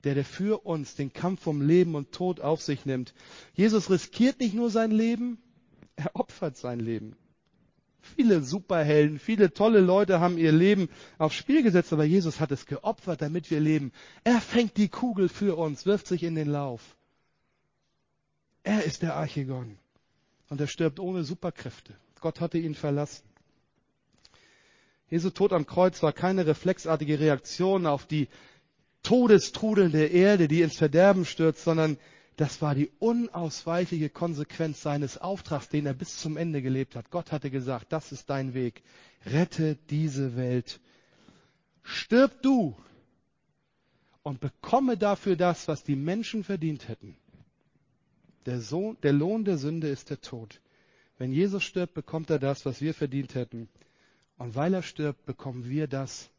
der, 0.03 0.15
der 0.15 0.25
für 0.25 0.65
uns 0.65 0.95
den 0.95 1.13
Kampf 1.13 1.47
um 1.47 1.61
Leben 1.61 1.95
und 1.95 2.11
Tod 2.11 2.39
auf 2.39 2.61
sich 2.61 2.85
nimmt. 2.85 3.13
Jesus 3.53 3.89
riskiert 3.89 4.39
nicht 4.39 4.53
nur 4.53 4.69
sein 4.69 4.91
Leben, 4.91 5.37
er 5.95 6.15
opfert 6.15 6.57
sein 6.57 6.79
Leben. 6.79 7.15
Viele 8.01 8.41
Superhelden, 8.41 9.19
viele 9.19 9.53
tolle 9.53 9.81
Leute 9.81 10.19
haben 10.19 10.37
ihr 10.37 10.51
Leben 10.51 10.89
aufs 11.17 11.35
Spiel 11.35 11.63
gesetzt, 11.63 11.91
aber 11.91 12.05
Jesus 12.05 12.39
hat 12.39 12.51
es 12.51 12.65
geopfert, 12.65 13.21
damit 13.21 13.51
wir 13.51 13.59
leben. 13.59 13.91
Er 14.23 14.39
fängt 14.39 14.77
die 14.77 14.87
Kugel 14.87 15.29
für 15.29 15.57
uns, 15.57 15.85
wirft 15.85 16.07
sich 16.07 16.23
in 16.23 16.35
den 16.35 16.49
Lauf. 16.49 16.95
Er 18.63 18.83
ist 18.83 19.01
der 19.01 19.15
Archegon. 19.15 19.77
Und 20.49 20.59
er 20.59 20.67
stirbt 20.67 20.99
ohne 20.99 21.23
Superkräfte. 21.23 21.95
Gott 22.21 22.39
hatte 22.41 22.57
ihn 22.57 22.75
verlassen. 22.75 23.23
Jesu 25.09 25.29
Tod 25.29 25.53
am 25.53 25.65
Kreuz 25.65 26.01
war 26.03 26.13
keine 26.13 26.45
reflexartige 26.45 27.19
Reaktion 27.19 27.85
auf 27.85 28.05
die 28.05 28.27
Todestrudel 29.03 29.89
der 29.91 30.11
Erde, 30.11 30.47
die 30.47 30.61
ins 30.61 30.77
Verderben 30.77 31.25
stürzt, 31.25 31.63
sondern 31.63 31.97
das 32.35 32.61
war 32.61 32.73
die 32.73 32.89
unausweichliche 32.99 34.09
Konsequenz 34.09 34.81
seines 34.81 35.17
Auftrags, 35.17 35.67
den 35.67 35.85
er 35.85 35.93
bis 35.93 36.17
zum 36.19 36.37
Ende 36.37 36.61
gelebt 36.61 36.95
hat. 36.95 37.11
Gott 37.11 37.31
hatte 37.31 37.51
gesagt, 37.51 37.91
das 37.91 38.11
ist 38.11 38.29
dein 38.29 38.53
Weg. 38.53 38.81
Rette 39.25 39.77
diese 39.89 40.37
Welt. 40.37 40.79
Stirb 41.83 42.41
du 42.41 42.77
und 44.23 44.39
bekomme 44.39 44.95
dafür 44.97 45.35
das, 45.35 45.67
was 45.67 45.83
die 45.83 45.95
Menschen 45.95 46.43
verdient 46.43 46.87
hätten. 46.87 47.17
Der, 48.45 48.61
Sohn, 48.61 48.97
der 49.03 49.13
Lohn 49.13 49.43
der 49.43 49.57
Sünde 49.57 49.89
ist 49.89 50.09
der 50.09 50.21
Tod. 50.21 50.61
Wenn 51.17 51.33
Jesus 51.33 51.63
stirbt, 51.63 51.93
bekommt 51.93 52.29
er 52.29 52.39
das, 52.39 52.65
was 52.65 52.79
wir 52.79 52.93
verdient 52.93 53.35
hätten. 53.35 53.67
Und 54.37 54.55
weil 54.55 54.73
er 54.73 54.83
stirbt, 54.83 55.25
bekommen 55.25 55.67
wir 55.67 55.87
das, 55.87 56.29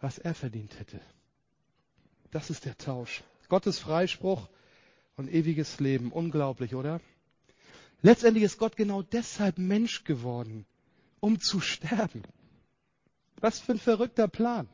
was 0.00 0.18
er 0.18 0.34
verdient 0.34 0.78
hätte. 0.78 1.00
Das 2.32 2.50
ist 2.50 2.64
der 2.64 2.76
Tausch. 2.76 3.22
Gottes 3.48 3.78
Freispruch 3.78 4.48
und 5.16 5.30
ewiges 5.32 5.78
Leben. 5.78 6.10
Unglaublich, 6.10 6.74
oder? 6.74 7.00
Letztendlich 8.00 8.42
ist 8.42 8.58
Gott 8.58 8.74
genau 8.76 9.02
deshalb 9.02 9.58
Mensch 9.58 10.02
geworden, 10.02 10.66
um 11.20 11.38
zu 11.38 11.60
sterben. 11.60 12.22
Was 13.40 13.60
für 13.60 13.72
ein 13.72 13.78
verrückter 13.78 14.28
Plan. 14.28 14.68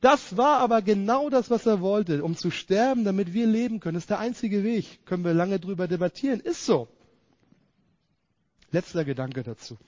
Das 0.00 0.36
war 0.36 0.60
aber 0.60 0.82
genau 0.82 1.30
das, 1.30 1.50
was 1.50 1.66
er 1.66 1.80
wollte, 1.80 2.22
um 2.22 2.36
zu 2.36 2.50
sterben, 2.50 3.04
damit 3.04 3.32
wir 3.32 3.46
leben 3.46 3.80
können. 3.80 3.94
Das 3.94 4.04
ist 4.04 4.10
der 4.10 4.18
einzige 4.18 4.62
Weg. 4.62 5.04
Können 5.06 5.24
wir 5.24 5.34
lange 5.34 5.58
drüber 5.58 5.88
debattieren. 5.88 6.40
Ist 6.40 6.66
so. 6.66 6.88
Letzter 8.70 9.04
Gedanke 9.04 9.42
dazu. 9.42 9.78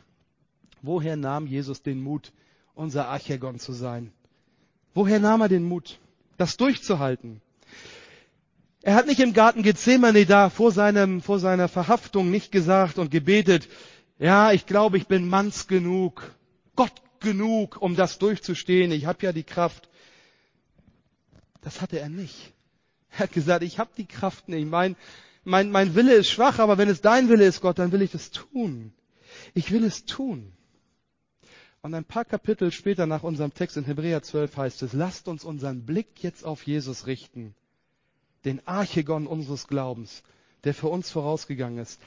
Woher 0.80 1.16
nahm 1.16 1.46
Jesus 1.46 1.82
den 1.82 2.00
Mut, 2.02 2.32
unser 2.74 3.08
Archegon 3.08 3.58
zu 3.58 3.72
sein? 3.72 4.10
Woher 4.94 5.20
nahm 5.20 5.42
er 5.42 5.48
den 5.48 5.64
Mut, 5.64 6.00
das 6.40 6.56
durchzuhalten? 6.56 7.40
Er 8.82 8.94
hat 8.94 9.06
nicht 9.06 9.20
im 9.20 9.34
Garten 9.34 9.62
Gethsemane 9.62 10.24
da 10.24 10.48
vor, 10.48 10.72
seinem, 10.72 11.20
vor 11.20 11.38
seiner 11.38 11.68
Verhaftung 11.68 12.30
nicht 12.30 12.50
gesagt 12.50 12.98
und 12.98 13.10
gebetet, 13.10 13.68
ja, 14.18 14.52
ich 14.52 14.66
glaube, 14.66 14.96
ich 14.96 15.06
bin 15.06 15.28
manns 15.28 15.66
genug, 15.66 16.34
Gott 16.76 16.92
genug, 17.20 17.80
um 17.80 17.94
das 17.94 18.18
durchzustehen, 18.18 18.90
ich 18.90 19.04
habe 19.04 19.24
ja 19.24 19.32
die 19.32 19.44
Kraft. 19.44 19.88
Das 21.60 21.82
hatte 21.82 22.00
er 22.00 22.08
nicht. 22.08 22.54
Er 23.10 23.20
hat 23.20 23.32
gesagt, 23.32 23.62
ich 23.62 23.78
habe 23.78 23.90
die 23.96 24.06
Kraft 24.06 24.48
nicht. 24.48 24.66
Mein, 24.66 24.96
mein, 25.44 25.70
mein 25.70 25.94
Wille 25.94 26.14
ist 26.14 26.30
schwach, 26.30 26.58
aber 26.58 26.78
wenn 26.78 26.88
es 26.88 27.02
dein 27.02 27.28
Wille 27.28 27.44
ist, 27.44 27.60
Gott, 27.60 27.78
dann 27.78 27.92
will 27.92 28.02
ich 28.02 28.12
das 28.12 28.30
tun. 28.30 28.94
Ich 29.52 29.72
will 29.72 29.84
es 29.84 30.06
tun. 30.06 30.52
Und 31.82 31.94
ein 31.94 32.04
paar 32.04 32.26
Kapitel 32.26 32.72
später 32.72 33.06
nach 33.06 33.22
unserem 33.22 33.54
Text 33.54 33.78
in 33.78 33.84
Hebräer 33.84 34.22
12 34.22 34.56
heißt 34.56 34.82
es, 34.82 34.92
lasst 34.92 35.28
uns 35.28 35.44
unseren 35.44 35.86
Blick 35.86 36.22
jetzt 36.22 36.44
auf 36.44 36.66
Jesus 36.66 37.06
richten, 37.06 37.54
den 38.44 38.66
Archegon 38.66 39.26
unseres 39.26 39.66
Glaubens, 39.66 40.22
der 40.64 40.74
für 40.74 40.88
uns 40.88 41.10
vorausgegangen 41.10 41.78
ist. 41.78 41.98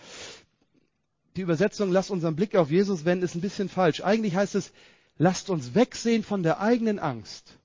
Die 1.36 1.42
Übersetzung, 1.42 1.92
lasst 1.92 2.12
unseren 2.12 2.36
Blick 2.36 2.56
auf 2.56 2.70
Jesus 2.70 3.06
wenden, 3.06 3.26
ist 3.26 3.34
ein 3.34 3.42
bisschen 3.42 3.68
falsch. 3.68 4.02
Eigentlich 4.02 4.36
heißt 4.36 4.54
es, 4.54 4.72
lasst 5.18 5.50
uns 5.50 5.74
wegsehen 5.74 6.24
von 6.24 6.44
der 6.44 6.60
eigenen 6.60 7.00
Angst, 7.00 7.58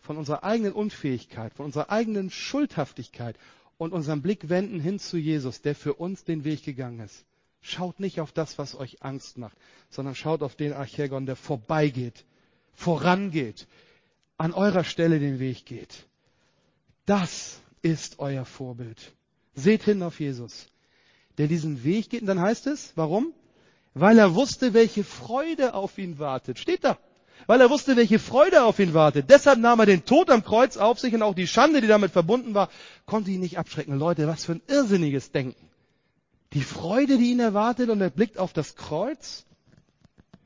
von 0.00 0.18
unserer 0.18 0.44
eigenen 0.44 0.74
Unfähigkeit, 0.74 1.54
von 1.54 1.64
unserer 1.64 1.90
eigenen 1.90 2.30
Schuldhaftigkeit 2.30 3.36
und 3.78 3.94
unseren 3.94 4.20
Blick 4.20 4.50
wenden 4.50 4.80
hin 4.80 4.98
zu 4.98 5.16
Jesus, 5.16 5.62
der 5.62 5.74
für 5.74 5.94
uns 5.94 6.24
den 6.24 6.44
Weg 6.44 6.62
gegangen 6.62 7.00
ist. 7.00 7.24
Schaut 7.62 8.00
nicht 8.00 8.20
auf 8.20 8.32
das, 8.32 8.58
was 8.58 8.74
euch 8.74 9.02
Angst 9.02 9.38
macht, 9.38 9.56
sondern 9.88 10.16
schaut 10.16 10.42
auf 10.42 10.56
den 10.56 10.72
Archegon, 10.72 11.26
der 11.26 11.36
vorbeigeht, 11.36 12.24
vorangeht, 12.74 13.68
an 14.36 14.52
eurer 14.52 14.82
Stelle 14.82 15.20
den 15.20 15.38
Weg 15.38 15.64
geht. 15.64 16.04
Das 17.06 17.60
ist 17.80 18.18
euer 18.18 18.44
Vorbild. 18.44 19.12
Seht 19.54 19.84
hin 19.84 20.02
auf 20.02 20.18
Jesus, 20.18 20.66
der 21.38 21.46
diesen 21.46 21.84
Weg 21.84 22.10
geht. 22.10 22.22
Und 22.22 22.26
dann 22.26 22.40
heißt 22.40 22.66
es, 22.66 22.92
warum? 22.96 23.32
Weil 23.94 24.18
er 24.18 24.34
wusste, 24.34 24.74
welche 24.74 25.04
Freude 25.04 25.74
auf 25.74 25.98
ihn 25.98 26.18
wartet. 26.18 26.58
Steht 26.58 26.82
da. 26.82 26.98
Weil 27.46 27.60
er 27.60 27.70
wusste, 27.70 27.96
welche 27.96 28.18
Freude 28.18 28.64
auf 28.64 28.80
ihn 28.80 28.94
wartet. 28.94 29.30
Deshalb 29.30 29.60
nahm 29.60 29.80
er 29.80 29.86
den 29.86 30.04
Tod 30.04 30.30
am 30.30 30.44
Kreuz 30.44 30.76
auf 30.76 30.98
sich 30.98 31.14
und 31.14 31.22
auch 31.22 31.34
die 31.34 31.46
Schande, 31.46 31.80
die 31.80 31.86
damit 31.86 32.10
verbunden 32.10 32.54
war, 32.54 32.70
konnte 33.06 33.30
ihn 33.30 33.40
nicht 33.40 33.58
abschrecken. 33.58 33.98
Leute, 33.98 34.26
was 34.26 34.44
für 34.46 34.52
ein 34.52 34.62
irrsinniges 34.66 35.30
Denken 35.30 35.71
die 36.54 36.62
Freude, 36.62 37.18
die 37.18 37.30
ihn 37.30 37.40
erwartet 37.40 37.90
und 37.90 38.00
er 38.00 38.10
blickt 38.10 38.38
auf 38.38 38.52
das 38.52 38.76
Kreuz, 38.76 39.44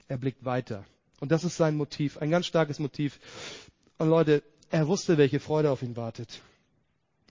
er 0.09 0.19
blickt 0.19 0.45
weiter. 0.45 0.85
Und 1.21 1.33
das 1.33 1.45
ist 1.45 1.57
sein 1.57 1.77
Motiv, 1.77 2.19
ein 2.19 2.31
ganz 2.31 2.47
starkes 2.47 2.79
Motiv. 2.79 3.19
Und 3.99 4.09
Leute, 4.09 4.43
er 4.71 4.87
wusste, 4.87 5.19
welche 5.19 5.41
Freude 5.41 5.71
auf 5.71 5.83
ihn 5.83 5.97
wartet. 5.97 6.41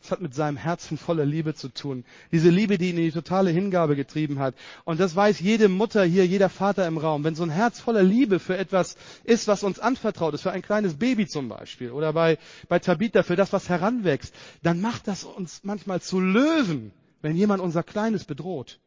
Das 0.02 0.12
hat 0.12 0.22
mit 0.22 0.36
seinem 0.36 0.58
Herzen 0.58 1.00
voller 1.00 1.26
Liebe 1.26 1.56
zu 1.56 1.70
tun. 1.70 2.06
Diese 2.32 2.50
Liebe, 2.50 2.78
die 2.78 2.90
ihn 2.92 2.98
in 2.98 3.06
die 3.06 3.12
totale 3.12 3.50
Hingabe 3.50 3.96
getrieben 3.96 4.38
hat. 4.38 4.54
Und 4.84 5.00
das 5.00 5.16
weiß 5.16 5.40
jede 5.40 5.68
Mutter 5.68 6.04
hier, 6.04 6.28
jeder 6.28 6.50
Vater 6.50 6.86
im 6.86 7.00
Raum. 7.00 7.24
Wenn 7.24 7.34
so 7.34 7.42
ein 7.42 7.50
Herz 7.50 7.80
voller 7.80 8.04
Liebe 8.04 8.40
für 8.40 8.56
etwas 8.56 8.98
ist, 9.24 9.48
was 9.48 9.64
uns 9.64 9.80
anvertraut 9.80 10.36
ist, 10.36 10.44
für 10.44 10.52
ein 10.52 10.62
kleines 10.62 10.96
Baby 10.96 11.26
zum 11.26 11.50
Beispiel, 11.50 11.90
oder 11.90 12.14
bei, 12.14 12.38
bei 12.68 12.78
Tabitha 12.78 13.24
für 13.24 13.36
das, 13.36 13.52
was 13.52 13.68
heranwächst, 13.68 14.36
dann 14.62 14.80
macht 14.80 15.08
das 15.08 15.24
uns 15.24 15.62
manchmal 15.64 16.02
zu 16.02 16.20
Löwen 16.20 16.92
wenn 17.26 17.36
jemand 17.36 17.60
unser 17.60 17.82
Kleines 17.82 18.24
bedroht. 18.24 18.80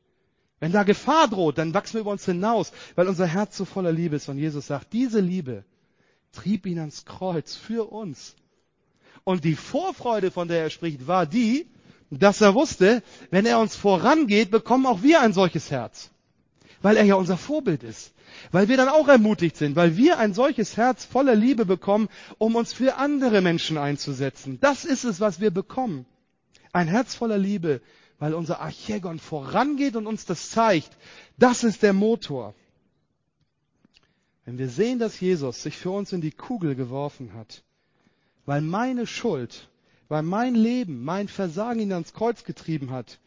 Wenn 0.61 0.71
da 0.71 0.85
Gefahr 0.85 1.27
droht, 1.27 1.59
dann 1.59 1.75
wachsen 1.75 1.95
wir 1.95 2.03
über 2.03 2.13
uns 2.13 2.25
hinaus, 2.25 2.71
weil 2.95 3.09
unser 3.09 3.27
Herz 3.27 3.57
so 3.57 3.65
voller 3.65 3.91
Liebe 3.91 4.15
ist. 4.15 4.29
Und 4.29 4.39
Jesus 4.39 4.69
sagt, 4.69 4.93
diese 4.93 5.19
Liebe 5.19 5.65
trieb 6.31 6.65
ihn 6.65 6.79
ans 6.79 7.05
Kreuz 7.05 7.57
für 7.57 7.91
uns. 7.91 8.37
Und 9.25 9.43
die 9.43 9.57
Vorfreude, 9.57 10.31
von 10.31 10.47
der 10.47 10.63
er 10.63 10.71
spricht, 10.71 11.09
war 11.09 11.27
die, 11.27 11.67
dass 12.11 12.41
er 12.41 12.55
wusste, 12.55 13.03
wenn 13.33 13.45
er 13.45 13.59
uns 13.59 13.75
vorangeht, 13.75 14.53
bekommen 14.53 14.87
auch 14.87 15.03
wir 15.03 15.21
ein 15.21 15.33
solches 15.33 15.73
Herz. 15.73 16.13
Weil 16.81 16.97
er 16.97 17.05
ja 17.05 17.17
unser 17.17 17.39
Vorbild 17.39 17.83
ist. 17.83 18.15
Weil 18.53 18.69
wir 18.69 18.77
dann 18.77 18.89
auch 18.89 19.09
ermutigt 19.09 19.57
sind, 19.57 19.75
weil 19.75 19.97
wir 19.97 20.21
ein 20.21 20.33
solches 20.33 20.77
Herz 20.77 21.05
voller 21.05 21.35
Liebe 21.35 21.67
bekommen, 21.67 22.09
um 22.39 22.55
uns 22.55 22.73
für 22.73 22.99
andere 22.99 23.41
Menschen 23.41 23.79
einzusetzen. 23.79 24.59
Das 24.61 24.85
ist 24.85 25.03
es, 25.03 25.19
was 25.19 25.41
wir 25.41 25.51
bekommen. 25.51 26.07
Ein 26.73 26.87
Herz 26.87 27.17
voller 27.17 27.39
Liebe, 27.39 27.81
weil 28.19 28.35
unser 28.35 28.61
Archegon 28.61 29.19
vorangeht 29.19 29.97
und 29.97 30.07
uns 30.07 30.25
das 30.25 30.51
zeigt. 30.51 30.91
Das 31.37 31.65
ist 31.65 31.83
der 31.83 31.93
Motor. 31.93 32.55
Wenn 34.45 34.59
wir 34.59 34.69
sehen, 34.69 34.99
dass 34.99 35.21
Jesus 35.21 35.63
sich 35.63 35.77
für 35.77 35.91
uns 35.91 36.13
in 36.13 36.21
die 36.21 36.31
Kugel 36.31 36.75
geworfen 36.75 37.35
hat, 37.35 37.63
weil 38.47 38.63
meine 38.63 39.07
Schuld, 39.07 39.69
weil 40.09 40.23
mein 40.23 40.55
Leben, 40.55 41.05
mein 41.05 41.29
Versagen 41.29 41.81
ihn 41.81 41.93
ans 41.93 42.15
Kreuz 42.15 42.45
getrieben 42.45 42.91
hat, 42.91 43.19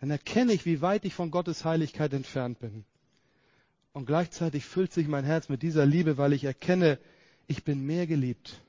dann 0.00 0.10
erkenne 0.10 0.52
ich, 0.52 0.64
wie 0.64 0.80
weit 0.80 1.04
ich 1.04 1.14
von 1.14 1.30
Gottes 1.30 1.64
Heiligkeit 1.64 2.12
entfernt 2.12 2.60
bin. 2.60 2.84
Und 3.92 4.06
gleichzeitig 4.06 4.64
füllt 4.64 4.92
sich 4.92 5.06
mein 5.08 5.24
Herz 5.24 5.48
mit 5.48 5.62
dieser 5.62 5.84
Liebe, 5.84 6.16
weil 6.16 6.32
ich 6.32 6.44
erkenne, 6.44 6.98
ich 7.46 7.64
bin 7.64 7.84
mehr 7.84 8.06
geliebt, 8.06 8.60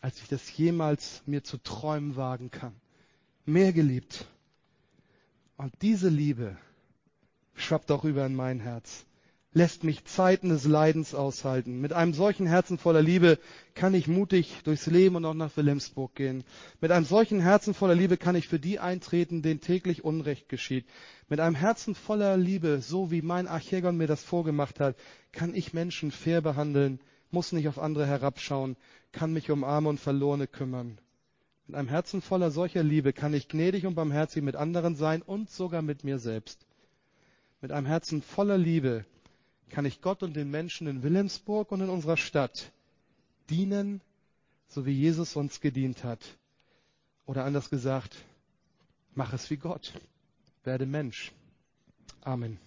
als 0.00 0.20
ich 0.22 0.28
das 0.28 0.56
jemals 0.56 1.22
mir 1.26 1.44
zu 1.44 1.58
träumen 1.58 2.16
wagen 2.16 2.50
kann. 2.50 2.74
Mehr 3.44 3.72
geliebt. 3.72 4.26
Und 5.56 5.72
diese 5.82 6.08
Liebe 6.08 6.56
schwappt 7.54 7.90
auch 7.90 8.04
über 8.04 8.26
in 8.26 8.34
mein 8.34 8.60
Herz, 8.60 9.04
lässt 9.54 9.84
mich 9.84 10.04
Zeiten 10.04 10.48
des 10.48 10.64
Leidens 10.64 11.14
aushalten. 11.14 11.80
Mit 11.80 11.92
einem 11.92 12.14
solchen 12.14 12.46
Herzen 12.46 12.78
voller 12.78 13.02
Liebe 13.02 13.38
kann 13.74 13.94
ich 13.94 14.08
mutig 14.08 14.62
durchs 14.64 14.86
Leben 14.86 15.16
und 15.16 15.24
auch 15.24 15.34
nach 15.34 15.56
Wilhelmsburg 15.56 16.14
gehen. 16.14 16.44
Mit 16.80 16.90
einem 16.90 17.04
solchen 17.04 17.40
Herzen 17.40 17.74
voller 17.74 17.94
Liebe 17.94 18.16
kann 18.16 18.34
ich 18.34 18.48
für 18.48 18.58
die 18.58 18.78
eintreten, 18.78 19.42
denen 19.42 19.60
täglich 19.60 20.04
Unrecht 20.04 20.48
geschieht. 20.48 20.86
Mit 21.28 21.40
einem 21.40 21.54
Herzen 21.54 21.94
voller 21.94 22.36
Liebe, 22.36 22.80
so 22.80 23.10
wie 23.10 23.22
mein 23.22 23.46
Archegon 23.46 23.96
mir 23.96 24.06
das 24.06 24.24
vorgemacht 24.24 24.80
hat, 24.80 24.96
kann 25.32 25.54
ich 25.54 25.74
Menschen 25.74 26.10
fair 26.10 26.40
behandeln, 26.40 27.00
muss 27.30 27.52
nicht 27.52 27.68
auf 27.68 27.78
andere 27.78 28.06
herabschauen, 28.06 28.76
kann 29.12 29.32
mich 29.32 29.50
um 29.50 29.64
Arme 29.64 29.90
und 29.90 30.00
Verlorene 30.00 30.46
kümmern. 30.46 30.98
Mit 31.72 31.78
einem 31.78 31.88
Herzen 31.88 32.20
voller 32.20 32.50
solcher 32.50 32.82
Liebe 32.82 33.14
kann 33.14 33.32
ich 33.32 33.48
gnädig 33.48 33.86
und 33.86 33.94
barmherzig 33.94 34.42
mit 34.42 34.56
anderen 34.56 34.94
sein 34.94 35.22
und 35.22 35.48
sogar 35.48 35.80
mit 35.80 36.04
mir 36.04 36.18
selbst. 36.18 36.66
Mit 37.62 37.72
einem 37.72 37.86
Herzen 37.86 38.20
voller 38.20 38.58
Liebe 38.58 39.06
kann 39.70 39.86
ich 39.86 40.02
Gott 40.02 40.22
und 40.22 40.36
den 40.36 40.50
Menschen 40.50 40.86
in 40.86 41.02
Wilhelmsburg 41.02 41.72
und 41.72 41.80
in 41.80 41.88
unserer 41.88 42.18
Stadt 42.18 42.72
dienen, 43.48 44.02
so 44.68 44.84
wie 44.84 44.92
Jesus 44.92 45.34
uns 45.34 45.62
gedient 45.62 46.04
hat. 46.04 46.36
Oder 47.24 47.46
anders 47.46 47.70
gesagt, 47.70 48.22
mach 49.14 49.32
es 49.32 49.48
wie 49.48 49.56
Gott. 49.56 49.94
Werde 50.64 50.84
Mensch. 50.84 51.32
Amen. 52.20 52.58